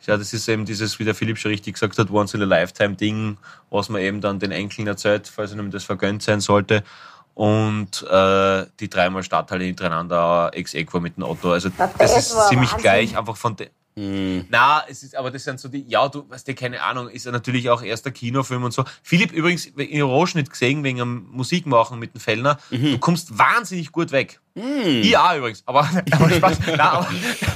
ja, 0.08 0.16
das 0.16 0.32
ist 0.34 0.48
eben 0.48 0.64
dieses, 0.64 0.98
wie 0.98 1.04
der 1.04 1.14
Philipp 1.14 1.38
schon 1.38 1.52
richtig 1.52 1.74
gesagt 1.74 1.98
hat, 2.00 2.10
Once 2.12 2.34
in 2.34 2.42
a 2.42 2.46
Lifetime 2.46 2.96
Ding, 2.96 3.38
was 3.70 3.90
man 3.90 4.02
eben 4.02 4.22
dann 4.22 4.40
den 4.40 4.52
Enkeln 4.52 4.88
erzählt, 4.88 5.28
falls 5.28 5.52
einem 5.52 5.70
das 5.70 5.84
vergönnt 5.84 6.24
sein 6.24 6.40
sollte. 6.40 6.82
Und 7.34 8.02
äh, 8.10 8.66
die 8.80 8.90
dreimal 8.90 9.22
Stadthalle 9.22 9.66
hintereinander 9.66 10.52
ex 10.54 10.74
equo 10.74 11.02
mit 11.02 11.18
dem 11.18 11.24
Auto. 11.26 11.52
Also 11.52 11.68
das 11.78 11.90
das 11.98 12.18
ist 12.18 12.48
ziemlich 12.48 12.72
Wahnsinn. 12.72 12.82
gleich, 12.82 13.18
einfach 13.18 13.36
von 13.36 13.58
de 13.58 13.70
Hm. 13.98 14.46
na, 14.50 14.84
es 14.90 15.04
ist, 15.04 15.16
aber 15.16 15.32
das 15.32 15.46
sind 15.46 15.58
so 15.58 15.70
die, 15.70 15.86
ja, 15.88 16.10
du, 16.10 16.30
weißt 16.30 16.46
du, 16.48 16.54
keine 16.54 16.82
Ahnung, 16.82 17.08
ist 17.08 17.26
ja 17.26 17.32
natürlich 17.32 17.70
auch 17.70 17.82
erster 17.82 18.12
Kinofilm 18.12 18.64
und 18.64 18.74
so. 18.74 18.84
Philipp 19.02 19.32
übrigens 19.32 19.68
in 19.68 20.02
Rohschnitt 20.02 20.50
gesehen, 20.50 20.84
wegen 20.84 21.00
am 21.00 21.28
Musikmachen 21.32 21.98
mit 21.98 22.14
dem 22.14 22.20
Fellner. 22.20 22.60
Du 22.70 22.98
kommst 23.00 23.38
wahnsinnig 23.38 23.94
gut 23.94 24.12
weg. 24.12 24.42
Ich 24.58 25.18
auch 25.18 25.36
übrigens, 25.36 25.62
aber, 25.66 25.82
aber 26.12 26.30
Spaß. 26.30 26.58
Na, 26.78 26.92
aber, 26.94 27.08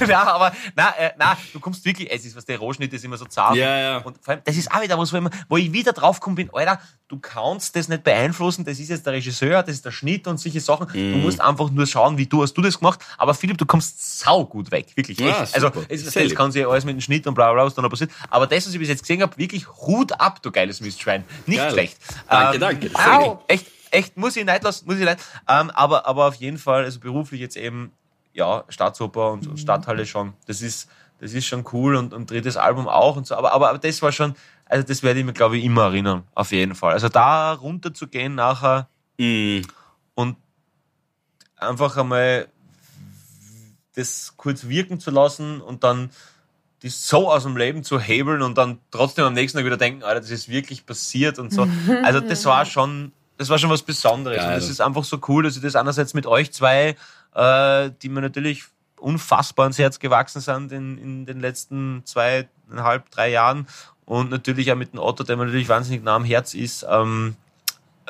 na, 0.06 0.22
aber, 0.34 0.52
na, 0.76 0.90
äh, 0.98 1.10
na, 1.18 1.36
du 1.52 1.58
kommst 1.58 1.82
wirklich, 1.86 2.10
es 2.12 2.26
ist, 2.26 2.36
was 2.36 2.44
der 2.44 2.58
Rohschnitt 2.58 2.92
ist 2.92 3.02
immer 3.04 3.16
so 3.16 3.24
zart. 3.24 3.56
Ja, 3.56 3.78
ja. 3.78 3.96
Und 3.98 4.18
vor 4.22 4.34
allem, 4.34 4.42
das 4.44 4.54
ist 4.56 4.70
auch 4.70 4.82
wieder 4.82 4.98
was, 4.98 5.10
wo 5.10 5.16
ich, 5.16 5.20
immer- 5.20 5.30
wo 5.48 5.56
ich 5.56 5.72
wieder 5.72 5.94
drauf 5.94 6.20
komme, 6.20 6.36
bin, 6.36 6.50
Alter, 6.52 6.78
du 7.08 7.18
kannst 7.18 7.74
das 7.74 7.88
nicht 7.88 8.04
beeinflussen, 8.04 8.66
das 8.66 8.78
ist 8.78 8.90
jetzt 8.90 9.06
der 9.06 9.14
Regisseur, 9.14 9.62
das 9.62 9.76
ist 9.76 9.84
der 9.86 9.92
Schnitt 9.92 10.26
und 10.26 10.38
solche 10.38 10.60
Sachen. 10.60 10.88
Du 10.92 10.98
Mhm. 10.98 11.22
musst 11.22 11.40
einfach 11.40 11.70
nur 11.70 11.86
schauen, 11.86 12.18
wie 12.18 12.26
du 12.26 12.42
hast 12.42 12.52
du 12.52 12.60
das 12.60 12.78
gemacht. 12.78 13.00
Aber 13.16 13.32
Philipp, 13.32 13.56
du 13.56 13.64
kommst 13.64 14.18
sau 14.20 14.44
gut 14.44 14.70
weg, 14.70 14.88
wirklich. 14.94 15.18
Ja, 15.18 15.42
echt. 15.42 15.54
Also, 15.54 15.70
es 15.88 16.04
das 16.04 16.14
lieb. 16.16 16.36
kann 16.36 16.52
sich 16.52 16.66
alles 16.66 16.84
mit 16.84 16.96
dem 16.96 17.00
Schnitt 17.00 17.26
und 17.26 17.34
bla 17.34 17.46
bla, 17.46 17.54
bla, 17.54 17.64
was 17.64 17.74
dann 17.74 17.82
noch 17.82 17.90
passiert. 17.90 18.10
Aber 18.28 18.46
das, 18.46 18.66
was 18.66 18.74
ich 18.74 18.78
bis 18.78 18.88
jetzt 18.90 19.00
gesehen 19.02 19.22
habe, 19.22 19.36
wirklich 19.38 19.66
Hut 19.68 20.12
ab, 20.20 20.42
du 20.42 20.50
geiles 20.50 20.80
Mistschwein. 20.82 21.24
Nicht 21.46 21.58
Geil. 21.58 21.70
schlecht. 21.72 21.96
Danke, 22.28 22.54
Ähm, 22.56 22.60
danke. 22.60 22.90
Au. 22.94 23.42
Echt, 23.48 23.66
echt, 23.90 24.16
muss 24.16 24.36
ich 24.36 24.44
nicht 24.44 24.62
lassen, 24.62 24.86
muss 24.86 24.96
ich 24.96 25.04
nicht. 25.04 25.18
Ähm, 25.48 25.70
aber, 25.70 26.06
aber 26.06 26.26
auf 26.26 26.34
jeden 26.36 26.58
Fall, 26.58 26.84
also 26.84 27.00
beruflich 27.00 27.40
jetzt 27.40 27.56
eben, 27.56 27.92
ja, 28.32 28.64
Staatsoper 28.68 29.32
und, 29.32 29.46
und 29.46 29.58
Stadthalle 29.58 30.06
schon. 30.06 30.34
Das 30.46 30.62
ist, 30.62 30.88
das 31.18 31.32
ist 31.32 31.46
schon 31.46 31.64
cool 31.72 31.96
und, 31.96 32.14
und 32.14 32.30
drittes 32.30 32.56
Album 32.56 32.88
auch 32.88 33.16
und 33.16 33.26
so. 33.26 33.34
Aber, 33.34 33.52
aber, 33.52 33.70
aber 33.70 33.78
das 33.78 34.00
war 34.02 34.12
schon, 34.12 34.34
also 34.66 34.86
das 34.86 35.02
werde 35.02 35.20
ich 35.20 35.26
mir, 35.26 35.32
glaube 35.32 35.58
ich, 35.58 35.64
immer 35.64 35.84
erinnern. 35.84 36.24
Auf 36.34 36.52
jeden 36.52 36.74
Fall. 36.74 36.92
Also 36.92 37.08
da 37.08 37.52
runter 37.52 37.92
zu 37.92 38.06
gehen 38.06 38.34
nachher 38.34 38.88
Hm. 39.20 39.62
und 40.14 40.36
einfach 41.56 41.98
einmal 41.98 42.48
das 43.94 44.32
kurz 44.38 44.66
wirken 44.66 44.98
zu 44.98 45.10
lassen 45.10 45.60
und 45.60 45.84
dann 45.84 46.08
das 46.82 47.06
so 47.06 47.30
aus 47.30 47.42
dem 47.42 47.58
Leben 47.58 47.84
zu 47.84 48.00
hebeln 48.00 48.40
und 48.40 48.56
dann 48.56 48.78
trotzdem 48.90 49.26
am 49.26 49.34
nächsten 49.34 49.58
Tag 49.58 49.66
wieder 49.66 49.76
denken, 49.76 50.02
Alter, 50.02 50.20
das 50.20 50.30
ist 50.30 50.48
wirklich 50.48 50.86
passiert 50.86 51.38
und 51.38 51.52
so. 51.52 51.68
Also 52.02 52.20
das 52.20 52.46
war 52.46 52.64
schon, 52.64 53.12
das 53.40 53.48
war 53.48 53.58
schon 53.58 53.70
was 53.70 53.80
Besonderes. 53.80 54.36
Geil. 54.36 54.48
Und 54.48 54.54
das 54.54 54.68
ist 54.68 54.82
einfach 54.82 55.02
so 55.02 55.18
cool, 55.26 55.44
dass 55.44 55.56
ich 55.56 55.62
das 55.62 55.74
einerseits 55.74 56.12
mit 56.12 56.26
euch 56.26 56.52
zwei, 56.52 56.94
äh, 57.34 57.90
die 58.02 58.10
mir 58.10 58.20
natürlich 58.20 58.64
unfassbar 58.98 59.64
ans 59.64 59.78
Herz 59.78 59.98
gewachsen 59.98 60.42
sind 60.42 60.72
in, 60.72 60.98
in 60.98 61.24
den 61.24 61.40
letzten 61.40 62.02
zweieinhalb, 62.04 63.10
drei 63.10 63.30
Jahren 63.30 63.66
und 64.04 64.30
natürlich 64.30 64.70
auch 64.70 64.76
mit 64.76 64.92
dem 64.92 65.00
Otto, 65.00 65.24
der 65.24 65.38
mir 65.38 65.46
natürlich 65.46 65.70
wahnsinnig 65.70 66.02
nah 66.02 66.16
am 66.16 66.24
Herz 66.24 66.52
ist, 66.52 66.84
ähm, 66.86 67.34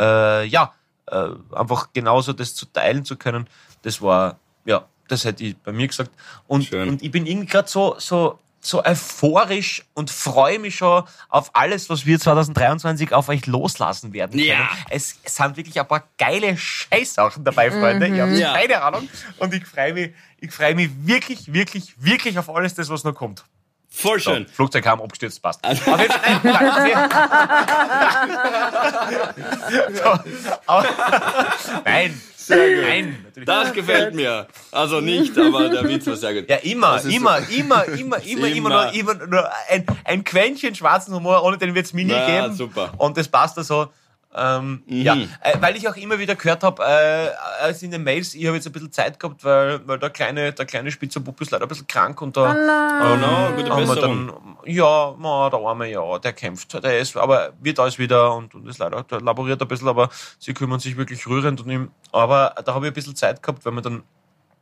äh, 0.01 0.47
ja, 0.47 0.75
äh, 1.07 1.29
einfach 1.53 1.91
genauso 1.93 2.33
das 2.33 2.57
zu 2.57 2.67
teilen 2.67 3.05
zu 3.05 3.15
können, 3.15 3.47
das 3.83 4.03
war, 4.03 4.37
ja, 4.65 4.85
das 5.07 5.25
hätte 5.25 5.45
ich 5.45 5.57
bei 5.59 5.71
mir 5.71 5.87
gesagt. 5.87 6.11
Und, 6.49 6.65
Schön. 6.65 6.89
und 6.89 7.03
ich 7.05 7.11
bin 7.13 7.25
irgendwie 7.25 7.47
gerade 7.47 7.69
so, 7.69 7.95
so, 7.99 8.41
so 8.63 8.85
euphorisch 8.85 9.85
und 9.95 10.11
freue 10.11 10.59
mich 10.59 10.77
schon 10.77 11.05
auf 11.29 11.51
alles, 11.55 11.89
was 11.89 12.05
wir 12.05 12.19
2023 12.21 13.13
auf 13.13 13.29
euch 13.31 13.47
loslassen 13.47 14.13
werden 14.13 14.33
können. 14.33 14.45
Ja. 14.45 14.69
Es, 14.91 15.17
es 15.23 15.37
sind 15.37 15.57
wirklich 15.57 15.79
ein 15.81 15.87
paar 15.89 16.05
geile 16.19 16.57
Scheißsachen 16.57 17.45
dabei, 17.45 17.71
Freunde. 17.71 18.09
Ihr 18.09 18.23
habt 18.25 18.33
Ja. 18.37 18.53
keine 18.55 18.83
Ahnung. 18.83 19.09
Und 19.39 19.55
ich 19.55 19.65
freue 19.67 19.95
mich, 19.95 20.13
ich 20.41 20.53
freue 20.53 20.75
mich 20.75 20.91
wirklich, 21.05 21.53
wirklich, 21.53 21.95
wirklich 21.99 22.39
auf 22.39 22.51
alles 22.55 22.75
das, 22.75 22.89
was 22.91 23.05
noch 23.05 23.15
kommt. 23.15 23.45
Voll 23.93 24.21
So, 24.21 24.31
schön. 24.31 24.47
Flugzeug 24.47 24.87
haben 24.87 25.03
abgestürzt, 25.03 25.43
passt. 25.43 25.65
Auf 25.65 25.73
jeden 25.73 25.83
Fall, 26.13 26.41
nein, 26.45 27.11
nein, 31.85 32.21
so, 32.51 32.55
aber, 32.55 32.89
nein, 32.89 33.19
natürlich. 33.25 33.47
Das 33.47 33.73
gefällt 33.73 34.15
mir. 34.15 34.47
Also 34.73 35.01
nicht, 35.01 35.39
aber 35.39 35.69
der 35.69 35.89
Witz 35.89 36.07
war 36.07 36.17
sehr 36.17 36.35
gut. 36.35 36.49
Ja, 36.51 36.57
immer, 36.57 37.03
immer, 37.05 37.39
immer, 37.49 37.85
immer, 37.87 37.87
immer, 37.95 38.19
immer, 38.25 38.47
Immer. 38.49 38.69
nur, 38.69 38.93
immer 38.95 39.15
nur 39.27 39.51
ein, 39.69 39.87
ein 40.05 40.25
Quäntchen 40.25 40.75
schwarzen 40.75 41.15
Humor, 41.15 41.43
ohne 41.45 41.57
den 41.59 41.75
wird 41.75 41.87
es 41.87 41.93
mir 41.93 42.05
nie 42.05 42.13
Na, 42.13 42.43
geben. 42.43 42.55
super. 42.55 42.93
Und 42.99 43.17
das 43.17 43.29
passt 43.29 43.57
da 43.57 43.63
so. 43.63 43.89
Ähm, 44.33 44.83
Ja, 44.87 45.15
äh, 45.41 45.57
weil 45.61 45.77
ich 45.77 45.89
auch 45.89 45.97
immer 45.97 46.19
wieder 46.19 46.37
gehört 46.37 46.63
habe, 46.63 46.83
äh, 46.85 47.31
als 47.65 47.83
in 47.83 47.91
den 47.91 48.05
Mails, 48.05 48.35
ich 48.35 48.47
habe 48.47 48.57
jetzt 48.57 48.67
ein 48.67 48.73
bisschen 48.73 48.93
Zeit 48.93 49.19
gehabt, 49.19 49.43
weil, 49.45 49.81
weil 49.89 49.99
der 49.99 50.11
kleine, 50.11 50.53
der 50.53 50.67
kleine 50.67 50.91
Spitzer 50.93 51.19
Bub 51.19 51.41
ist 51.41 51.51
leider 51.51 51.65
ein 51.65 51.69
bisschen 51.69 51.89
krank 51.89 52.23
und 52.23 52.37
da, 52.37 52.51
Oh 52.53 53.17
no, 53.17 53.57
gute 53.57 53.71
haben 53.71 53.87
wir 53.89 53.95
Besserung. 53.95 54.27
dann, 54.29 54.57
ja, 54.73 55.15
ma, 55.19 55.51
der 55.51 55.59
Arme, 55.59 55.91
ja, 55.91 56.19
der 56.21 56.33
kämpft, 56.33 56.73
der 56.83 56.99
ist, 57.01 57.17
aber 57.17 57.53
wird 57.61 57.81
alles 57.81 57.99
wieder 57.99 58.35
und, 58.37 58.55
und 58.55 58.69
ist 58.69 58.79
leider, 58.79 59.03
der 59.03 59.21
laboriert 59.21 59.61
ein 59.63 59.67
bisschen, 59.69 59.89
aber 59.89 60.09
sie 60.39 60.55
kümmern 60.55 60.79
sich 60.79 60.97
wirklich 60.97 61.27
rührend 61.27 61.61
und 61.61 61.69
ihm, 61.69 61.91
aber 62.13 62.55
da 62.65 62.75
habe 62.75 62.87
ich 62.87 62.91
ein 62.93 62.95
bisschen 62.95 63.17
Zeit 63.17 63.43
gehabt, 63.43 63.65
weil 63.65 63.73
man 63.73 63.83
dann 63.83 64.03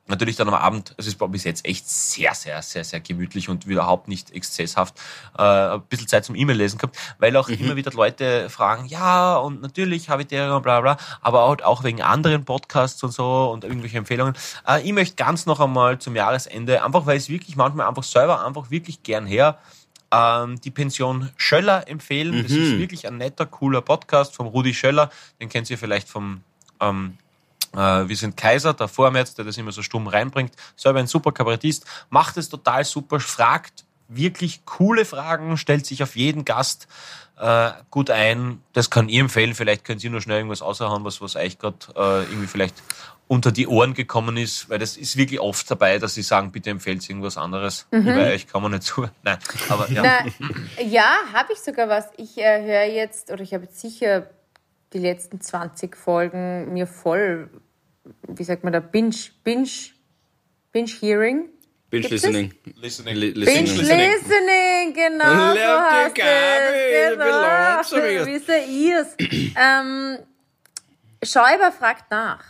natürlich 0.09 0.37
dann 0.37 0.49
am 0.49 0.55
Abend, 0.55 0.95
es 0.97 1.07
ist 1.07 1.19
bis 1.19 1.45
jetzt 1.45 1.65
echt 1.65 1.89
sehr, 1.89 2.35
sehr, 2.35 2.63
sehr, 2.63 2.85
sehr 2.85 3.01
gemütlich 3.01 3.49
und 3.49 3.65
überhaupt 3.67 4.09
nicht 4.09 4.31
exzesshaft, 4.31 4.99
äh, 5.37 5.43
ein 5.43 5.83
bisschen 5.83 6.09
Zeit 6.09 6.25
zum 6.25 6.35
E-Mail-Lesen 6.35 6.79
gehabt, 6.79 6.97
weil 7.19 7.37
auch 7.37 7.49
immer 7.49 7.77
wieder 7.77 7.93
Leute 7.93 8.51
fragen, 8.51 8.87
ja, 8.87 9.37
und 9.37 9.63
natürlich 9.63 10.09
habe 10.09 10.23
ich 10.23 10.29
der 10.29 10.57
und 10.57 10.63
bla 10.63 10.81
bla, 10.81 10.97
aber 11.21 11.45
auch, 11.45 11.61
auch 11.63 11.85
wegen 11.85 12.03
anderen 12.03 12.45
Podcasts 12.45 13.03
und 13.03 13.13
so 13.13 13.51
und 13.51 13.65
irgendwelche 13.65 13.99
Empfehlungen. 13.99 14.35
Äh, 14.67 14.83
ich 14.83 14.93
möchte 14.93 15.17
ganz 15.17 15.47
noch 15.47 15.61
einmal 15.61 15.99
zum 15.99 16.17
Jahresende, 16.17 16.85
einfach 16.85 17.07
weil 17.07 17.17
ich 17.17 17.25
es 17.25 17.29
wirklich 17.29 17.57
manchmal 17.57 17.87
einfach 17.87 18.03
selber 18.03 18.45
einfach 18.45 18.71
wirklich 18.71 19.03
gern 19.03 19.27
her, 19.27 19.59
ähm, 20.11 20.61
die 20.61 20.71
Pension 20.71 21.31
Schöller 21.37 21.87
empfehlen. 21.89 22.43
Das 22.43 22.53
ist 22.53 22.79
wirklich 22.79 23.07
ein 23.07 23.19
netter, 23.19 23.47
cooler 23.47 23.83
Podcast 23.83 24.35
vom 24.35 24.47
Rudi 24.47 24.75
Schöller. 24.75 25.11
Den 25.41 25.49
kennt 25.49 25.69
ihr 25.71 25.79
vielleicht 25.79 26.09
vom 26.09 26.43
ähm, 26.81 27.19
äh, 27.19 27.28
Wir 27.73 28.17
sind 28.17 28.37
Kaiser, 28.37 28.75
der 28.75 28.89
Vormärz, 28.89 29.35
der 29.35 29.45
das 29.45 29.59
immer 29.59 29.73
so 29.73 29.83
stumm 29.83 30.07
reinbringt. 30.07 30.53
Selber 30.77 31.01
ein 31.01 31.07
super 31.07 31.33
Kabarettist, 31.33 31.85
macht 32.11 32.37
es 32.37 32.49
total 32.49 32.85
super, 32.85 33.21
fragt 33.21 33.85
wirklich 34.09 34.65
coole 34.65 35.05
Fragen, 35.05 35.57
stellt 35.57 35.87
sich 35.87 36.03
auf 36.03 36.17
jeden 36.17 36.45
Gast 36.45 36.89
äh, 37.39 37.71
gut 37.91 38.11
ein. 38.11 38.63
Das 38.73 38.91
kann 38.91 39.09
ich 39.09 39.19
empfehlen. 39.19 39.55
Vielleicht 39.55 39.85
können 39.85 39.99
Sie 40.01 40.09
nur 40.09 40.21
schnell 40.21 40.39
irgendwas 40.39 40.63
außerhauen, 40.63 41.05
was, 41.05 41.21
was 41.21 41.37
euch 41.37 41.59
gerade 41.59 41.77
äh, 41.95 42.23
irgendwie 42.23 42.47
vielleicht 42.47 42.83
unter 43.29 43.53
die 43.53 43.67
Ohren 43.67 43.93
gekommen 43.93 44.39
ist, 44.39 44.71
weil 44.71 44.79
das 44.79 44.97
ist 44.97 45.17
wirklich 45.19 45.39
oft 45.39 45.71
dabei, 45.71 45.99
dass 45.99 46.15
sie 46.15 46.23
sagen, 46.23 46.51
bitte 46.51 46.71
empfehlt 46.71 47.09
irgendwas 47.09 47.37
anderes. 47.37 47.87
Bei 47.91 48.33
euch 48.33 48.47
kann 48.47 48.63
man 48.63 48.73
nicht 48.73 48.85
zu. 48.85 49.07
Nein, 49.23 49.39
aber 49.69 49.91
ja. 49.91 50.03
Na, 50.03 50.83
ja, 50.83 51.19
habe 51.35 51.53
ich 51.53 51.59
sogar 51.59 51.91
was. 51.91 52.07
Ich 52.17 52.39
äh, 52.39 52.65
höre 52.65 52.85
jetzt, 52.85 53.31
oder 53.31 53.43
ich 53.43 53.53
habe 53.53 53.65
jetzt 53.65 53.81
sicher 53.81 54.27
die 54.93 54.99
letzten 54.99 55.41
20 55.41 55.97
Folgen 55.97 56.73
mir 56.73 56.87
voll, 56.87 57.51
wie 58.27 58.45
sagt 58.45 58.65
man 58.65 58.73
da, 58.73 58.81
Binge, 58.81 59.15
Binge. 59.45 59.69
Binge 60.73 60.91
Gibt's 61.91 62.11
listening. 62.11 62.55
Listening. 62.77 63.17
Li- 63.17 63.33
Binge 63.33 63.61
listening. 63.61 64.11
Listening, 64.11 64.95
genau. 64.95 65.55
So 65.55 65.81
heißt 65.91 66.19
es, 66.19 67.15
genau. 67.15 68.27
Wisst 68.27 68.49
ihr 68.69 69.01
es? 69.01 69.17
ähm, 69.57 70.19
Schäuber 71.23 71.73
fragt 71.73 72.11
nach. 72.11 72.45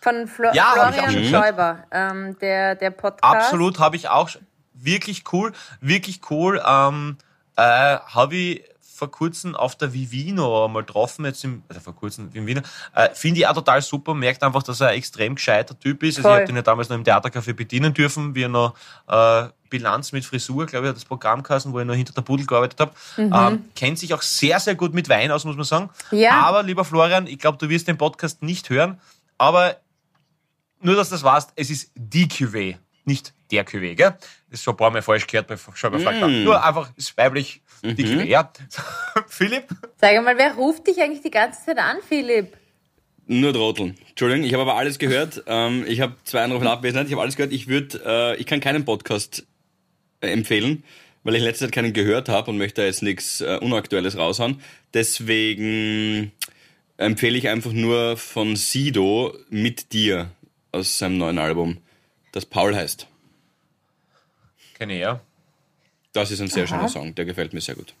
Von 0.00 0.26
Flo 0.26 0.48
Ja, 0.52 0.72
Florian. 0.90 1.24
Schäuber, 1.24 1.84
ähm, 1.92 2.36
der, 2.40 2.74
der 2.74 2.90
Podcast. 2.90 3.22
Absolut, 3.24 3.78
habe 3.78 3.96
ich 3.96 4.08
auch. 4.08 4.28
schon- 4.28 4.46
Wirklich 4.74 5.22
cool, 5.32 5.52
wirklich 5.80 6.22
cool. 6.30 6.60
Ähm, 6.66 7.16
äh, 7.56 7.62
habe 7.62 8.34
ich 8.34 8.64
vor 8.94 9.10
kurzem 9.10 9.54
auf 9.54 9.76
der 9.76 9.92
Vivino 9.92 10.68
mal 10.68 10.84
getroffen, 10.84 11.24
jetzt 11.24 11.44
im, 11.44 11.62
also 11.68 11.80
vor 11.80 11.94
kurzem 11.94 12.30
im 12.32 12.46
Wiener. 12.46 12.62
Äh, 12.94 13.10
Finde 13.14 13.40
ich 13.40 13.46
auch 13.46 13.54
total 13.54 13.82
super, 13.82 14.14
merkt 14.14 14.42
einfach, 14.42 14.62
dass 14.62 14.80
er 14.80 14.88
ein 14.88 14.98
extrem 14.98 15.34
gescheiter 15.34 15.78
Typ 15.78 16.02
ist. 16.02 16.18
Also 16.18 16.28
ich 16.28 16.34
habe 16.34 16.46
den 16.46 16.56
ja 16.56 16.62
damals 16.62 16.88
noch 16.88 16.96
im 16.96 17.04
Theatercafé 17.04 17.52
bedienen 17.52 17.94
dürfen, 17.94 18.34
wie 18.34 18.42
er 18.42 18.48
noch 18.48 18.74
äh, 19.08 19.48
Bilanz 19.70 20.12
mit 20.12 20.24
Frisur, 20.24 20.66
glaube 20.66 20.86
ich, 20.86 20.90
hat 20.90 20.96
das 20.96 21.04
Programm 21.04 21.42
geheißen, 21.42 21.72
wo 21.72 21.80
ich 21.80 21.86
noch 21.86 21.94
hinter 21.94 22.12
der 22.12 22.22
Pudel 22.22 22.46
gearbeitet 22.46 22.78
habe. 22.78 22.92
Ähm, 23.16 23.64
kennt 23.74 23.98
sich 23.98 24.12
auch 24.12 24.22
sehr, 24.22 24.60
sehr 24.60 24.74
gut 24.74 24.92
mit 24.92 25.08
Wein 25.08 25.30
aus, 25.30 25.44
muss 25.44 25.56
man 25.56 25.64
sagen. 25.64 25.90
Ja. 26.10 26.42
Aber, 26.42 26.62
lieber 26.62 26.84
Florian, 26.84 27.26
ich 27.26 27.38
glaube, 27.38 27.58
du 27.58 27.68
wirst 27.70 27.88
den 27.88 27.96
Podcast 27.96 28.42
nicht 28.42 28.68
hören, 28.68 29.00
aber 29.38 29.76
nur, 30.80 30.94
dass 30.94 31.08
du 31.08 31.14
das 31.14 31.22
weißt, 31.22 31.52
es 31.56 31.70
ist 31.70 31.90
die 31.94 32.26
Cuvée. 32.26 32.76
Nicht 33.04 33.34
der 33.50 33.66
Cuvée, 33.66 33.94
gell? 33.94 34.16
Das 34.50 34.60
ist 34.60 34.64
schon 34.64 34.74
ein 34.74 34.78
paar 34.78 34.90
Mal 34.90 35.02
falsch 35.02 35.26
gehört, 35.26 35.48
bei 35.48 35.56
schon 35.56 35.92
mal 35.92 36.00
falsch 36.00 36.20
mm. 36.20 36.44
Nur 36.44 36.64
einfach 36.64 36.90
ist 36.96 37.16
weiblich 37.16 37.62
die 37.82 38.04
Cuvée, 38.04 38.24
ja. 38.24 38.52
Philipp? 39.28 39.68
Sag 39.96 40.22
mal, 40.24 40.36
wer 40.38 40.54
ruft 40.54 40.86
dich 40.86 41.00
eigentlich 41.00 41.22
die 41.22 41.30
ganze 41.30 41.64
Zeit 41.64 41.78
an, 41.78 41.98
Philipp? 42.06 42.56
Nur 43.26 43.52
Trotteln. 43.52 43.96
Entschuldigung, 44.08 44.44
ich 44.44 44.52
habe 44.52 44.62
aber 44.62 44.76
alles 44.76 44.98
gehört. 44.98 45.42
Ähm, 45.46 45.84
ich 45.86 46.00
habe 46.00 46.16
zwei 46.24 46.42
Anrufe 46.42 46.64
in 46.64 46.70
Abwesenheit. 46.70 47.06
Ich 47.06 47.12
habe 47.12 47.22
alles 47.22 47.36
gehört. 47.36 47.52
Ich 47.52 47.68
würde, 47.68 48.00
äh, 48.04 48.36
ich 48.36 48.46
kann 48.46 48.60
keinen 48.60 48.84
Podcast 48.84 49.46
äh, 50.20 50.28
empfehlen, 50.28 50.84
weil 51.22 51.34
ich 51.34 51.40
in 51.40 51.46
letzter 51.46 51.66
Zeit 51.66 51.72
keinen 51.72 51.92
gehört 51.92 52.28
habe 52.28 52.50
und 52.50 52.58
möchte 52.58 52.82
jetzt 52.82 53.02
nichts 53.02 53.40
äh, 53.40 53.58
Unaktuelles 53.60 54.16
raushauen. 54.16 54.60
Deswegen 54.92 56.32
empfehle 56.96 57.38
ich 57.38 57.48
einfach 57.48 57.72
nur 57.72 58.16
von 58.16 58.56
Sido 58.56 59.36
mit 59.50 59.92
dir 59.92 60.30
aus 60.72 60.98
seinem 60.98 61.18
neuen 61.18 61.38
Album, 61.38 61.78
das 62.32 62.46
Paul 62.46 62.74
heißt. 62.74 63.06
Kenne 64.74 64.94
ich 64.94 65.00
ja. 65.00 65.20
Das 66.12 66.30
ist 66.30 66.40
ein 66.40 66.48
sehr 66.48 66.64
Aha. 66.64 66.68
schöner 66.68 66.88
Song, 66.88 67.14
der 67.14 67.24
gefällt 67.24 67.52
mir 67.52 67.60
sehr 67.60 67.74
gut. 67.74 67.94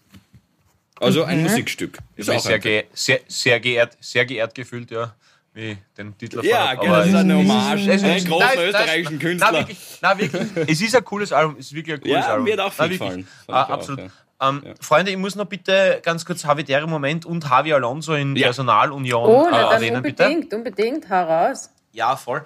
Also 1.00 1.24
ein 1.24 1.38
mhm. 1.38 1.44
Musikstück. 1.44 1.98
Ist 2.16 2.30
auch 2.30 2.40
sehr, 2.40 2.58
ge 2.58 2.84
sehr, 2.92 3.20
sehr, 3.26 3.60
geehrt, 3.60 3.96
sehr 4.00 4.24
geehrt 4.24 4.54
gefühlt, 4.54 4.90
ja. 4.90 5.14
Wie 5.54 5.76
den 5.98 6.16
Titel 6.16 6.44
Ja, 6.44 6.74
genau, 6.74 6.96
das 6.96 7.08
ist 7.08 7.14
eine 7.14 7.36
Hommage. 7.36 7.86
Es 7.86 8.02
ist 8.02 8.04
ein 8.04 8.24
großer 8.24 8.68
österreichischen 8.68 9.18
Künstler. 9.18 9.52
Na, 9.52 9.58
wirklich, 9.58 9.78
na, 10.00 10.18
wirklich. 10.18 10.68
es 10.68 10.80
ist 10.80 10.96
ein 10.96 11.04
cooles 11.04 11.32
Album. 11.32 11.56
Es 11.58 11.66
ist 11.66 11.74
wirklich 11.74 11.96
ein 11.96 12.00
cooles 12.00 12.24
ja, 12.24 12.30
Album. 12.30 12.44
Mir 12.44 12.52
hat 12.54 12.60
auch 12.60 12.72
viel 12.72 12.88
gefallen. 12.88 13.28
Ah, 13.48 13.62
absolut. 13.64 14.00
Auch, 14.00 14.04
ja. 14.40 14.48
Ähm, 14.48 14.62
ja. 14.64 14.74
Freunde, 14.80 15.10
ich 15.10 15.16
muss 15.18 15.34
noch 15.34 15.44
bitte 15.44 16.00
ganz 16.02 16.24
kurz 16.24 16.44
Havidere 16.44 16.86
Moment 16.86 17.26
und 17.26 17.44
Javi 17.44 17.72
Alonso 17.74 18.14
in 18.14 18.34
ja. 18.34 18.46
Personalunion 18.46 19.28
oh, 19.28 19.48
na, 19.50 19.70
äh, 19.70 19.74
erwähnen, 19.74 19.96
unbedingt, 19.96 20.40
bitte. 20.40 20.56
Unbedingt, 20.56 21.08
heraus. 21.08 21.70
Ja, 21.92 22.16
voll. 22.16 22.44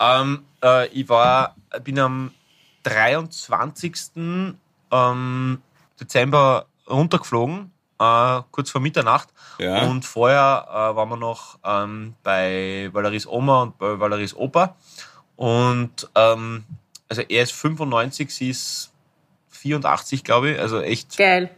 Ähm, 0.00 0.44
äh, 0.62 0.88
ich 0.88 1.08
war, 1.08 1.54
bin 1.82 1.98
am 1.98 2.32
23. 2.84 3.94
Ähm, 4.90 5.62
Dezember 6.00 6.66
runtergeflogen 6.88 7.72
äh, 7.98 8.40
kurz 8.50 8.70
vor 8.70 8.80
Mitternacht. 8.80 9.28
Ja. 9.58 9.82
Und 9.84 10.04
vorher 10.04 10.66
äh, 10.68 10.96
waren 10.96 11.08
wir 11.08 11.16
noch 11.16 11.58
ähm, 11.64 12.14
bei 12.22 12.88
Valeries 12.92 13.26
Oma 13.26 13.62
und 13.62 13.78
bei 13.78 13.98
Valeries 13.98 14.34
Opa. 14.34 14.76
Und 15.36 16.08
ähm, 16.14 16.64
also 17.08 17.22
er 17.22 17.42
ist 17.42 17.52
95, 17.52 18.34
sie 18.34 18.50
ist 18.50 18.92
84, 19.50 20.24
glaube 20.24 20.50
ich. 20.50 20.60
Also 20.60 20.80
echt. 20.80 21.16
Geil. 21.16 21.50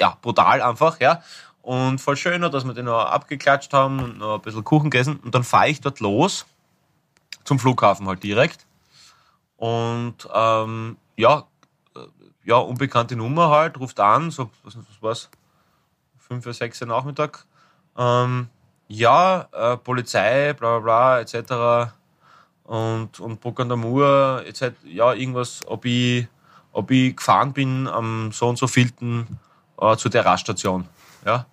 Ja, 0.00 0.16
brutal 0.20 0.62
einfach, 0.62 1.00
ja. 1.00 1.22
Und 1.62 2.00
voll 2.00 2.16
schön, 2.16 2.40
dass 2.42 2.64
wir 2.64 2.72
den 2.72 2.86
noch 2.86 3.04
abgeklatscht 3.04 3.72
haben 3.72 4.02
und 4.02 4.18
noch 4.18 4.36
ein 4.36 4.42
bisschen 4.42 4.64
Kuchen 4.64 4.90
gegessen. 4.90 5.18
Und 5.22 5.34
dann 5.34 5.44
fahre 5.44 5.68
ich 5.68 5.80
dort 5.80 6.00
los 6.00 6.46
zum 7.48 7.58
Flughafen 7.58 8.06
halt 8.06 8.22
direkt. 8.22 8.66
Und 9.56 10.28
ähm, 10.32 10.98
ja, 11.16 11.44
äh, 11.96 12.00
ja, 12.44 12.56
unbekannte 12.58 13.16
Nummer 13.16 13.48
halt, 13.50 13.80
ruft 13.80 13.98
an, 13.98 14.30
so, 14.30 14.50
was, 14.62 14.76
was 14.76 15.02
war's, 15.02 15.30
5 16.18 16.46
Uhr, 16.46 16.52
6 16.52 16.82
Uhr 16.82 16.88
Nachmittag. 16.88 17.46
Ähm, 17.96 18.48
ja, 18.86 19.48
äh, 19.52 19.76
Polizei, 19.78 20.52
bla 20.52 20.78
bla 20.78 21.18
bla, 21.18 21.20
etc. 21.20 21.92
Und, 22.64 23.18
und 23.18 23.40
Bruck 23.40 23.60
an 23.60 23.68
der 23.68 23.78
Mur, 23.78 24.44
etc. 24.46 24.76
Ja, 24.84 25.14
irgendwas, 25.14 25.62
ob 25.66 25.86
ich, 25.86 26.28
ob 26.72 26.90
ich 26.90 27.16
gefahren 27.16 27.52
bin 27.54 27.88
am 27.88 28.30
so 28.30 28.48
und 28.48 28.58
so 28.58 28.66
vielten 28.66 29.38
äh, 29.80 29.96
zu 29.96 30.08
der 30.08 30.24
Raststation. 30.24 30.86
Ja. 31.24 31.46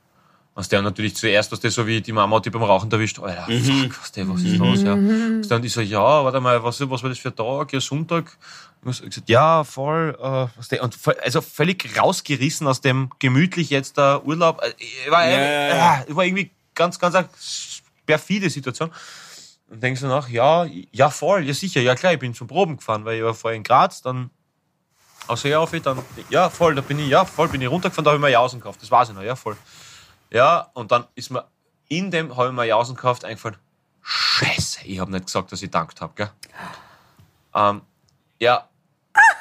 Was 0.57 0.69
der 0.69 0.81
natürlich 0.81 1.17
zuerst, 1.17 1.51
was 1.51 1.59
der 1.59 1.69
so 1.69 1.85
wie 1.85 1.99
die 1.99 2.13
Mama 2.13 2.37
hat 2.37 2.45
die 2.45 2.49
beim 2.49 2.63
Rauchen 2.63 2.89
erwischt, 2.89 3.19
Alter, 3.19 3.45
mhm. 3.51 3.89
fuck, 3.89 4.01
was, 4.01 4.11
der, 4.13 4.29
was 4.29 4.41
ist 4.41 4.55
los, 4.55 4.83
ja. 4.83 4.95
Was 4.95 5.49
dann 5.49 5.61
ich 5.65 5.73
so, 5.73 5.81
ja, 5.81 6.23
warte 6.23 6.39
mal, 6.39 6.63
was, 6.63 6.79
was 6.89 7.03
war 7.03 7.09
das 7.09 7.19
für 7.19 7.27
ein 7.27 7.35
Tag? 7.35 7.73
Ja, 7.73 7.81
Sonntag. 7.81 8.37
Ich 8.87 9.01
gesagt, 9.01 9.27
ja, 9.27 9.65
voll, 9.65 10.17
äh, 10.17 10.47
was 10.55 10.69
der, 10.69 10.81
und 10.81 10.97
also 11.21 11.41
völlig 11.41 11.99
rausgerissen 11.99 12.67
aus 12.67 12.79
dem 12.79 13.09
gemütlich 13.19 13.69
jetzt 13.69 13.97
der 13.97 14.25
Urlaub. 14.25 14.61
Äh, 14.63 14.73
ich 14.77 15.11
war, 15.11 15.27
ja. 15.27 16.03
äh, 16.03 16.15
war 16.15 16.23
irgendwie 16.23 16.51
ganz, 16.73 16.99
ganz 16.99 17.15
eine 17.15 17.27
perfide 18.05 18.49
Situation. 18.49 18.91
Und 19.69 19.83
denkst 19.83 20.01
du 20.01 20.07
nach, 20.07 20.29
ja, 20.29 20.67
ja, 20.91 21.09
voll, 21.09 21.43
ja 21.43 21.53
sicher, 21.53 21.81
ja 21.81 21.95
klar, 21.95 22.13
ich 22.13 22.19
bin 22.19 22.33
zum 22.33 22.47
Proben 22.47 22.77
gefahren, 22.77 23.03
weil 23.03 23.17
ich 23.17 23.23
war 23.23 23.33
vorher 23.33 23.57
in 23.57 23.63
Graz, 23.63 24.01
dann 24.01 24.29
außer 25.27 25.49
ja, 25.49 25.59
auf, 25.59 25.71
dann, 25.71 25.99
ja, 26.29 26.49
voll, 26.49 26.75
da 26.75 26.81
bin 26.81 26.99
ich, 26.99 27.09
ja, 27.09 27.25
voll, 27.25 27.49
bin 27.49 27.61
ich 27.61 27.67
runtergefahren, 27.67 28.05
da 28.05 28.11
habe 28.11 28.19
ich 28.19 28.21
mir 28.21 28.29
Jausen 28.29 28.59
gekauft, 28.59 28.81
das 28.81 28.91
weiß 28.91 29.09
ich 29.09 29.15
noch, 29.15 29.23
ja, 29.23 29.35
voll. 29.35 29.57
Ja, 30.31 30.69
und 30.73 30.91
dann 30.91 31.05
ist 31.15 31.29
mir 31.29 31.45
in 31.87 32.11
dem 32.11 32.35
habe 32.35 32.47
ich 32.47 32.53
mir 32.53 32.65
Jausen 32.65 32.95
gekauft 32.95 33.25
eingefallen, 33.25 33.57
scheiße, 34.01 34.85
ich 34.85 34.99
habe 34.99 35.11
nicht 35.11 35.25
gesagt, 35.25 35.51
dass 35.51 35.61
ich 35.61 35.69
dankt 35.69 36.01
habe, 36.01 36.13
gell? 36.15 36.31
Ähm, 37.53 37.81
ja, 38.39 38.67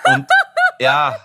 und 0.05 0.27
ja, 0.79 1.17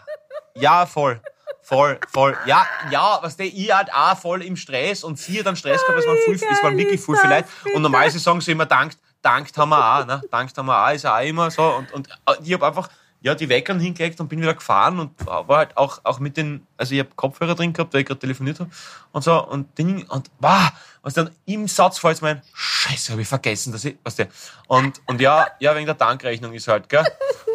ja, 0.55 0.85
voll. 0.85 1.21
Voll, 1.61 1.99
voll. 2.11 2.35
Ja, 2.47 2.65
ja, 2.89 3.19
was 3.21 3.37
der 3.37 3.45
ich 3.45 3.71
halt 3.71 3.93
auch 3.93 4.17
voll 4.17 4.41
im 4.41 4.55
Stress 4.55 5.03
und 5.03 5.17
vier 5.17 5.43
dann 5.43 5.55
Stress 5.55 5.85
gehabt, 5.85 5.99
es 5.99 6.07
waren, 6.07 6.17
viel, 6.25 6.33
es 6.51 6.63
waren 6.63 6.75
wirklich 6.75 6.99
viel 6.99 7.15
vielleicht. 7.15 7.47
Und 7.75 7.83
normalerweise 7.83 8.17
sagen 8.17 8.41
sie 8.41 8.53
immer, 8.53 8.65
dankt, 8.65 8.97
dankt 9.21 9.55
haben 9.55 9.69
wir 9.69 9.99
auch, 9.99 10.05
ne? 10.05 10.19
Dankt 10.31 10.57
haben 10.57 10.65
wir 10.65 10.83
auch, 10.83 10.91
ist 10.91 11.05
auch 11.05 11.19
immer 11.21 11.51
so. 11.51 11.63
Und, 11.63 11.91
und 11.93 12.07
äh, 12.07 12.33
ich 12.43 12.53
habe 12.53 12.65
einfach, 12.65 12.89
ja, 13.21 13.35
die 13.35 13.49
Weckern 13.49 13.79
hingelegt 13.79 14.19
und 14.19 14.29
bin 14.29 14.41
wieder 14.41 14.53
gefahren 14.53 14.99
und 14.99 15.25
war 15.25 15.57
halt 15.57 15.77
auch, 15.77 15.99
auch 16.03 16.19
mit 16.19 16.37
den, 16.37 16.65
also 16.77 16.93
ich 16.93 16.99
habe 16.99 17.09
Kopfhörer 17.15 17.55
drin 17.55 17.73
gehabt, 17.73 17.93
weil 17.93 18.01
ich 18.01 18.07
gerade 18.07 18.19
telefoniert 18.19 18.59
habe 18.59 18.69
und 19.11 19.23
so 19.23 19.45
und 19.45 19.77
Ding 19.77 20.05
und 20.07 20.31
wow, 20.39 20.69
was 21.01 21.13
dann 21.15 21.29
im 21.45 21.67
Satz 21.67 21.99
fällt 21.99 22.21
mein, 22.21 22.41
Scheiße, 22.53 23.11
habe 23.11 23.21
ich 23.21 23.27
vergessen, 23.27 23.73
dass 23.73 23.83
ich, 23.85 23.97
was 24.03 24.15
der 24.15 24.27
und 24.67 25.01
und 25.05 25.19
ja, 25.19 25.47
ja 25.59 25.75
wegen 25.75 25.85
der 25.85 25.97
Tankrechnung 25.97 26.53
ist 26.53 26.67
halt, 26.67 26.87
gell? 26.87 27.05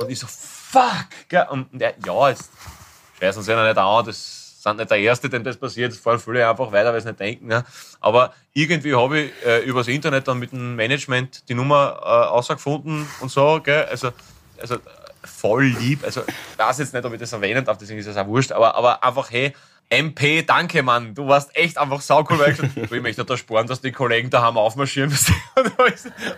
Und 0.01 0.11
ich 0.11 0.19
so 0.19 0.27
fuck, 0.27 1.07
gell? 1.29 1.47
Und 1.51 1.69
der, 1.73 1.95
ja, 2.05 2.29
jetzt 2.29 2.51
scheißen 3.21 3.43
sie 3.43 3.53
ja 3.53 3.67
nicht 3.67 3.79
an, 3.79 4.05
das 4.05 4.62
sind 4.62 4.79
nicht 4.79 4.91
der 4.91 4.99
Erste, 4.99 5.29
dem 5.29 5.45
das 5.45 5.57
passiert, 5.57 5.93
das 5.93 5.99
fahren 5.99 6.19
viele 6.19 6.49
einfach 6.49 6.73
weiter, 6.73 6.93
weil 6.93 7.01
sie 7.01 7.09
nicht 7.09 7.21
denken. 7.21 7.47
Ne? 7.47 7.65
Aber 8.01 8.35
irgendwie 8.55 8.95
habe 8.95 9.21
ich 9.21 9.33
äh, 9.47 9.61
übers 9.61 9.89
Internet 9.89 10.27
dann 10.27 10.39
mit 10.39 10.53
dem 10.53 10.75
Management 10.75 11.49
die 11.49 11.55
Nummer 11.55 12.01
äh, 12.03 12.07
außergefunden 12.07 13.07
und 13.21 13.31
so, 13.31 13.61
gell? 13.62 13.85
Also, 13.85 14.11
also 14.59 14.79
voll 15.25 15.64
lieb. 15.64 16.05
Also, 16.05 16.22
ich 16.27 16.59
weiß 16.59 16.79
jetzt 16.79 16.95
nicht, 16.95 17.05
ob 17.05 17.12
ich 17.12 17.20
das 17.20 17.33
erwähnen 17.33 17.64
darf, 17.64 17.79
deswegen 17.79 17.99
ist 17.99 18.07
es 18.07 18.16
auch 18.16 18.27
wurscht, 18.27 18.53
aber, 18.53 18.75
aber 18.75 19.03
einfach, 19.03 19.31
hey, 19.31 19.55
MP, 19.91 20.43
danke, 20.43 20.83
Mann. 20.83 21.14
Du 21.14 21.29
warst 21.29 21.55
echt 21.57 21.79
einfach 21.79 22.01
saucool, 22.01 22.39
weil 22.39 22.53
ich 22.53 22.59
gesagt, 22.59 22.93
ich 22.93 23.03
möchte 23.03 23.25
da 23.25 23.37
sparen, 23.37 23.66
dass 23.66 23.81
die 23.81 23.93
Kollegen 23.93 24.31
daheim 24.31 24.57
aufmarschieren. 24.57 25.11
Und 25.57 25.72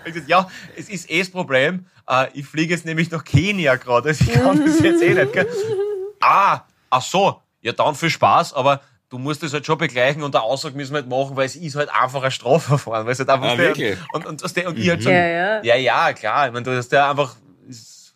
ich 0.05 0.13
gesagt, 0.13 0.29
ja, 0.29 0.49
es 0.77 0.89
ist 0.89 1.11
eh 1.11 1.21
das 1.21 1.31
Problem. 1.31 1.87
Äh, 2.09 2.27
ich 2.35 2.47
fliege 2.47 2.75
jetzt 2.75 2.85
nämlich 2.85 3.11
nach 3.11 3.25
Kenia 3.25 3.77
gerade. 3.77 4.09
Also 4.09 4.25
ich 4.29 4.33
kann 4.33 4.65
das 4.65 4.81
jetzt 4.81 5.03
eh 5.03 5.15
nicht. 5.15 5.33
Gell? 5.33 5.49
Ah, 6.21 6.63
ach 6.91 7.03
so. 7.03 7.41
Ja, 7.63 7.73
dann 7.73 7.95
viel 7.95 8.11
Spaß, 8.11 8.53
aber 8.53 8.81
du 9.09 9.19
musst 9.19 9.43
das 9.43 9.53
halt 9.53 9.65
schon 9.67 9.79
begleichen 9.79 10.23
und 10.23 10.35
der 10.35 10.43
Aussage 10.43 10.77
müssen 10.77 10.93
wir 10.93 11.01
halt 11.01 11.09
machen, 11.09 11.37
weil 11.37 11.47
es 11.47 11.57
ist 11.57 11.77
halt 11.77 11.89
einfach 11.91 12.23
ein 12.23 12.31
Strafverfahren. 12.31 13.07
Weil 13.07 13.13
es 13.13 13.19
halt 13.19 13.31
einfach 13.31 13.51
ah, 13.51 13.59
wirklich? 13.59 13.97
Und, 14.13 14.27
und, 14.27 14.43
und, 14.43 14.67
und 14.67 14.79
ich 14.79 14.89
halt 14.89 15.03
schon, 15.03 15.13
ja, 15.13 15.27
ja. 15.27 15.63
ja, 15.63 15.77
ja, 15.77 16.13
klar. 16.13 16.47
Ich 16.47 16.53
meine, 16.53 16.65
du 16.65 16.77
hast 16.77 16.93
ja 16.93 17.11
einfach, 17.11 17.37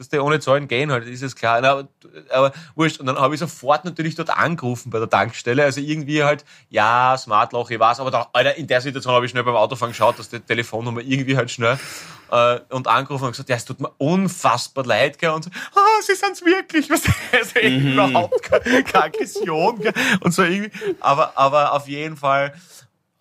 dass 0.00 0.08
der 0.08 0.24
ohne 0.24 0.40
Zahlen 0.40 0.66
gehen 0.66 0.90
halt, 0.90 1.06
ist 1.06 1.22
es 1.22 1.36
klar. 1.36 1.62
Aber, 1.62 1.86
aber 2.30 2.52
wurscht. 2.74 3.00
Und 3.00 3.06
dann 3.06 3.18
habe 3.18 3.34
ich 3.34 3.40
sofort 3.40 3.84
natürlich 3.84 4.14
dort 4.14 4.30
angerufen 4.30 4.88
bei 4.88 4.98
der 4.98 5.10
Tankstelle. 5.10 5.62
Also 5.62 5.82
irgendwie 5.82 6.24
halt, 6.24 6.46
ja, 6.70 7.18
Smartloch, 7.18 7.68
ich 7.68 7.78
weiß, 7.78 8.00
aber 8.00 8.10
da, 8.10 8.26
Alter, 8.32 8.56
in 8.56 8.66
der 8.66 8.80
Situation 8.80 9.12
habe 9.12 9.26
ich 9.26 9.30
schnell 9.30 9.44
beim 9.44 9.56
Autofahren 9.56 9.92
geschaut, 9.92 10.18
dass 10.18 10.30
die 10.30 10.40
Telefonnummer 10.40 11.02
irgendwie 11.02 11.36
halt 11.36 11.50
schnell 11.50 11.78
äh, 12.30 12.60
und 12.70 12.88
angerufen 12.88 13.24
und 13.24 13.32
gesagt, 13.32 13.50
ja, 13.50 13.56
es 13.56 13.66
tut 13.66 13.78
mir 13.78 13.90
unfassbar 13.98 14.86
leid, 14.86 15.18
gell? 15.18 15.32
Und 15.32 15.44
so, 15.44 15.50
ah, 15.74 16.00
sie 16.00 16.14
sind's 16.14 16.42
wirklich, 16.46 16.88
was 16.88 17.02
also 17.32 17.60
mhm. 17.62 17.92
überhaupt 17.92 18.42
keine, 18.42 18.82
keine 18.82 19.04
Aggression, 19.04 19.80
gell? 19.80 19.92
Und 20.20 20.32
so 20.32 20.44
irgendwie. 20.44 20.70
Aber, 21.00 21.36
aber 21.36 21.74
auf 21.74 21.88
jeden 21.88 22.16
Fall 22.16 22.54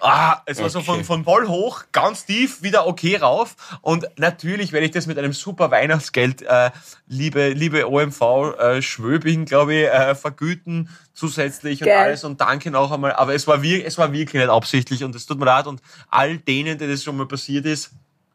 Ah, 0.01 0.41
es 0.45 0.59
war 0.59 0.65
okay. 0.65 0.73
so 0.73 0.81
von, 0.81 1.03
von 1.03 1.23
voll 1.25 1.47
hoch, 1.47 1.83
ganz 1.91 2.25
tief, 2.25 2.61
wieder 2.63 2.87
okay 2.87 3.17
rauf. 3.17 3.55
Und 3.81 4.07
natürlich 4.17 4.71
werde 4.71 4.85
ich 4.85 4.91
das 4.91 5.07
mit 5.07 5.17
einem 5.17 5.33
super 5.33 5.71
Weihnachtsgeld, 5.71 6.41
äh, 6.41 6.71
liebe, 7.07 7.49
liebe 7.49 7.89
OMV 7.89 8.21
äh, 8.57 8.81
Schwöbing, 8.81 9.43
glaube 9.43 9.73
ich, 9.73 9.87
äh, 9.87 10.15
vergüten 10.15 10.89
zusätzlich 11.13 11.81
Geil. 11.81 11.89
und 11.89 12.03
alles. 12.03 12.23
Und 12.23 12.39
danke 12.39 12.71
noch 12.71 12.91
einmal. 12.91 13.11
Aber 13.13 13.35
es 13.35 13.45
war, 13.45 13.61
wir, 13.61 13.85
es 13.85 13.97
war 13.97 14.13
wirklich 14.13 14.41
nicht 14.41 14.49
absichtlich 14.49 15.03
und 15.03 15.13
es 15.15 15.25
tut 15.25 15.37
mir 15.37 15.45
leid. 15.45 15.67
Und 15.67 15.81
all 16.09 16.37
denen, 16.37 16.77
denen 16.77 16.91
das 16.91 17.03
schon 17.03 17.17
mal 17.17 17.27
passiert 17.27 17.65
ist, 17.65 17.91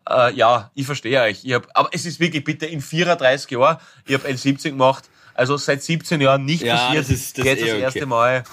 äh, 0.09 0.35
ja, 0.35 0.71
ich 0.75 0.85
verstehe 0.85 1.23
euch. 1.23 1.45
Ich 1.45 1.55
hab, 1.55 1.67
aber 1.73 1.89
es 1.93 2.05
ist 2.05 2.21
wirklich 2.21 2.45
bitte 2.45 2.67
in 2.67 2.83
34 2.83 3.51
Jahren, 3.53 3.79
ich 4.07 4.15
habe 4.15 4.29
L70 4.29 4.71
gemacht, 4.71 5.09
also 5.35 5.57
seit 5.57 5.83
17 5.83 6.21
Jahren 6.21 6.45
nicht 6.45 6.63
ja, 6.63 6.77
passiert. 6.77 7.05
Das 7.05 7.11
ist, 7.11 7.39
das 7.39 7.45
jetzt 7.45 7.63
das 7.63 7.69
erste 7.69 7.99
okay. 8.01 8.07
Mal. 8.07 8.45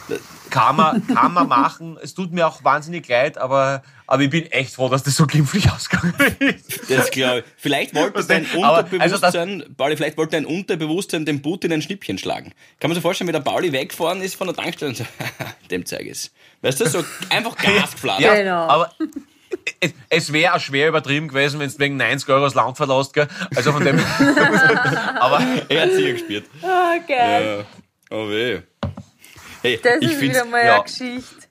Kann 0.50 0.76
man, 0.76 1.08
kann 1.08 1.34
man 1.34 1.48
machen. 1.48 1.98
Es 2.02 2.14
tut 2.14 2.34
mir 2.34 2.48
auch 2.48 2.64
wahnsinnig 2.64 3.08
leid, 3.08 3.38
aber, 3.38 3.84
aber 4.08 4.24
ich 4.24 4.30
bin 4.30 4.46
echt 4.48 4.74
froh, 4.74 4.90
dass 4.90 5.04
das 5.04 5.16
so 5.16 5.28
glimpflich 5.28 5.72
ausgegangen 5.72 6.14
ist. 6.40 6.90
Das 6.90 7.12
glaube 7.12 7.40
ich. 7.40 7.46
Vielleicht 7.58 7.96
wollte 7.96 8.24
dein 8.26 8.46
Unterbewusstsein, 8.46 9.62
also 9.62 9.74
Pauli, 9.78 9.96
vielleicht 9.96 10.18
wollte 10.18 10.32
dein 10.32 10.46
Unterbewusstsein 10.46 11.26
dem 11.26 11.42
Putin 11.42 11.72
ein 11.72 11.82
Schnippchen 11.82 12.18
schlagen. 12.18 12.52
Kann 12.80 12.90
man 12.90 12.96
sich 12.96 13.02
vorstellen, 13.02 13.28
wie 13.28 13.34
der 13.34 13.40
Pauli 13.40 13.72
weggefahren 13.72 14.22
ist 14.22 14.36
von 14.36 14.48
der 14.48 14.56
Tankstelle 14.56 14.90
und 14.90 14.98
so, 14.98 15.06
dem 15.72 15.86
zeige 15.86 16.06
ich 16.06 16.12
es. 16.12 16.32
Weißt 16.62 16.82
du, 16.82 16.90
so 16.90 17.04
einfach 17.30 17.56
Gas 17.62 17.92
geflattert. 17.92 18.22
Ja, 18.22 18.36
genau. 18.36 18.68
aber 18.68 18.92
es, 19.80 19.94
es 20.10 20.34
wäre 20.34 20.54
auch 20.56 20.60
schwer 20.60 20.88
übertrieben 20.88 21.28
gewesen, 21.28 21.60
wenn 21.60 21.68
es 21.68 21.80
wegen 21.80 21.98
90 21.98 22.30
Euro 22.30 22.46
das 22.46 22.56
Land 22.56 22.78
verlässt, 22.78 23.14
gell? 23.14 23.28
Also 23.56 23.72
von 23.72 23.84
dem. 23.84 24.00
aber 25.20 25.42
Er 25.70 25.82
hat 25.82 25.94
sicher 25.94 26.14
gespielt. 26.14 26.46
Oh, 26.62 26.68
geil. 27.08 27.66
Ja. 28.10 28.18
Oh 28.18 28.30
weh. 28.30 28.62
Hey, 29.62 29.80
Das 29.82 29.98
ich 30.02 30.12
ist 30.12 30.22
wieder 30.22 30.46
mal 30.46 30.66
ja. 30.66 30.76
eine 30.76 30.84
Geschichte. 30.84 31.48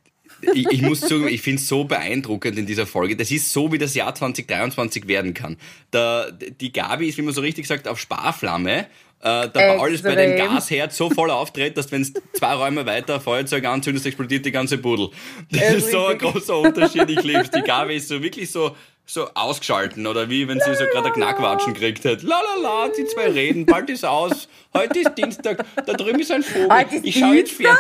ich, 0.55 0.67
ich 0.71 0.83
muss 0.83 1.01
sagen, 1.01 1.29
ich 1.29 1.43
finde 1.43 1.61
es 1.61 1.69
so 1.69 1.85
beeindruckend 1.85 2.59
in 2.59 2.67
dieser 2.67 2.87
Folge. 2.87 3.17
Das 3.17 3.31
ist 3.31 3.53
so, 3.53 3.73
wie 3.73 3.79
das 3.79 3.95
Jahr 3.95 4.15
2023 4.15 5.07
werden 5.07 5.35
kann. 5.35 5.57
Der, 5.93 6.33
die 6.33 6.73
Gabi 6.73 7.09
ist, 7.09 7.19
wie 7.19 7.23
man 7.23 7.35
so 7.35 7.41
richtig 7.41 7.67
sagt, 7.67 7.87
auf 7.87 7.99
Sparflamme. 8.01 8.87
Äh, 9.23 9.49
der 9.51 9.77
Paul 9.77 9.93
ist 9.93 10.03
bei 10.03 10.15
dem. 10.15 10.37
Gasherd 10.37 10.93
so 10.93 11.11
voll 11.11 11.31
auftritt, 11.31 11.77
dass 11.77 11.93
wenn 11.93 12.03
es 12.03 12.13
zwei 12.33 12.55
Räume 12.55 12.87
weiter 12.87 13.21
Feuerzeug 13.21 13.65
anzündest, 13.67 14.07
explodiert 14.07 14.47
die 14.47 14.51
ganze 14.53 14.79
Pudel. 14.79 15.11
Das 15.51 15.61
Äh, 15.61 15.77
ist 15.77 15.91
so 15.91 16.07
ein 16.07 16.17
großer 16.19 16.59
Unterschied. 16.59 17.11
Ich 17.11 17.23
lieb's. 17.23 17.51
Die 17.51 17.61
Gabi 17.61 17.97
ist 17.97 18.09
so 18.09 18.23
wirklich 18.23 18.51
so 18.51 18.77
so 19.07 19.29
ausgeschalten 19.35 20.07
oder 20.07 20.31
wie 20.31 20.47
wenn 20.47 20.61
sie 20.61 20.75
so 20.75 20.85
gerade 20.87 21.09
ein 21.09 21.13
Knackwatschen 21.13 21.75
kriegt 21.75 22.05
hat. 22.05 22.23
La 22.23 22.41
la 22.41 22.63
la, 22.63 22.89
die 22.89 23.05
zwei 23.07 23.29
reden, 23.29 23.67
bald 23.67 23.91
ist 23.91 24.05
aus. 24.05 24.49
Heute 24.73 25.01
ist 25.01 25.15
Dienstag, 25.17 25.65
da 25.85 25.93
drüben 25.95 26.21
ist 26.21 26.31
ein 26.31 26.45
Vogel. 26.45 26.69
Heute 26.71 26.95
ist 26.97 27.05
ich 27.05 27.17
jetzt 27.17 27.59
Dienstag? 27.59 27.67
fern. 27.67 27.77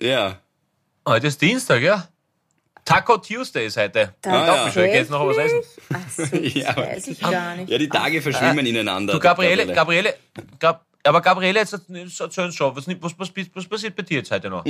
Ja. 0.00 0.38
heute 1.06 1.26
ist 1.26 1.42
Dienstag, 1.42 1.82
ja? 1.82 2.08
Taco 2.90 3.18
Tuesday 3.18 3.66
ist 3.66 3.76
heute. 3.76 4.14
Glaube, 4.20 4.36
ja. 4.46 4.66
ich 4.66 4.72
soll 4.74 4.84
jetzt 4.84 5.10
noch 5.10 5.24
was 5.26 5.36
essen. 5.36 5.60
Ach 5.94 6.10
so, 6.10 6.22
das 6.24 6.30
Ja, 6.54 6.76
weiß 6.76 7.06
ich 7.08 7.20
gar 7.20 7.54
nicht. 7.56 7.70
Ja, 7.70 7.78
die 7.78 7.88
Tage 7.88 8.20
verschwimmen 8.20 8.66
ineinander. 8.66 9.12
Du, 9.12 9.20
Gabriele, 9.20 9.66
Gabriele. 9.72 9.74
Gabriele, 9.74 10.14
Gab, 10.58 10.84
aber 11.04 11.20
Gabriele, 11.20 11.60
jetzt 11.60 11.72
erzähl 11.72 12.44
uns 12.44 12.54
schon, 12.54 12.74
was, 12.76 12.86
was, 12.88 13.14
was, 13.18 13.30
was 13.54 13.66
passiert 13.68 13.94
bei 13.94 14.02
dir 14.02 14.18
jetzt 14.18 14.30
heute 14.32 14.50
noch? 14.50 14.64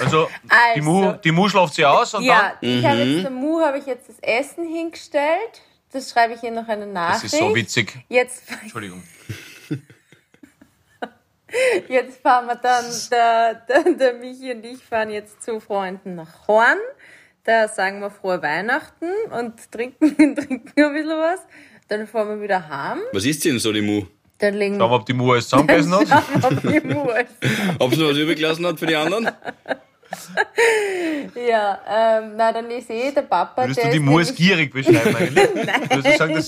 Also, 0.00 0.28
die, 0.74 0.80
Mu, 0.80 1.04
Also- 1.08 1.18
die 1.22 1.32
Mu 1.32 1.48
schlaft 1.48 1.74
sie 1.74 1.84
aus 1.84 2.14
und 2.14 2.24
Ja, 2.24 2.54
dann. 2.60 2.70
ich 2.78 2.84
habe 2.84 2.98
jetzt, 2.98 3.22
der 3.24 3.30
Mu 3.30 3.60
habe 3.60 3.78
ich 3.78 3.86
jetzt 3.86 4.08
das 4.08 4.16
Essen 4.20 4.66
hingestellt. 4.66 5.60
Das 5.92 6.10
schreibe 6.10 6.34
ich 6.34 6.42
ihr 6.42 6.50
noch 6.52 6.68
eine 6.68 6.86
Das 6.86 6.94
Nachricht. 6.94 7.24
ist 7.34 7.38
so 7.38 7.54
witzig. 7.54 7.92
Jetzt, 8.08 8.42
Entschuldigung. 8.62 9.02
jetzt 11.88 12.20
fahren 12.22 12.46
wir 12.46 12.56
dann, 12.56 12.84
der, 13.10 13.54
der, 13.54 13.82
der 13.94 14.14
Michi 14.14 14.50
und 14.52 14.64
ich 14.64 14.82
fahren 14.82 15.10
jetzt 15.10 15.42
zu 15.42 15.60
Freunden 15.60 16.14
nach 16.16 16.48
Horn. 16.48 16.78
Da 17.46 17.68
sagen 17.68 18.00
wir 18.00 18.10
frohe 18.10 18.42
Weihnachten 18.42 19.06
und 19.30 19.70
trinken, 19.70 20.16
trinken 20.34 20.72
ein 20.76 20.92
bisschen 20.92 21.08
was. 21.10 21.40
Dann 21.88 22.08
fahren 22.08 22.28
wir 22.28 22.42
wieder 22.42 22.68
heim. 22.68 22.98
Was 23.12 23.24
ist 23.24 23.44
denn 23.44 23.60
so 23.60 23.72
die 23.72 23.82
Mu? 23.82 24.02
Dann 24.38 24.54
legen 24.54 24.78
Schauen 24.78 24.90
wir, 24.90 24.96
ob 24.96 25.06
die 25.06 25.12
Mu 25.12 25.30
alles 25.32 25.48
zusammengegessen 25.48 25.94
hat. 25.94 26.08
Schauen 26.08 26.42
wir, 26.42 26.72
ob 26.72 26.82
die 26.82 26.88
Mu 26.88 27.10
ist. 27.10 27.78
Ob 27.78 27.94
sie 27.94 28.00
noch 28.00 28.10
was 28.10 28.16
übrig 28.16 28.36
gelassen 28.36 28.66
hat 28.66 28.78
für 28.78 28.86
die 28.86 28.96
anderen? 28.96 29.30
Ja, 31.34 31.80
ähm, 32.20 32.34
na 32.36 32.52
dann 32.52 32.70
ist 32.70 32.88
eh 32.90 33.10
der 33.10 33.22
Papa, 33.22 33.62
Würdest 33.62 33.78
der 33.78 33.86
du 33.86 33.92
die 33.92 33.98
Mu 33.98 34.18
als 34.18 34.32
gierig 34.34 34.72
beschreiben 34.72 35.14
eigentlich? 35.16 35.48
Du 35.90 36.16
sagen, 36.16 36.44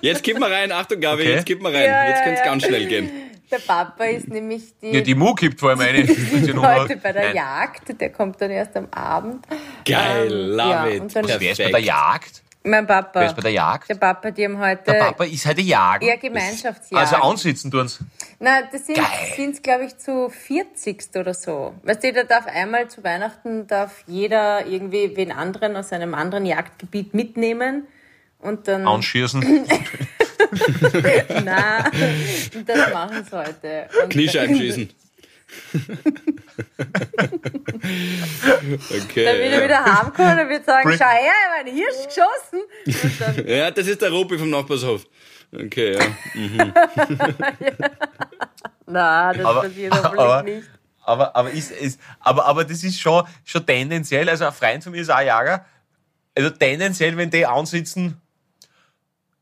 Jetzt 0.00 0.22
gib 0.22 0.38
mal 0.38 0.50
rein. 0.52 0.72
Achtung, 0.72 0.98
Gabi, 0.98 1.22
Okay. 1.22 1.32
jetzt 1.34 1.46
gib 1.46 1.60
mal 1.60 1.72
rein. 1.74 1.84
Ja, 1.84 2.08
jetzt 2.08 2.18
ja, 2.20 2.24
kann 2.24 2.32
es 2.32 2.38
ja. 2.40 2.44
ganz 2.46 2.64
schnell 2.64 2.86
gehen. 2.86 3.29
Der 3.50 3.58
Papa 3.58 4.04
ist 4.04 4.28
nämlich 4.28 4.62
die, 4.80 4.90
ja, 4.92 5.00
die 5.00 5.14
Mu 5.14 5.34
kippt 5.34 5.58
vor 5.58 5.70
allem 5.70 5.80
eine. 5.80 6.04
Die 6.04 6.52
Nummer- 6.54 6.76
heute 6.82 6.96
bei 6.96 7.12
der 7.12 7.26
Nein. 7.26 7.36
Jagd. 7.36 8.00
Der 8.00 8.10
kommt 8.10 8.40
dann 8.40 8.50
erst 8.50 8.76
am 8.76 8.86
Abend. 8.92 9.44
Geil, 9.84 10.30
Ähm, 10.32 10.56
love 10.56 10.68
ja, 10.70 10.86
it. 10.86 11.00
und 11.00 11.16
dann-. 11.16 11.26
Wer 11.26 11.52
ist 11.52 11.58
bei 11.58 11.70
der 11.70 11.80
Jagd? 11.80 12.42
Mein 12.62 12.86
Papa. 12.86 13.20
Wer 13.20 13.26
ist 13.28 13.36
bei 13.36 13.42
der 13.42 13.52
Jagd? 13.52 13.88
Der 13.88 13.94
Papa, 13.94 14.30
die 14.30 14.44
haben 14.44 14.58
heute. 14.58 14.82
Der 14.84 14.98
Papa 14.98 15.24
ist 15.24 15.46
heute 15.46 15.62
jagen. 15.62 16.04
Ja, 16.06 16.16
Gemeinschaftsjagd. 16.16 16.92
Also 16.94 17.16
ansitzen 17.16 17.70
tun's. 17.70 18.00
Nein, 18.38 18.64
das 18.70 18.84
sind, 18.86 18.96
Geil. 18.96 19.06
sind 19.34 19.62
glaube 19.62 19.86
ich, 19.86 19.96
zu 19.96 20.28
40 20.28 21.16
oder 21.16 21.32
so. 21.32 21.72
Weißt 21.84 22.04
du, 22.04 22.12
da 22.12 22.22
darf 22.24 22.46
einmal 22.46 22.88
zu 22.88 23.02
Weihnachten 23.02 23.66
darf 23.66 24.04
jeder 24.06 24.66
irgendwie 24.66 25.16
wen 25.16 25.32
anderen 25.32 25.74
aus 25.76 25.90
einem 25.92 26.14
anderen 26.14 26.44
Jagdgebiet 26.44 27.14
mitnehmen. 27.14 27.86
Und 28.38 28.68
dann. 28.68 28.86
Anschießen. 28.86 29.42
Nein, 31.44 31.84
das 32.66 32.92
machen 32.92 33.24
sie 33.28 33.36
heute. 33.36 33.88
Und 34.02 34.08
Kniescheiben 34.10 34.56
schießen. 34.56 34.90
okay. 38.90 39.24
Dann 39.24 39.38
wird 39.38 39.52
er 39.52 39.58
ja. 39.58 39.64
wieder 39.64 39.84
heimkommen 39.84 40.40
und 40.40 40.48
wird 40.48 40.64
sagen, 40.64 40.92
schau 40.96 41.04
her, 41.04 41.20
ich 41.20 41.30
habe 41.48 41.68
einen 41.68 41.76
Hirsch 41.76 42.06
geschossen. 42.06 43.46
Ja, 43.46 43.70
das 43.70 43.86
ist 43.86 44.00
der 44.00 44.10
Rupi 44.10 44.38
vom 44.38 44.50
Nachbarshof. 44.50 45.06
Okay, 45.52 45.94
ja. 45.94 46.06
nein, 48.86 49.36
das 49.36 49.46
Aber- 49.46 49.62
passiert 49.62 49.92
hoffentlich 49.92 50.20
aber- 50.20 50.42
nicht. 50.42 50.68
Aber, 51.02 51.34
aber, 51.34 51.50
ist, 51.50 51.72
ist, 51.72 51.98
aber, 52.20 52.44
aber 52.44 52.62
das 52.64 52.84
ist 52.84 53.00
schon, 53.00 53.24
schon 53.44 53.66
tendenziell, 53.66 54.28
also 54.28 54.44
ein 54.46 54.52
Freund 54.52 54.84
von 54.84 54.92
mir 54.92 55.00
ist 55.00 55.10
auch 55.10 55.20
Jager, 55.20 55.64
also 56.36 56.50
tendenziell, 56.50 57.16
wenn 57.16 57.30
die 57.30 57.44
ansitzen, 57.44 58.20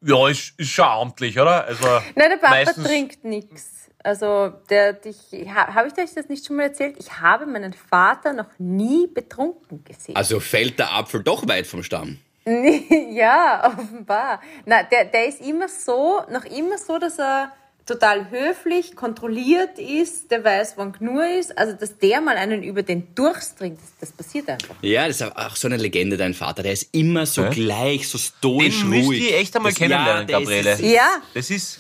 ja, 0.03 0.29
ist, 0.29 0.59
ist 0.59 0.71
schon 0.71 0.85
amtlich, 0.85 1.39
oder? 1.39 1.65
Also 1.65 1.87
Nein, 2.15 2.31
der 2.31 2.37
Papa 2.37 2.51
meistens, 2.51 2.87
trinkt 2.87 3.25
nichts. 3.25 3.91
Also, 4.05 4.53
der, 4.71 5.05
ich, 5.05 5.49
ha, 5.49 5.75
habe 5.75 5.89
ich 5.89 5.99
euch 5.99 6.15
das 6.15 6.29
nicht 6.29 6.47
schon 6.47 6.57
mal 6.57 6.65
erzählt? 6.65 6.97
Ich 6.99 7.21
habe 7.21 7.47
meinen 7.47 7.73
Vater 7.73 8.33
noch 8.33 8.47
nie 8.59 9.07
betrunken 9.09 9.83
gesehen. 9.85 10.15
Also 10.15 10.41
fällt 10.41 10.79
der 10.79 10.95
Apfel 10.95 11.23
doch 11.23 11.47
weit 11.49 11.67
vom 11.67 11.83
Stamm. 11.83 12.19
ja, 13.11 13.67
offenbar. 13.67 14.41
Na, 14.65 14.83
der, 14.85 15.05
der 15.05 15.27
ist 15.27 15.41
immer 15.41 15.69
so, 15.69 16.23
noch 16.31 16.45
immer 16.45 16.79
so, 16.79 16.99
dass 16.99 17.19
er 17.19 17.53
total 17.89 18.31
höflich, 18.31 18.95
kontrolliert 18.95 19.79
ist, 19.79 20.31
der 20.31 20.45
weiß, 20.45 20.75
wann 20.77 20.93
genug 20.93 21.23
ist. 21.39 21.57
Also, 21.59 21.73
dass 21.73 21.99
der 21.99 22.21
mal 22.21 22.37
einen 22.37 22.63
über 22.63 22.83
den 22.83 23.15
Durst 23.15 23.59
trinkt, 23.59 23.81
das, 23.81 24.11
das 24.11 24.13
passiert 24.13 24.49
einfach. 24.49 24.75
Ja, 24.83 25.07
das 25.09 25.21
ist 25.21 25.37
auch 25.37 25.57
so 25.57 25.67
eine 25.69 25.77
Legende, 25.79 26.17
dein 26.17 26.35
Vater. 26.35 26.63
Der 26.63 26.73
ist 26.73 26.89
immer 26.95 27.27
so 27.27 27.43
Ja. 27.43 27.49
gleich, 27.51 28.09
so 28.09 28.19
stoisch 28.19 28.81
den 28.81 28.91
müsst 28.91 29.09
ruhig. 29.09 29.31
ihr 29.31 29.39
echt 29.39 29.57
einmal 29.57 29.73
Das- 29.73 29.79
kennenlernen, 29.79 30.27
der 30.27 30.39
Gabriele. 30.41 30.73
Ist, 30.73 30.81
Ja, 30.83 31.09
Das 31.35 31.51
ist, 31.51 31.79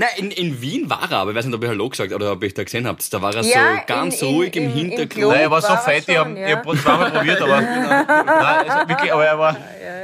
Nein, 0.00 0.08
in, 0.16 0.30
in 0.30 0.60
Wien 0.62 0.88
war 0.88 1.10
er, 1.10 1.18
aber 1.18 1.32
ich 1.32 1.36
weiß 1.36 1.46
nicht, 1.46 1.54
ob 1.56 1.62
ich 1.64 1.68
Hallo 1.68 1.88
gesagt 1.88 2.12
oder 2.12 2.30
ob 2.30 2.42
ich 2.44 2.54
da 2.54 2.62
gesehen 2.62 2.86
habt. 2.86 3.12
Da 3.12 3.20
war 3.20 3.34
er 3.34 3.42
Ja, 3.42 3.74
so 3.74 3.80
ganz 3.88 4.22
in- 4.22 4.28
in- 4.28 4.34
ruhig 4.36 4.54
im, 4.56 4.62
im- 4.64 4.70
Hintergrund. 4.72 5.28
Nein, 5.32 5.40
er 5.40 5.50
war 5.50 5.60
so 5.60 5.68
war 5.70 5.74
er 5.76 5.82
fett, 5.82 6.04
ich 6.08 6.16
habe 6.16 6.38
ja. 6.38 6.46
ich 6.48 6.54
hab 6.54 6.76
zweimal 6.78 7.10
probiert, 7.10 7.42
aber, 7.42 7.60
nein, 7.62 8.70
also 8.70 8.88
wirklich, 8.88 9.12
aber 9.12 9.26
er 9.26 9.38
war, 9.40 9.56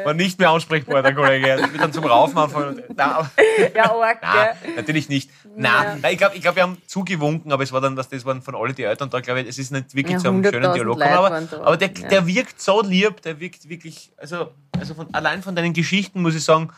war 0.05 0.15
nicht 0.15 0.39
mehr 0.41 0.51
ansprechbar, 0.51 1.01
der 1.01 1.15
Kollege. 1.15 1.49
Er 1.49 1.63
hat 1.63 1.71
dann 1.79 1.93
zum 1.93 2.05
Raufen 2.07 2.37
anfangen. 2.37 2.83
Aber, 2.97 3.31
ja, 3.73 3.85
arg, 3.95 4.19
Nein, 4.21 4.49
gell? 4.65 4.75
natürlich 4.75 5.09
nicht. 5.09 5.31
Ja. 5.57 5.97
Nein, 6.03 6.03
ich 6.11 6.19
glaube, 6.19 6.35
ich 6.35 6.43
glaub, 6.43 6.57
wir 6.57 6.65
haben 6.65 6.77
zugewunken, 6.89 7.53
aber 7.53 7.63
es 7.63 7.71
war 7.73 7.81
dann, 7.81 7.95
dass 7.95 8.09
das 8.09 8.25
waren 8.25 8.43
von 8.43 8.57
alle 8.57 8.73
die 8.75 8.83
Eltern 8.83 9.09
da, 9.11 9.21
glaube 9.21 9.43
ich, 9.43 9.49
es 9.49 9.59
ist 9.59 9.71
nicht 9.71 9.95
wirklich 9.95 10.17
einem 10.17 10.43
schönen 10.43 10.65
100.000 10.65 10.75
Dialog 10.75 11.01
aber, 11.03 11.43
aber 11.63 11.77
der, 11.77 11.91
Ja. 11.97 12.09
der 12.09 12.27
wirkt 12.27 12.61
so 12.61 12.83
lieb, 12.83 13.23
der 13.23 13.39
wirkt 13.39 13.69
wirklich, 13.69 14.11
also, 14.17 14.49
also 14.77 14.95
von, 14.95 15.07
allein 15.15 15.41
von 15.45 15.55
deinen 15.55 15.73
Geschichten 15.73 16.21
muss 16.21 16.35
ich 16.35 16.43
sagen, 16.43 16.71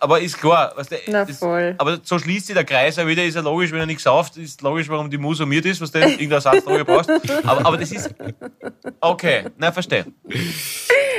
aber 0.00 0.20
ist 0.20 0.38
klar, 0.38 0.72
weißt 0.76 0.92
du, 0.92 0.96
Na, 1.08 1.24
das, 1.24 1.38
voll. 1.38 1.74
aber 1.78 1.98
so 2.02 2.18
schließt 2.18 2.46
sich 2.46 2.54
der 2.54 2.64
Kreis 2.64 2.98
auch 2.98 3.06
wieder, 3.06 3.24
ist 3.24 3.34
ja 3.34 3.40
logisch, 3.40 3.72
wenn 3.72 3.80
er 3.80 3.86
nichts 3.86 4.02
sauft, 4.04 4.36
ist 4.36 4.62
logisch, 4.62 4.88
warum 4.88 5.10
die 5.10 5.18
Muse 5.18 5.38
summiert 5.38 5.64
ist, 5.66 5.80
was 5.80 5.90
du 5.90 5.98
irgendeine 6.00 6.40
Satzfrage 6.40 6.84
brauchst, 6.84 7.10
aber, 7.44 7.66
aber 7.66 7.76
das 7.76 7.92
ist, 7.92 8.14
okay, 9.00 9.44
nein, 9.56 9.72
verstehe. 9.72 10.06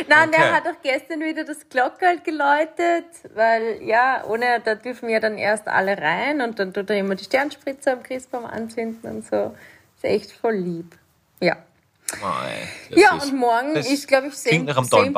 Nein, 0.08 0.30
Okay. 0.30 0.38
der 0.38 0.54
hat 0.54 0.64
auch 0.66 0.82
gestern 0.82 1.20
wieder 1.20 1.44
das 1.44 1.68
Glockerl 1.70 2.20
geläutet, 2.22 3.06
weil, 3.36 3.82
ja, 3.84 4.24
ohne, 4.28 4.62
da 4.64 4.76
dürfen 4.76 5.10
ja 5.10 5.20
dann 5.20 5.38
erst 5.38 5.68
alle 5.68 5.98
rein 5.98 6.42
und 6.42 6.58
dann 6.58 6.74
tut 6.74 6.90
er 6.90 6.98
immer 6.98 7.16
die 7.16 7.26
Sternspritze 7.26 7.92
am 7.92 8.04
Christbaum 8.04 8.46
anzünden 8.46 9.10
und 9.18 9.26
so. 9.26 9.56
Ist 9.98 10.06
echt 10.06 10.32
voll 10.32 10.56
lieb. 10.56 10.96
Ja. 11.42 11.58
Ja, 12.90 13.18
ist- 13.18 13.32
und 13.32 13.38
morgen 13.38 13.76
ist, 13.76 14.08
glaube 14.08 14.28
ich, 14.28 14.34
same, 14.34 14.74
same 14.86 15.14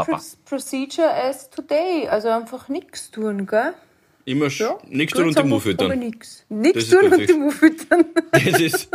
procedure 0.45 1.13
as 1.13 1.49
today. 1.49 2.07
Also 2.09 2.29
einfach 2.29 2.67
nichts 2.69 3.09
tun, 3.11 3.45
gell? 3.47 3.73
Immer 4.25 4.45
sch- 4.47 4.77
nichts 4.87 5.13
tun 5.13 5.23
und 5.23 5.29
die 5.29 5.33
sagen 5.33 5.49
wir- 5.49 5.55
Mu 5.55 5.59
füttern. 5.59 5.99
Nichts 5.99 6.45
tun 6.89 6.99
und 7.03 7.09
perfekt. 7.09 7.29
die 7.29 7.33
Mu 7.33 7.51
füttern. 7.51 8.05
Das 8.31 8.59
ist, 8.61 8.89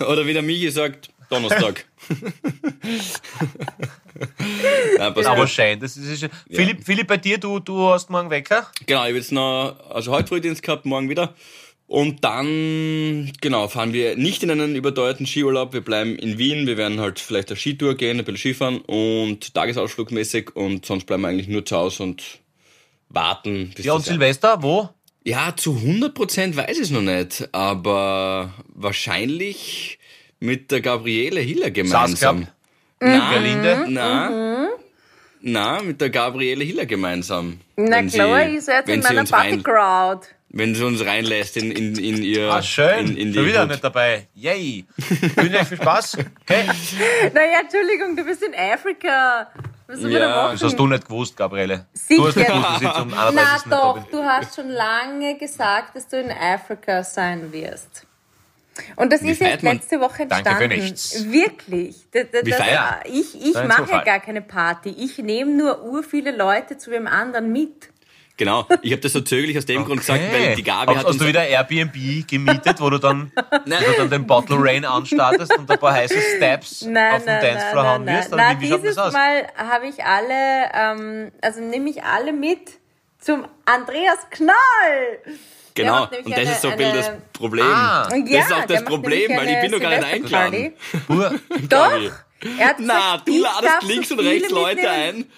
oder 0.00 0.26
wie 0.26 0.32
der 0.32 0.42
Michi 0.42 0.70
sagt, 0.70 1.08
Donnerstag. 1.30 1.84
Nein, 4.98 5.14
passt 5.14 5.26
aber 5.28 5.46
schein, 5.46 5.80
das 5.80 5.96
ist, 5.96 6.22
ist 6.22 6.32
Philipp, 6.50 6.84
Philipp, 6.84 7.06
bei 7.08 7.16
dir, 7.16 7.38
du, 7.38 7.58
du 7.58 7.88
hast 7.88 8.10
morgen 8.10 8.30
Wecker? 8.30 8.66
Genau, 8.86 9.00
ich 9.02 9.08
habe 9.08 9.16
jetzt 9.16 9.32
noch, 9.32 9.76
also 9.90 10.12
heute 10.12 10.28
Frühdienst 10.28 10.62
gehabt, 10.62 10.84
morgen 10.84 11.08
wieder. 11.08 11.34
Und 11.86 12.24
dann, 12.24 13.30
genau, 13.40 13.68
fahren 13.68 13.92
wir 13.92 14.16
nicht 14.16 14.42
in 14.42 14.50
einen 14.50 14.74
überteuerten 14.74 15.26
Skiurlaub. 15.26 15.74
Wir 15.74 15.82
bleiben 15.82 16.16
in 16.16 16.38
Wien. 16.38 16.66
Wir 16.66 16.76
werden 16.76 16.98
halt 17.00 17.20
vielleicht 17.20 17.50
eine 17.50 17.56
Skitour 17.58 17.94
gehen, 17.94 18.18
ein 18.18 18.24
bisschen 18.24 18.38
Skifahren 18.54 18.78
und 18.78 19.52
tagesausflugmäßig. 19.54 20.56
Und 20.56 20.86
sonst 20.86 21.04
bleiben 21.04 21.22
wir 21.22 21.28
eigentlich 21.28 21.48
nur 21.48 21.64
zu 21.66 21.76
Hause 21.76 22.02
und 22.04 22.22
warten. 23.10 23.72
Bis 23.76 23.84
Ja, 23.84 23.92
und 23.92 24.04
Silvester, 24.04 24.62
wo? 24.62 24.88
Ja, 25.24 25.54
zu 25.56 25.72
100% 25.76 26.56
weiß 26.56 26.76
ich 26.78 26.84
es 26.84 26.90
noch 26.90 27.02
nicht. 27.02 27.48
Aber 27.52 28.54
wahrscheinlich 28.68 29.98
mit 30.40 30.70
der 30.70 30.80
Gabriele 30.80 31.40
Hiller 31.40 31.70
gemeinsam. 31.70 32.38
Saas 32.40 32.48
Nein, 33.00 33.30
Berlinde? 33.30 33.86
na, 33.88 34.68
na, 35.42 35.82
mit 35.82 36.00
der 36.00 36.08
Gabriele 36.10 36.64
Hiller 36.64 36.86
gemeinsam. 36.86 37.60
Na 37.76 38.02
klar, 38.02 38.48
ich 38.48 38.62
seid 38.62 38.88
in 38.88 39.00
meiner 39.00 39.20
rein- 39.30 39.62
Party-Crowd. 39.62 40.26
Wenn 40.56 40.74
sie 40.74 40.84
uns 40.84 41.04
reinlässt 41.04 41.56
in, 41.56 41.70
in, 41.70 41.96
in 41.96 42.22
ihr. 42.22 42.50
Ah, 42.50 42.62
schön. 42.62 43.08
In, 43.08 43.16
in 43.16 43.32
die 43.32 43.38
Schon 43.38 43.46
wieder 43.46 43.62
Hut. 43.62 43.70
nicht 43.70 43.84
dabei. 43.84 44.28
Yay. 44.34 44.84
Wünsche 45.36 45.58
euch 45.58 45.68
viel 45.68 45.76
Spaß. 45.78 46.18
Okay. 46.42 46.64
Naja, 47.34 47.58
Entschuldigung, 47.62 48.16
du 48.16 48.24
bist 48.24 48.42
in 48.42 48.54
Afrika. 48.54 49.48
Was 49.86 50.00
soll 50.00 50.10
man 50.10 50.20
da 50.20 50.28
Ja, 50.28 50.36
machen? 50.42 50.52
Das 50.52 50.62
hast 50.62 50.78
du 50.78 50.86
nicht 50.86 51.04
gewusst, 51.06 51.36
Gabriele. 51.36 51.86
Sicher. 51.92 52.22
Du 52.22 52.28
hast 52.28 52.36
nicht 52.36 52.46
gewusst, 52.48 52.66
dass 52.70 52.82
ich 52.82 52.92
zum 52.92 53.12
31. 53.14 53.34
Na 53.34 53.52
nicht 53.54 53.66
da 53.70 53.80
doch, 53.80 53.94
bin. 53.94 54.04
du 54.12 54.24
hast 54.24 54.54
schon 54.56 54.68
lange 54.70 55.36
gesagt, 55.38 55.96
dass 55.96 56.08
du 56.08 56.20
in 56.20 56.30
Afrika 56.30 57.02
sein 57.04 57.52
wirst. 57.52 58.06
Und 58.96 59.12
das 59.12 59.22
Wie 59.22 59.30
ist 59.30 59.40
man- 59.40 59.60
letzte 59.60 60.00
Woche 60.00 60.26
Danke 60.26 60.48
entstanden. 60.48 60.70
für 60.72 60.80
nichts. 60.80 61.24
Wirklich. 61.32 61.96
Das, 62.12 62.24
das, 62.32 62.44
Wie 62.44 62.50
das, 62.50 62.60
ich 63.04 63.40
ich 63.40 63.52
Dein 63.52 63.68
mache 63.68 63.82
ja 63.82 63.86
Zufall. 63.86 64.04
gar 64.04 64.20
keine 64.20 64.42
Party. 64.42 64.88
Ich 64.98 65.18
nehme 65.18 65.52
nur 65.52 65.84
ur 65.84 66.02
viele 66.02 66.34
Leute 66.36 66.76
zu 66.76 66.90
dem 66.90 67.06
anderen 67.06 67.52
mit. 67.52 67.90
Genau. 68.36 68.66
Ich 68.82 68.90
habe 68.90 69.00
das 69.00 69.12
so 69.12 69.20
zögerlich 69.20 69.56
aus 69.56 69.64
dem 69.64 69.84
Grund 69.84 70.00
gesagt, 70.00 70.20
weil 70.32 70.56
die 70.56 70.64
Gabi 70.64 70.86
hast, 70.88 70.98
hat 70.98 71.04
hast 71.04 71.12
uns... 71.12 71.18
du 71.18 71.26
wieder 71.28 71.46
Airbnb 71.46 72.26
gemietet, 72.26 72.80
wo 72.80 72.90
du 72.90 72.98
dann, 72.98 73.30
wo 73.36 73.70
du 73.92 73.96
dann 73.96 74.10
den 74.10 74.26
Bottle 74.26 74.56
Rain 74.58 74.84
anstartest 74.84 75.56
und 75.56 75.70
ein 75.70 75.78
paar 75.78 75.92
heiße 75.92 76.16
Steps 76.36 76.82
Nein, 76.88 77.14
auf 77.14 77.24
nein, 77.24 77.40
Dancefloor 77.40 77.98
nein, 78.00 78.06
wirst? 78.06 78.30
nein. 78.30 78.34
Oder 78.34 78.36
nein 78.36 78.60
wie, 78.60 78.64
wie 78.64 78.68
schaut 78.70 78.82
dieses 78.82 78.96
das 78.96 79.06
aus? 79.06 79.12
Mal 79.12 79.46
habe 79.56 79.86
ich 79.86 80.04
alle, 80.04 80.70
ähm, 80.74 81.32
also 81.42 81.60
nehme 81.60 81.90
ich 81.90 82.02
alle 82.02 82.32
mit 82.32 82.72
zum 83.20 83.46
Andreas 83.66 84.18
Knall. 84.30 84.54
Genau, 85.76 86.02
und 86.04 86.12
das 86.12 86.38
eine- 86.38 86.50
ist 86.52 86.62
so 86.62 86.68
ein 86.70 86.76
bisschen 86.76 86.96
das 86.96 87.10
Problem. 87.32 87.64
Ah. 87.66 88.08
Und 88.12 88.32
das 88.32 88.46
ist 88.46 88.52
auch 88.52 88.64
das 88.64 88.84
Problem, 88.84 89.30
weil 89.36 89.48
ich 89.48 89.60
bin 89.60 89.70
doch 89.72 89.80
gar 89.80 89.90
nicht 89.90 90.04
eingeladen. 90.04 90.72
Doch. 91.68 91.92
Er 92.58 92.68
hat 92.68 92.76
Na, 92.80 92.94
gesagt, 93.16 93.28
du 93.28 93.32
ich 93.32 93.40
ladest 93.42 93.82
links 93.84 94.10
und 94.12 94.20
rechts 94.20 94.50
Leute 94.50 94.74
mitnehmen. 94.82 95.30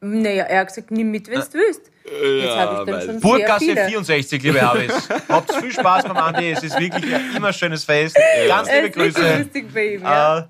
ein. 0.00 0.22
Naja, 0.22 0.44
er 0.44 0.60
hat 0.60 0.68
gesagt, 0.68 0.90
nimm 0.90 1.10
mit, 1.10 1.28
wenn 1.28 1.40
du 1.40 1.52
willst. 1.54 1.91
Burggasse 3.20 3.64
viele. 3.64 3.86
64, 3.86 4.42
liebe 4.42 4.60
Habis. 4.60 5.08
Habt 5.28 5.54
viel 5.54 5.72
Spaß 5.72 6.04
beim 6.04 6.16
Andi. 6.16 6.50
Es 6.52 6.62
ist 6.62 6.78
wirklich 6.78 7.14
ein 7.14 7.36
immer 7.36 7.52
schönes 7.52 7.84
Fest. 7.84 8.16
Ganz 8.48 8.68
liebe 8.70 8.90
Grüße. 8.90 9.38
lustig 9.38 9.72
bei 9.72 9.94
ihm, 9.94 10.02
ja. 10.02 10.48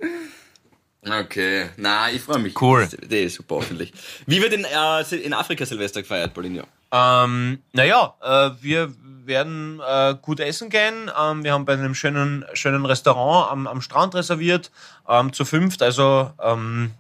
Okay, 1.05 1.69
na, 1.77 2.11
ich 2.11 2.23
freue 2.23 2.39
mich. 2.39 2.61
Cool. 2.61 2.83
Das 2.83 2.95
ist 2.95 3.35
super, 3.35 3.57
hoffentlich. 3.57 3.93
Wie 4.27 4.41
wird 4.41 4.53
in, 4.53 4.65
äh, 4.65 5.17
in 5.17 5.35
Afrika 5.35 5.67
Silvester 5.67 6.01
gefeiert, 6.03 6.33
Paulinho? 6.33 6.63
Ähm, 6.93 7.61
naja, 7.73 8.15
äh, 8.23 8.51
wir 8.61 8.93
werden 9.25 9.81
äh, 9.81 10.15
gut 10.21 10.39
essen 10.41 10.69
gehen. 10.69 11.11
Ähm, 11.21 11.43
wir 11.43 11.55
haben 11.55 11.65
bei 11.65 11.73
einem 11.73 11.95
schönen, 11.95 12.45
schönen 12.53 12.85
Restaurant 12.87 13.51
am, 13.51 13.67
am 13.67 13.81
Strand 13.81 14.15
reserviert, 14.15 14.71
ähm, 15.09 15.33
zu 15.33 15.45
fünft. 15.45 15.83
Also 15.83 16.31
ähm, 16.41 16.93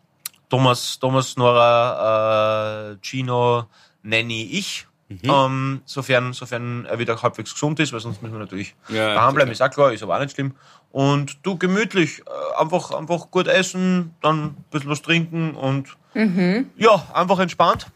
Thomas, 0.48 0.98
Thomas, 0.98 1.36
Nora, 1.36 2.92
äh, 2.92 2.96
Gino, 3.02 3.66
Nanny, 4.02 4.44
ich. 4.52 4.86
Ähm, 5.24 5.82
sofern, 5.84 6.32
sofern 6.32 6.86
er 6.86 6.98
wieder 6.98 7.20
halbwegs 7.20 7.52
gesund 7.52 7.78
ist, 7.80 7.92
weil 7.92 8.00
sonst 8.00 8.22
müssen 8.22 8.32
wir 8.32 8.38
natürlich 8.38 8.74
Ja, 8.88 9.12
daheim 9.14 9.34
bleiben, 9.34 9.50
ist 9.50 9.60
auch 9.60 9.68
klar, 9.70 9.92
ist 9.92 10.02
aber 10.02 10.16
auch 10.16 10.20
nicht 10.22 10.32
schlimm. 10.34 10.54
Und 10.90 11.36
du 11.42 11.58
gemütlich, 11.58 12.20
äh, 12.20 12.60
einfach, 12.62 12.92
einfach 12.92 13.30
gut 13.30 13.46
essen, 13.46 14.14
dann 14.22 14.44
ein 14.44 14.64
bisschen 14.70 14.88
was 14.88 15.02
trinken 15.02 15.54
und 15.54 15.96
ja, 16.14 17.06
einfach 17.12 17.38
entspannt. 17.40 17.86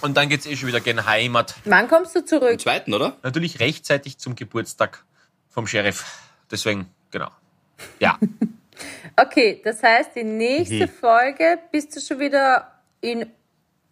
Und 0.00 0.16
dann 0.16 0.30
geht's 0.30 0.46
eh 0.46 0.56
schon 0.56 0.68
wieder 0.68 0.80
gen 0.80 1.04
Heimat. 1.04 1.54
Wann 1.66 1.86
kommst 1.88 2.14
du 2.14 2.20
Am 2.20 2.26
zurück? 2.26 2.60
zweiten, 2.60 2.94
oder? 2.94 3.16
Natürlich 3.22 3.60
rechtzeitig 3.60 4.16
zum 4.16 4.34
Geburtstag 4.34 5.04
vom 5.50 5.66
Sheriff. 5.66 6.04
Deswegen, 6.50 6.86
genau. 7.10 7.28
Ja. 8.00 8.18
Okay, 9.20 9.60
das 9.64 9.82
heißt, 9.82 10.10
die 10.14 10.22
nächste 10.22 10.86
Mhm. 10.86 10.88
Folge 10.88 11.58
bist 11.72 11.96
du 11.96 12.00
schon 12.00 12.20
wieder 12.20 12.70
in 13.00 13.26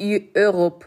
Eu- 0.01 0.21
Europe. 0.37 0.87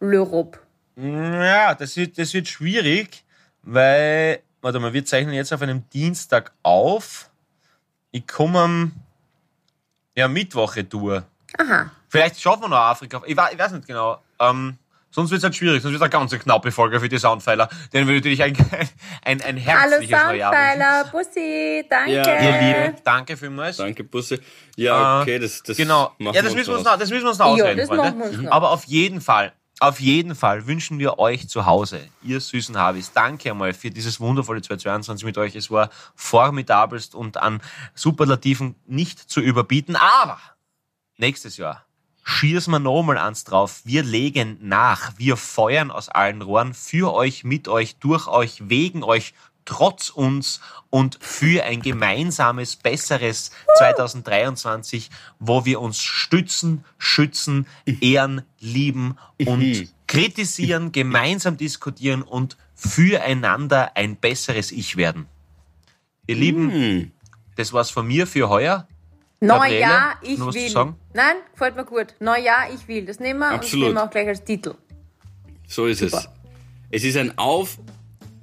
L'Europe. 0.00 0.58
ja, 0.96 1.74
das 1.74 1.96
wird, 1.96 2.18
das 2.18 2.32
wird 2.34 2.48
schwierig, 2.48 3.24
weil, 3.62 4.40
warte 4.60 4.78
mal, 4.80 4.92
wir 4.92 5.04
zeichnen 5.04 5.34
jetzt 5.34 5.52
auf 5.52 5.62
einem 5.62 5.88
Dienstag 5.90 6.52
auf. 6.62 7.30
Ich 8.10 8.26
komme 8.26 8.58
am 8.60 8.92
ja, 10.16 10.28
Mittwoch 10.28 10.76
retour. 10.76 11.24
Aha. 11.58 11.90
Vielleicht 12.08 12.40
schaffen 12.40 12.62
wir 12.62 12.68
noch 12.68 12.76
Afrika. 12.76 13.20
Ich, 13.26 13.36
wei- 13.36 13.50
ich 13.52 13.58
weiß 13.58 13.72
nicht 13.72 13.88
genau. 13.88 14.22
Ähm, 14.38 14.76
sonst 15.10 15.30
wird 15.30 15.38
es 15.38 15.44
halt 15.44 15.56
schwierig. 15.56 15.82
Sonst 15.82 15.92
wird 15.92 16.00
es 16.00 16.02
eine 16.02 16.10
ganz 16.10 16.30
knappe 16.38 16.70
Folge 16.70 17.00
für 17.00 17.08
die 17.08 17.18
Soundpfeiler. 17.18 17.68
Denen 17.92 18.06
will 18.06 18.14
ich 18.16 18.20
natürlich 18.38 18.42
ein, 18.44 18.56
ein, 19.24 19.40
ein 19.42 19.66
Hallo 19.66 19.90
herzliches 19.92 20.22
Neujahr 20.22 20.52
wünschen. 20.52 20.80
Soundpfeiler, 20.80 21.04
Bussi, 21.10 21.84
danke. 21.90 22.12
Ja. 22.12 22.40
Ihr 22.40 22.84
Lieben, 22.86 22.96
danke 23.02 23.36
vielmals. 23.36 23.76
Danke, 23.78 24.04
Busse. 24.04 24.38
Ja, 24.76 25.18
Äh, 25.18 25.22
okay, 25.22 25.38
das, 25.40 25.62
das 25.64 25.76
Genau. 25.76 26.12
machen 26.18 26.34
Ja, 26.36 26.42
das 26.42 26.52
wir 26.52 26.58
müssen 26.58 26.70
wir 26.70 26.76
uns 26.78 26.84
noch 26.84 26.98
das 26.98 27.10
müssen 27.10 27.24
wir 27.24 27.30
uns 27.30 27.38
noch 27.38 27.46
Ja, 27.56 27.64
ausreden, 27.64 27.78
das 27.78 27.88
Freunde. 27.88 28.04
machen 28.04 28.18
wir 28.18 28.26
uns 28.26 28.36
noch. 28.38 28.52
Aber 28.52 28.70
auf 28.70 28.84
jeden 28.84 29.20
Fall, 29.20 29.52
auf 29.80 30.00
jeden 30.00 30.34
Fall 30.34 30.66
wünschen 30.66 30.98
wir 30.98 31.18
euch 31.18 31.48
zu 31.48 31.66
Hause, 31.66 32.08
ihr 32.22 32.40
süßen 32.40 32.78
Habis, 32.78 33.12
danke 33.12 33.50
einmal 33.50 33.74
für 33.74 33.90
dieses 33.90 34.20
wundervolle 34.20 34.62
2022 34.62 35.24
mit 35.24 35.36
euch. 35.36 35.56
Es 35.56 35.70
war 35.70 35.90
formidabelst 36.14 37.14
und 37.14 37.36
an 37.36 37.60
Superlativen 37.94 38.76
nicht 38.86 39.18
zu 39.18 39.40
überbieten. 39.40 39.96
Aber 39.96 40.38
nächstes 41.16 41.56
Jahr 41.56 41.84
schießen 42.22 42.70
wir 42.72 42.78
nochmal 42.78 43.18
ans 43.18 43.44
drauf. 43.44 43.82
Wir 43.84 44.02
legen 44.02 44.58
nach. 44.60 45.12
Wir 45.18 45.36
feuern 45.36 45.90
aus 45.90 46.08
allen 46.08 46.42
Rohren 46.42 46.72
für 46.72 47.12
euch, 47.12 47.44
mit 47.44 47.68
euch, 47.68 47.96
durch 47.96 48.28
euch, 48.28 48.68
wegen 48.68 49.02
euch, 49.02 49.34
trotz 49.64 50.10
uns 50.10 50.60
und 50.90 51.18
für 51.20 51.64
ein 51.64 51.82
gemeinsames, 51.82 52.76
besseres 52.76 53.50
2023, 53.78 55.10
wo 55.38 55.64
wir 55.64 55.80
uns 55.80 56.00
stützen, 56.00 56.84
schützen, 56.98 57.66
ehren, 58.00 58.42
lieben 58.60 59.16
und 59.44 59.92
kritisieren, 60.06 60.92
gemeinsam 60.92 61.56
diskutieren 61.56 62.22
und 62.22 62.56
füreinander 62.74 63.96
ein 63.96 64.16
besseres 64.16 64.72
Ich 64.72 64.96
werden. 64.96 65.26
Ihr 66.26 66.36
Lieben, 66.36 67.12
das 67.56 67.72
war's 67.72 67.90
von 67.90 68.06
mir 68.06 68.26
für 68.26 68.48
heuer. 68.48 68.88
Neujahr, 69.40 70.16
ich 70.22 70.40
will. 70.40 70.68
sagen? 70.70 70.96
Nein, 71.12 71.36
gefällt 71.52 71.76
mir 71.76 71.84
gut. 71.84 72.14
Neujahr, 72.18 72.72
ich 72.74 72.88
will. 72.88 73.04
Das 73.04 73.20
nehmen 73.20 73.40
wir 73.40 73.48
und 73.48 73.58
das 73.58 73.66
Absolut. 73.66 73.86
nehmen 73.86 73.96
wir 73.96 74.04
auch 74.04 74.10
gleich 74.10 74.28
als 74.28 74.42
Titel. 74.42 74.74
So 75.66 75.86
ist 75.86 76.02
es. 76.02 76.28
Es 76.90 77.04
ist 77.04 77.16
ein 77.16 77.36
Auf 77.36 77.78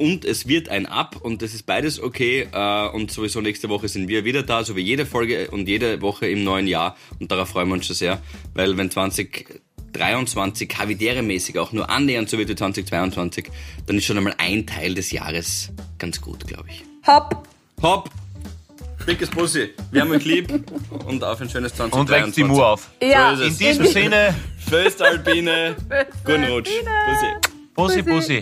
und 0.02 0.26
es 0.26 0.48
wird 0.48 0.68
ein 0.70 0.88
Ab 0.88 1.18
und 1.22 1.44
es 1.44 1.54
ist 1.54 1.68
beides 1.68 2.02
okay. 2.02 2.48
Äh, 2.52 2.88
und 2.88 3.12
sowieso 3.12 3.40
nächste 3.40 3.70
Woche 3.70 3.88
sind 3.88 4.08
wir 4.08 4.26
wieder 4.26 4.42
da, 4.42 4.64
so 4.64 4.76
wie 4.76 4.82
jede 4.82 5.06
Folge 5.06 5.52
und 5.52 5.70
jede 5.70 6.02
Woche 6.02 6.28
im 6.28 6.44
neuen 6.44 6.66
Jahr. 6.66 6.98
Und 7.20 7.32
darauf 7.32 7.50
freuen 7.50 7.68
wir 7.68 7.76
uns 7.76 7.86
schon 7.86 7.96
sehr, 7.96 8.20
weil 8.56 8.76
wenn 8.78 8.90
2023 8.90 10.70
Havidere-mäßig 10.72 11.60
auch 11.60 11.72
nur 11.72 11.92
annähernd 11.92 12.30
so 12.30 12.40
wird 12.40 12.50
wie 12.50 12.56
2022, 12.56 13.52
dann 13.86 13.98
ist 13.98 14.06
schon 14.06 14.18
einmal 14.18 14.34
ein 14.40 14.66
Teil 14.66 14.96
des 14.96 15.12
Jahres 15.12 15.70
ganz 16.00 16.20
gut, 16.20 16.48
glaube 16.48 16.70
ich. 16.70 16.84
Hopp. 17.06 17.48
Hopp! 17.84 18.10
Dickes 19.08 19.30
Bussi, 19.30 19.70
wir 19.92 20.02
haben 20.02 20.12
euch 20.12 20.26
lieb 20.26 20.52
und 21.08 21.24
auf 21.24 21.42
ein 21.42 21.50
schönes 21.50 21.74
2023. 21.74 22.00
Und 22.00 22.10
wächst 22.10 22.38
die 22.38 22.44
Mu 22.44 22.62
auf. 22.62 22.90
Ja, 23.02 23.36
So. 23.36 23.44
In 23.44 23.58
diesem 23.58 23.86
Sinne, 23.88 24.36
Föstalpine, 24.68 25.76
guten 26.24 26.44
Rutsch. 26.46 26.70
Bussi. 27.08 27.28
Bussi, 27.74 28.02
Bussi. 28.04 28.42